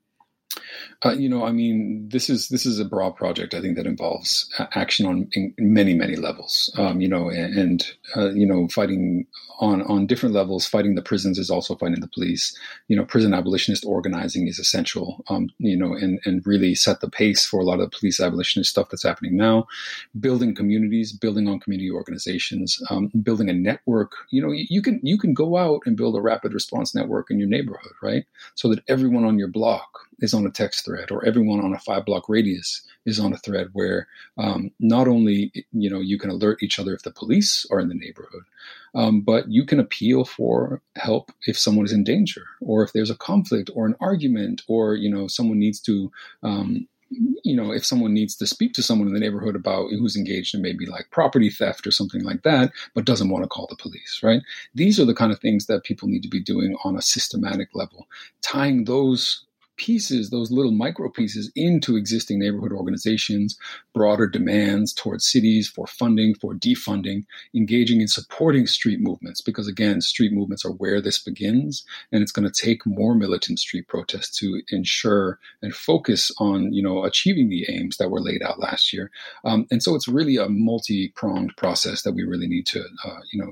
Uh, 1.05 1.13
you 1.13 1.29
know, 1.29 1.45
I 1.45 1.53
mean, 1.53 2.09
this 2.09 2.29
is 2.29 2.49
this 2.49 2.67
is 2.67 2.79
a 2.79 2.85
broad 2.85 3.17
project. 3.17 3.55
I 3.55 3.61
think 3.61 3.77
that 3.77 3.87
involves 3.87 4.51
action 4.75 5.07
on 5.07 5.31
many 5.59 5.95
many 5.95 6.17
levels. 6.17 6.73
Um, 6.77 7.01
you 7.01 7.09
know, 7.09 7.29
and, 7.29 7.59
and 7.59 7.93
uh, 8.17 8.31
you 8.31 8.47
know, 8.47 8.69
fighting 8.69 9.27
on 9.61 9.83
on 9.83 10.07
different 10.07 10.35
levels. 10.35 10.67
Fighting 10.67 10.95
the 10.95 11.03
prisons 11.03 11.39
is 11.39 11.51
also 11.51 11.75
fighting 11.77 12.01
the 12.01 12.09
police. 12.09 12.57
You 12.89 12.97
know, 12.97 13.05
prison 13.05 13.33
abolitionist 13.33 13.85
organizing 13.85 14.49
is 14.49 14.59
essential. 14.59 15.25
Um, 15.29 15.51
you 15.59 15.77
know, 15.77 15.95
and 15.95 16.21
and 16.25 16.47
really 16.47 16.75
set 16.75 17.01
the 17.01 17.11
pace 17.11 17.45
for 17.47 17.61
a 17.61 17.65
lot 17.65 17.81
of 17.81 17.91
the 17.91 17.97
police 17.97 18.21
abolitionist 18.21 18.71
stuff 18.71 18.89
that's 18.91 19.05
happening 19.05 19.37
now. 19.37 19.67
Building 20.19 20.55
communities, 20.55 21.13
building 21.13 21.49
on 21.49 21.61
community 21.61 21.91
organizations, 21.91 22.83
um, 22.91 23.11
building 23.23 23.49
a 23.49 23.55
network. 23.55 24.13
You 24.31 24.43
know, 24.43 24.53
you 24.53 24.83
can 24.83 25.01
you 25.03 25.19
can 25.19 25.35
go 25.35 25.57
out 25.57 25.83
and 25.87 25.97
build 25.97 26.17
a 26.17 26.21
rapid 26.21 26.53
response 26.53 26.95
network 26.95 27.31
in 27.31 27.39
your 27.39 27.49
neighborhood, 27.49 27.93
right? 28.03 28.25
So 28.55 28.69
that 28.69 28.83
everyone 28.89 29.25
on 29.25 29.39
your 29.39 29.49
block 29.49 30.01
is 30.21 30.35
on 30.35 30.47
a 30.47 30.51
text 30.51 30.85
thread 30.85 31.11
or 31.11 31.25
everyone 31.25 31.61
on 31.61 31.75
a 31.75 31.79
five 31.79 32.05
block 32.05 32.29
radius 32.29 32.83
is 33.07 33.19
on 33.19 33.33
a 33.33 33.39
thread 33.39 33.69
where 33.73 34.07
um, 34.39 34.71
not 34.79 35.09
only 35.09 35.53
you 35.73 35.91
know 35.91 36.01
you 36.01 36.19
can 36.19 36.31
alert 36.31 36.63
each 36.63 36.79
other 36.79 36.95
if 36.95 37.03
the 37.03 37.11
police 37.11 37.67
are 37.71 37.81
in 37.81 37.89
the 37.89 37.95
neighborhood 37.95 38.45
um, 38.95 39.21
but 39.21 39.51
you 39.51 39.65
can 39.65 39.81
appeal 39.81 40.25
for 40.25 40.83
help 40.97 41.33
if 41.47 41.59
someone 41.59 41.85
is 41.85 41.93
in 41.93 42.05
danger 42.05 42.45
or 42.61 42.83
if 42.83 42.93
there's 42.93 43.11
a 43.11 43.17
conflict 43.17 43.71
or 43.75 43.87
an 43.87 43.97
argument 44.01 44.63
or 44.69 44.95
you 44.95 45.11
know 45.11 45.27
someone 45.27 45.59
needs 45.59 45.81
to 45.81 46.11
um, 46.43 46.87
you 47.43 47.57
know, 47.57 47.73
if 47.73 47.85
someone 47.85 48.15
needs 48.15 48.37
to 48.37 48.47
speak 48.47 48.73
to 48.75 48.83
someone 48.83 49.09
in 49.09 49.15
the 49.15 49.21
neighborhood 49.21 49.57
about 49.57 49.91
who's 49.91 50.17
engaged 50.17 50.55
in 50.55 50.63
maybe 50.63 50.87
like 50.87 51.11
property 51.11 51.51
theft 51.51 51.87
or 51.87 51.91
something 51.91 52.23
like 52.23 52.43
that, 52.43 52.73
but 52.95 53.05
doesn't 53.05 53.31
want 53.31 53.43
to 53.43 53.49
call 53.49 53.67
the 53.69 53.77
police, 53.77 54.21
right? 54.23 54.43
These 54.75 55.01
are 55.01 55.05
the 55.05 55.15
kind 55.15 55.33
of 55.33 55.41
things 55.41 55.67
that 55.67 55.83
people 55.83 56.09
need 56.09 56.23
to 56.23 56.29
be 56.29 56.41
doing 56.41 56.77
on 56.85 56.97
a 56.97 57.03
systematic 57.03 57.71
level, 57.75 58.07
tying 58.43 58.85
those 58.85 59.45
pieces, 59.81 60.29
those 60.29 60.51
little 60.51 60.73
micro 60.73 61.09
pieces, 61.09 61.51
into 61.57 61.97
existing 61.97 62.39
neighborhood 62.39 62.71
organizations, 62.71 63.59
broader 63.95 64.29
demands 64.29 64.93
towards 64.93 65.27
cities 65.27 65.69
for 65.69 65.87
funding, 65.87 66.35
for 66.35 66.55
defunding, 66.55 67.25
engaging 67.55 68.03
in 68.03 68.07
supporting 68.09 68.67
street 68.67 69.01
movements. 69.01 69.41
Because 69.41 69.67
again, 69.67 70.03
street 70.03 70.33
movements 70.33 70.67
are 70.67 70.73
where 70.73 71.01
this 71.01 71.19
begins, 71.19 71.83
and 72.13 72.23
it's 72.23 72.31
going 72.31 72.49
to 72.49 72.63
take 72.67 72.85
more 72.85 73.15
militant 73.15 73.59
street 73.59 73.89
protests 73.89 74.39
to 74.39 74.61
ensure 74.69 75.39
and 75.63 75.75
focus 75.75 76.31
on, 76.39 76.75
you 76.75 76.83
know, 76.83 77.05
achieving 77.05 77.49
the 77.49 77.65
aims 77.71 77.97
that 77.97 78.11
were 78.11 78.21
laid 78.21 78.43
out 78.43 78.61
last 78.61 78.93
year. 78.93 79.11
Um, 79.47 79.67
and 79.71 79.83
so 79.83 79.95
it's 79.95 80.09
really 80.09 80.37
a 80.37 80.51
multi-pronged 80.51 81.57
process 81.57 82.03
that 82.03 82.13
we 82.13 82.23
really 82.23 82.49
need 82.49 82.67
to, 82.67 82.81
uh, 82.81 83.21
you 83.33 83.43
know, 83.43 83.51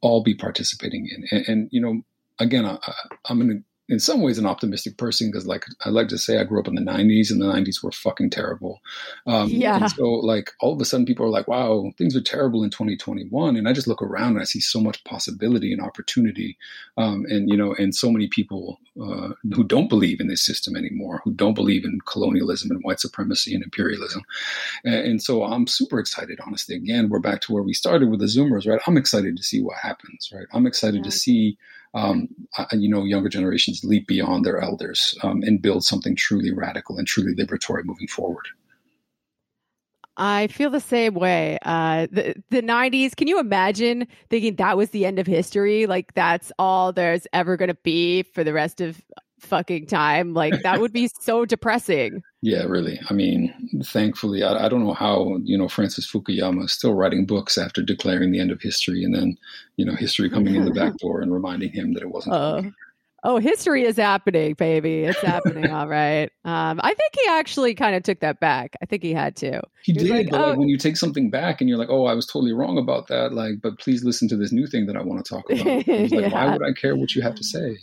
all 0.00 0.24
be 0.24 0.34
participating 0.34 1.06
in. 1.06 1.24
And, 1.30 1.48
and 1.48 1.68
you 1.70 1.80
know, 1.80 2.02
again, 2.40 2.64
I, 2.66 2.78
am 3.30 3.40
in, 3.42 3.64
in 3.88 3.98
some 3.98 4.20
ways 4.20 4.38
an 4.38 4.46
optimistic 4.46 4.98
person 4.98 5.30
because, 5.30 5.46
like, 5.46 5.64
I 5.84 5.88
like 5.88 6.08
to 6.08 6.18
say 6.18 6.38
I 6.38 6.44
grew 6.44 6.60
up 6.60 6.68
in 6.68 6.74
the 6.74 6.82
90s 6.82 7.30
and 7.30 7.40
the 7.40 7.46
90s 7.46 7.82
were 7.82 7.90
fucking 7.90 8.30
terrible. 8.30 8.80
Um, 9.26 9.48
yeah. 9.48 9.86
so, 9.86 10.04
like, 10.04 10.52
all 10.60 10.74
of 10.74 10.80
a 10.80 10.84
sudden 10.84 11.06
people 11.06 11.24
are 11.24 11.30
like, 11.30 11.48
wow, 11.48 11.90
things 11.96 12.14
are 12.14 12.20
terrible 12.20 12.62
in 12.62 12.70
2021. 12.70 13.56
And 13.56 13.66
I 13.66 13.72
just 13.72 13.86
look 13.86 14.02
around 14.02 14.32
and 14.32 14.40
I 14.40 14.44
see 14.44 14.60
so 14.60 14.80
much 14.80 15.02
possibility 15.04 15.72
and 15.72 15.80
opportunity. 15.80 16.58
Um, 16.98 17.24
and, 17.30 17.48
you 17.48 17.56
know, 17.56 17.74
and 17.74 17.94
so 17.94 18.10
many 18.10 18.28
people 18.28 18.78
uh, 19.00 19.30
who 19.54 19.64
don't 19.64 19.88
believe 19.88 20.20
in 20.20 20.28
this 20.28 20.44
system 20.44 20.76
anymore, 20.76 21.22
who 21.24 21.32
don't 21.32 21.54
believe 21.54 21.84
in 21.84 21.98
colonialism 22.06 22.70
and 22.70 22.82
white 22.82 23.00
supremacy 23.00 23.54
and 23.54 23.64
imperialism. 23.64 24.22
And, 24.84 24.94
and 24.94 25.22
so 25.22 25.44
I'm 25.44 25.66
super 25.66 25.98
excited, 25.98 26.40
honestly. 26.46 26.76
Again, 26.76 27.08
we're 27.08 27.20
back 27.20 27.40
to 27.42 27.52
where 27.52 27.62
we 27.62 27.72
started 27.72 28.10
with 28.10 28.20
the 28.20 28.26
Zoomers, 28.26 28.68
right? 28.68 28.80
I'm 28.86 28.98
excited 28.98 29.36
to 29.38 29.42
see 29.42 29.62
what 29.62 29.78
happens, 29.78 30.30
right? 30.34 30.46
I'm 30.52 30.66
excited 30.66 30.98
yeah. 30.98 31.04
to 31.04 31.10
see 31.10 31.56
um, 31.94 32.28
you 32.72 32.88
know, 32.88 33.04
younger 33.04 33.28
generations 33.28 33.82
leap 33.84 34.06
beyond 34.06 34.44
their 34.44 34.60
elders 34.60 35.16
um, 35.22 35.42
and 35.42 35.62
build 35.62 35.84
something 35.84 36.14
truly 36.16 36.52
radical 36.52 36.98
and 36.98 37.06
truly 37.06 37.34
liberatory 37.34 37.84
moving 37.84 38.08
forward. 38.08 38.46
I 40.18 40.48
feel 40.48 40.70
the 40.70 40.80
same 40.80 41.14
way. 41.14 41.58
Uh, 41.62 42.08
the 42.10 42.34
the 42.50 42.60
'90s. 42.60 43.14
Can 43.14 43.28
you 43.28 43.38
imagine 43.38 44.08
thinking 44.30 44.56
that 44.56 44.76
was 44.76 44.90
the 44.90 45.06
end 45.06 45.20
of 45.20 45.26
history? 45.26 45.86
Like 45.86 46.12
that's 46.14 46.50
all 46.58 46.92
there's 46.92 47.26
ever 47.32 47.56
going 47.56 47.68
to 47.68 47.78
be 47.84 48.24
for 48.24 48.42
the 48.42 48.52
rest 48.52 48.80
of 48.80 49.00
fucking 49.38 49.86
time. 49.86 50.34
Like 50.34 50.62
that 50.62 50.80
would 50.80 50.92
be 50.92 51.08
so 51.20 51.44
depressing. 51.44 52.22
Yeah, 52.40 52.62
really. 52.64 53.00
I 53.10 53.14
mean, 53.14 53.82
thankfully, 53.84 54.44
I, 54.44 54.66
I, 54.66 54.68
don't 54.68 54.84
know 54.84 54.94
how 54.94 55.38
you 55.42 55.58
know 55.58 55.68
Francis 55.68 56.10
Fukuyama 56.10 56.64
is 56.64 56.72
still 56.72 56.94
writing 56.94 57.26
books 57.26 57.58
after 57.58 57.82
declaring 57.82 58.30
the 58.30 58.38
end 58.38 58.52
of 58.52 58.62
history, 58.62 59.02
and 59.02 59.12
then 59.12 59.36
you 59.76 59.84
know 59.84 59.94
history 59.94 60.30
coming 60.30 60.54
in 60.54 60.64
the 60.64 60.70
back 60.70 60.96
door 60.98 61.20
and 61.20 61.32
reminding 61.32 61.72
him 61.72 61.94
that 61.94 62.02
it 62.02 62.10
wasn't. 62.10 62.36
Uh, 62.36 62.62
oh, 63.24 63.38
history 63.38 63.82
is 63.82 63.96
happening, 63.96 64.54
baby. 64.54 65.02
It's 65.02 65.20
happening. 65.20 65.68
all 65.72 65.88
right. 65.88 66.30
Um, 66.44 66.80
I 66.80 66.94
think 66.94 67.12
he 67.20 67.26
actually 67.28 67.74
kind 67.74 67.96
of 67.96 68.04
took 68.04 68.20
that 68.20 68.38
back. 68.38 68.76
I 68.80 68.86
think 68.86 69.02
he 69.02 69.12
had 69.12 69.34
to. 69.36 69.60
He, 69.82 69.92
he 69.92 69.98
did, 69.98 70.10
like, 70.10 70.30
but 70.30 70.40
oh. 70.40 70.48
like 70.50 70.58
when 70.58 70.68
you 70.68 70.78
take 70.78 70.96
something 70.96 71.30
back 71.30 71.60
and 71.60 71.68
you're 71.68 71.78
like, 71.78 71.90
"Oh, 71.90 72.06
I 72.06 72.14
was 72.14 72.26
totally 72.26 72.52
wrong 72.52 72.78
about 72.78 73.08
that," 73.08 73.32
like, 73.32 73.60
but 73.60 73.80
please 73.80 74.04
listen 74.04 74.28
to 74.28 74.36
this 74.36 74.52
new 74.52 74.68
thing 74.68 74.86
that 74.86 74.96
I 74.96 75.02
want 75.02 75.24
to 75.24 75.28
talk 75.28 75.50
about. 75.50 75.66
like, 75.66 75.86
yeah. 75.88 76.28
why 76.28 76.52
would 76.52 76.62
I 76.62 76.72
care 76.72 76.94
what 76.94 77.16
you 77.16 77.22
have 77.22 77.34
to 77.34 77.42
say? 77.42 77.78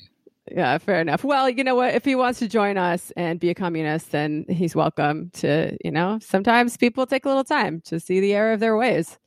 Yeah, 0.52 0.78
fair 0.78 1.02
enough. 1.02 1.24
Well, 1.24 1.50
you 1.50 1.64
know 1.64 1.76
what? 1.76 1.96
If 1.96 2.06
he 2.06 2.14
wants 2.14 2.40
to 2.40 2.48
join 2.48 2.78
us 2.78 3.12
and 3.18 3.40
be 3.40 3.50
a 3.50 3.56
communist, 3.56 4.12
then 4.12 4.46
he's 4.48 4.76
welcome 4.76 5.32
to, 5.36 5.76
you 5.84 5.90
know, 5.92 6.20
sometimes 6.22 6.78
people 6.78 7.08
take 7.08 7.26
a 7.26 7.28
little 7.28 7.44
time 7.44 7.82
to 7.86 8.00
see 8.00 8.20
the 8.20 8.34
error 8.34 8.54
of 8.54 8.60
their 8.60 8.78
ways. 8.78 9.18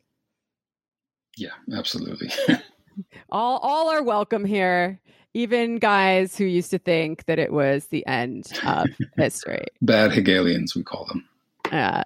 Yeah, 1.37 1.51
absolutely. 1.73 2.31
all 3.31 3.59
all 3.59 3.91
are 3.91 4.03
welcome 4.03 4.45
here. 4.45 5.01
Even 5.35 5.79
guys 5.79 6.37
who 6.37 6.45
used 6.45 6.71
to 6.71 6.79
think 6.79 7.25
that 7.27 7.39
it 7.39 7.53
was 7.53 7.87
the 7.87 8.07
end 8.07 8.53
of 8.65 8.87
history. 9.17 9.67
Bad 9.83 10.13
Hegelians, 10.13 10.75
we 10.75 10.83
call 10.83 11.05
them. 11.07 11.29
Yeah. 11.71 12.05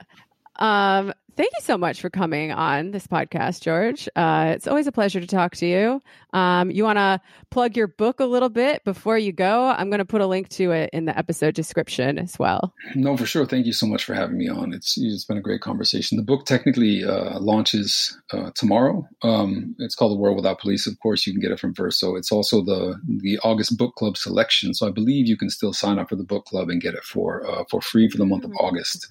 Um, 0.56 1.12
Thank 1.34 1.52
you 1.54 1.62
so 1.62 1.78
much 1.78 2.02
for 2.02 2.10
coming 2.10 2.52
on 2.52 2.90
this 2.90 3.06
podcast, 3.06 3.62
George. 3.62 4.06
Uh, 4.14 4.52
it's 4.54 4.66
always 4.66 4.86
a 4.86 4.92
pleasure 4.92 5.18
to 5.18 5.26
talk 5.26 5.56
to 5.56 5.66
you. 5.66 6.02
Um, 6.34 6.70
you 6.70 6.84
want 6.84 6.98
to 6.98 7.22
plug 7.50 7.74
your 7.74 7.88
book 7.88 8.20
a 8.20 8.26
little 8.26 8.50
bit 8.50 8.84
before 8.84 9.16
you 9.16 9.32
go? 9.32 9.68
I'm 9.68 9.88
going 9.88 10.00
to 10.00 10.04
put 10.04 10.20
a 10.20 10.26
link 10.26 10.50
to 10.50 10.72
it 10.72 10.90
in 10.92 11.06
the 11.06 11.16
episode 11.16 11.54
description 11.54 12.18
as 12.18 12.38
well. 12.38 12.74
No, 12.94 13.16
for 13.16 13.24
sure. 13.24 13.46
Thank 13.46 13.64
you 13.64 13.72
so 13.72 13.86
much 13.86 14.04
for 14.04 14.12
having 14.12 14.36
me 14.36 14.48
on. 14.48 14.74
It's 14.74 14.98
it's 14.98 15.24
been 15.24 15.38
a 15.38 15.42
great 15.42 15.62
conversation. 15.62 16.18
The 16.18 16.22
book 16.22 16.44
technically 16.44 17.02
uh, 17.02 17.38
launches 17.38 18.14
uh, 18.30 18.50
tomorrow. 18.54 19.08
Um, 19.22 19.74
it's 19.78 19.94
called 19.94 20.12
The 20.12 20.20
World 20.20 20.36
Without 20.36 20.60
Police. 20.60 20.86
Of 20.86 21.00
course, 21.00 21.26
you 21.26 21.32
can 21.32 21.40
get 21.40 21.50
it 21.50 21.60
from 21.60 21.74
Verso. 21.74 22.14
It's 22.14 22.30
also 22.30 22.62
the 22.62 23.00
the 23.06 23.38
August 23.38 23.78
book 23.78 23.94
club 23.94 24.18
selection. 24.18 24.74
So 24.74 24.86
I 24.86 24.90
believe 24.90 25.26
you 25.26 25.38
can 25.38 25.48
still 25.48 25.72
sign 25.72 25.98
up 25.98 26.10
for 26.10 26.16
the 26.16 26.24
book 26.24 26.44
club 26.44 26.68
and 26.68 26.80
get 26.80 26.94
it 26.94 27.04
for 27.04 27.48
uh, 27.50 27.64
for 27.70 27.80
free 27.80 28.10
for 28.10 28.18
the 28.18 28.26
month 28.26 28.44
of 28.44 28.50
mm-hmm. 28.50 28.66
August. 28.66 29.08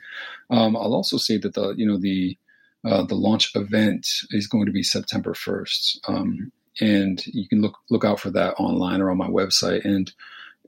Um, 0.51 0.75
I'll 0.75 0.93
also 0.93 1.17
say 1.17 1.37
that 1.37 1.53
the 1.53 1.73
you 1.77 1.87
know 1.87 1.97
the 1.97 2.37
uh, 2.85 3.03
the 3.05 3.15
launch 3.15 3.55
event 3.55 4.07
is 4.31 4.47
going 4.47 4.65
to 4.65 4.71
be 4.71 4.83
September 4.83 5.33
1st. 5.33 5.99
Um, 6.07 6.51
and 6.79 7.25
you 7.27 7.47
can 7.47 7.61
look 7.61 7.77
look 7.89 8.05
out 8.05 8.19
for 8.19 8.31
that 8.31 8.55
online 8.57 9.01
or 9.01 9.11
on 9.11 9.17
my 9.17 9.27
website. 9.27 9.85
And 9.85 10.11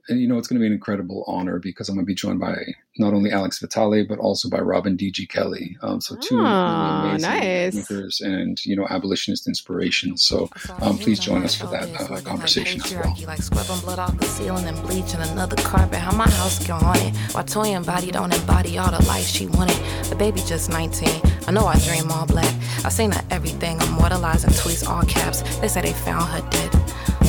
and 0.08 0.20
you 0.20 0.28
know 0.28 0.38
it's 0.38 0.48
going 0.48 0.58
to 0.58 0.60
be 0.60 0.66
an 0.66 0.72
incredible 0.72 1.24
honor 1.26 1.58
because 1.58 1.88
I'm 1.88 1.94
going 1.94 2.04
to 2.04 2.06
be 2.06 2.14
joined 2.14 2.40
by 2.40 2.56
not 2.98 3.14
only 3.14 3.30
Alex 3.30 3.58
Vitale 3.58 4.04
but 4.04 4.18
also 4.18 4.48
by 4.48 4.58
Robin 4.58 4.96
D.G. 4.96 5.26
Kelley. 5.26 5.76
Um, 5.82 6.00
so 6.00 6.16
two 6.16 6.38
oh, 6.38 6.44
amazing 6.44 7.28
nice. 7.28 7.74
thinkers 7.74 8.20
and 8.20 8.64
you 8.64 8.76
know 8.76 8.86
abolitionist 8.88 9.46
inspirations. 9.46 10.22
So 10.22 10.48
um, 10.82 10.98
please 10.98 11.18
join 11.18 11.42
us 11.42 11.54
for 11.54 11.66
that 11.68 11.88
uh, 12.00 12.20
conversation 12.20 12.80
as 12.82 12.94
well. 12.94 13.14
Like 13.26 13.42
scrubbing 13.42 13.80
blood 13.80 13.98
off 13.98 14.18
the 14.18 14.26
ceiling 14.26 14.66
and 14.66 14.80
bleaching 14.82 15.20
another 15.20 15.56
carpet. 15.56 15.98
How 15.98 16.14
my 16.16 16.28
house 16.30 16.58
get 16.58 16.70
haunted 16.70 17.16
while 17.32 17.44
Toyin 17.44 17.84
body 17.84 18.10
don't 18.10 18.32
embody 18.32 18.78
all 18.78 18.90
the 18.90 19.04
life 19.06 19.26
she 19.26 19.46
wanted. 19.46 19.76
The 20.10 20.16
baby 20.16 20.40
just 20.46 20.70
19. 20.70 21.08
I 21.46 21.50
know 21.50 21.66
I 21.66 21.78
dream 21.78 22.10
all 22.10 22.26
black. 22.26 22.52
I 22.84 22.88
say 22.90 23.06
not 23.06 23.24
everything. 23.30 23.80
Immortalizing 23.80 24.50
tweets 24.50 24.88
all 24.88 25.02
caps. 25.02 25.42
They 25.58 25.68
say 25.68 25.82
they 25.82 25.92
found 25.92 26.24
her 26.30 26.48
dead. 26.50 26.74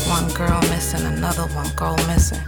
One 0.07 0.31
girl 0.33 0.61
missing, 0.69 1.05
another 1.05 1.47
one 1.55 1.69
go 1.75 1.95
missing. 2.07 2.39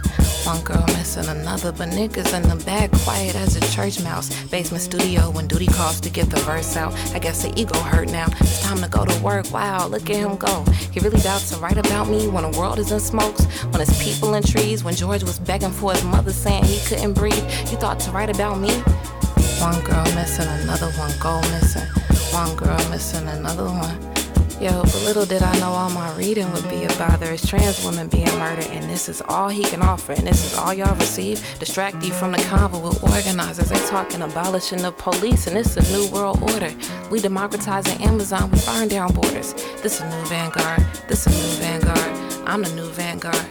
One 0.44 0.62
girl 0.62 0.84
missing 0.88 1.26
another, 1.26 1.72
but 1.72 1.88
niggas 1.88 2.32
in 2.32 2.48
the 2.48 2.64
back 2.64 2.90
quiet 3.02 3.34
as 3.34 3.56
a 3.56 3.60
church 3.74 4.00
mouse. 4.02 4.28
Basement 4.44 4.82
studio 4.82 5.30
when 5.30 5.48
duty 5.48 5.66
calls 5.66 6.00
to 6.00 6.08
get 6.08 6.30
the 6.30 6.40
verse 6.40 6.76
out. 6.76 6.94
I 7.12 7.18
guess 7.18 7.42
the 7.42 7.52
ego 7.60 7.78
hurt 7.80 8.10
now. 8.10 8.26
It's 8.40 8.62
time 8.62 8.78
to 8.78 8.88
go 8.88 9.04
to 9.04 9.22
work. 9.22 9.50
Wow, 9.50 9.88
look 9.88 10.08
at 10.08 10.16
him 10.16 10.36
go. 10.36 10.64
He 10.92 11.00
really 11.00 11.20
doubts 11.20 11.50
to 11.50 11.58
write 11.58 11.78
about 11.78 12.08
me 12.08 12.28
when 12.28 12.50
the 12.50 12.56
world 12.56 12.78
is 12.78 12.92
in 12.92 13.00
smokes. 13.00 13.44
When 13.64 13.80
it's 13.80 14.02
people 14.02 14.34
in 14.34 14.44
trees. 14.44 14.84
When 14.84 14.94
George 14.94 15.24
was 15.24 15.40
begging 15.40 15.72
for 15.72 15.92
his 15.92 16.04
mother 16.04 16.32
saying 16.32 16.64
he 16.64 16.78
couldn't 16.86 17.14
breathe. 17.14 17.44
You 17.70 17.76
thought 17.76 17.98
to 18.00 18.12
write 18.12 18.30
about 18.30 18.60
me? 18.60 18.70
One 19.60 19.82
girl 19.82 20.04
missing, 20.14 20.46
another 20.46 20.90
one 20.92 21.12
go 21.18 21.40
missing. 21.50 21.88
One 22.32 22.54
girl 22.54 22.78
missing, 22.90 23.26
another 23.26 23.64
one. 23.64 24.17
Yo, 24.60 24.82
but 24.82 25.02
little 25.04 25.24
did 25.24 25.40
I 25.40 25.56
know 25.60 25.70
all 25.70 25.88
my 25.90 26.12
reading 26.16 26.50
would 26.52 26.68
be 26.68 26.82
about 26.82 27.20
there 27.20 27.32
is 27.32 27.46
trans 27.46 27.84
women 27.84 28.08
being 28.08 28.26
murdered, 28.40 28.66
and 28.66 28.90
this 28.90 29.08
is 29.08 29.22
all 29.28 29.48
he 29.48 29.62
can 29.62 29.80
offer, 29.80 30.10
and 30.10 30.26
this 30.26 30.44
is 30.44 30.58
all 30.58 30.74
y'all 30.74 30.96
receive. 30.96 31.40
Distract 31.60 32.02
you 32.02 32.12
from 32.12 32.32
the 32.32 32.38
convo 32.38 32.82
with 32.82 33.00
organizers. 33.04 33.68
They 33.68 33.78
talking 33.86 34.20
abolishing 34.20 34.82
the 34.82 34.90
police, 34.90 35.46
and 35.46 35.56
it's 35.56 35.76
a 35.76 35.92
new 35.92 36.10
world 36.10 36.42
order. 36.42 36.74
We 37.08 37.20
democratizing 37.20 38.02
Amazon, 38.02 38.50
we 38.50 38.58
burn 38.66 38.88
down 38.88 39.12
borders. 39.14 39.54
This 39.80 40.00
a 40.00 40.10
new 40.10 40.26
vanguard. 40.26 40.84
This 41.06 41.28
a 41.28 41.30
new 41.30 41.62
vanguard. 41.62 42.42
I'm 42.44 42.62
the 42.62 42.74
new 42.74 42.88
vanguard. 42.88 43.46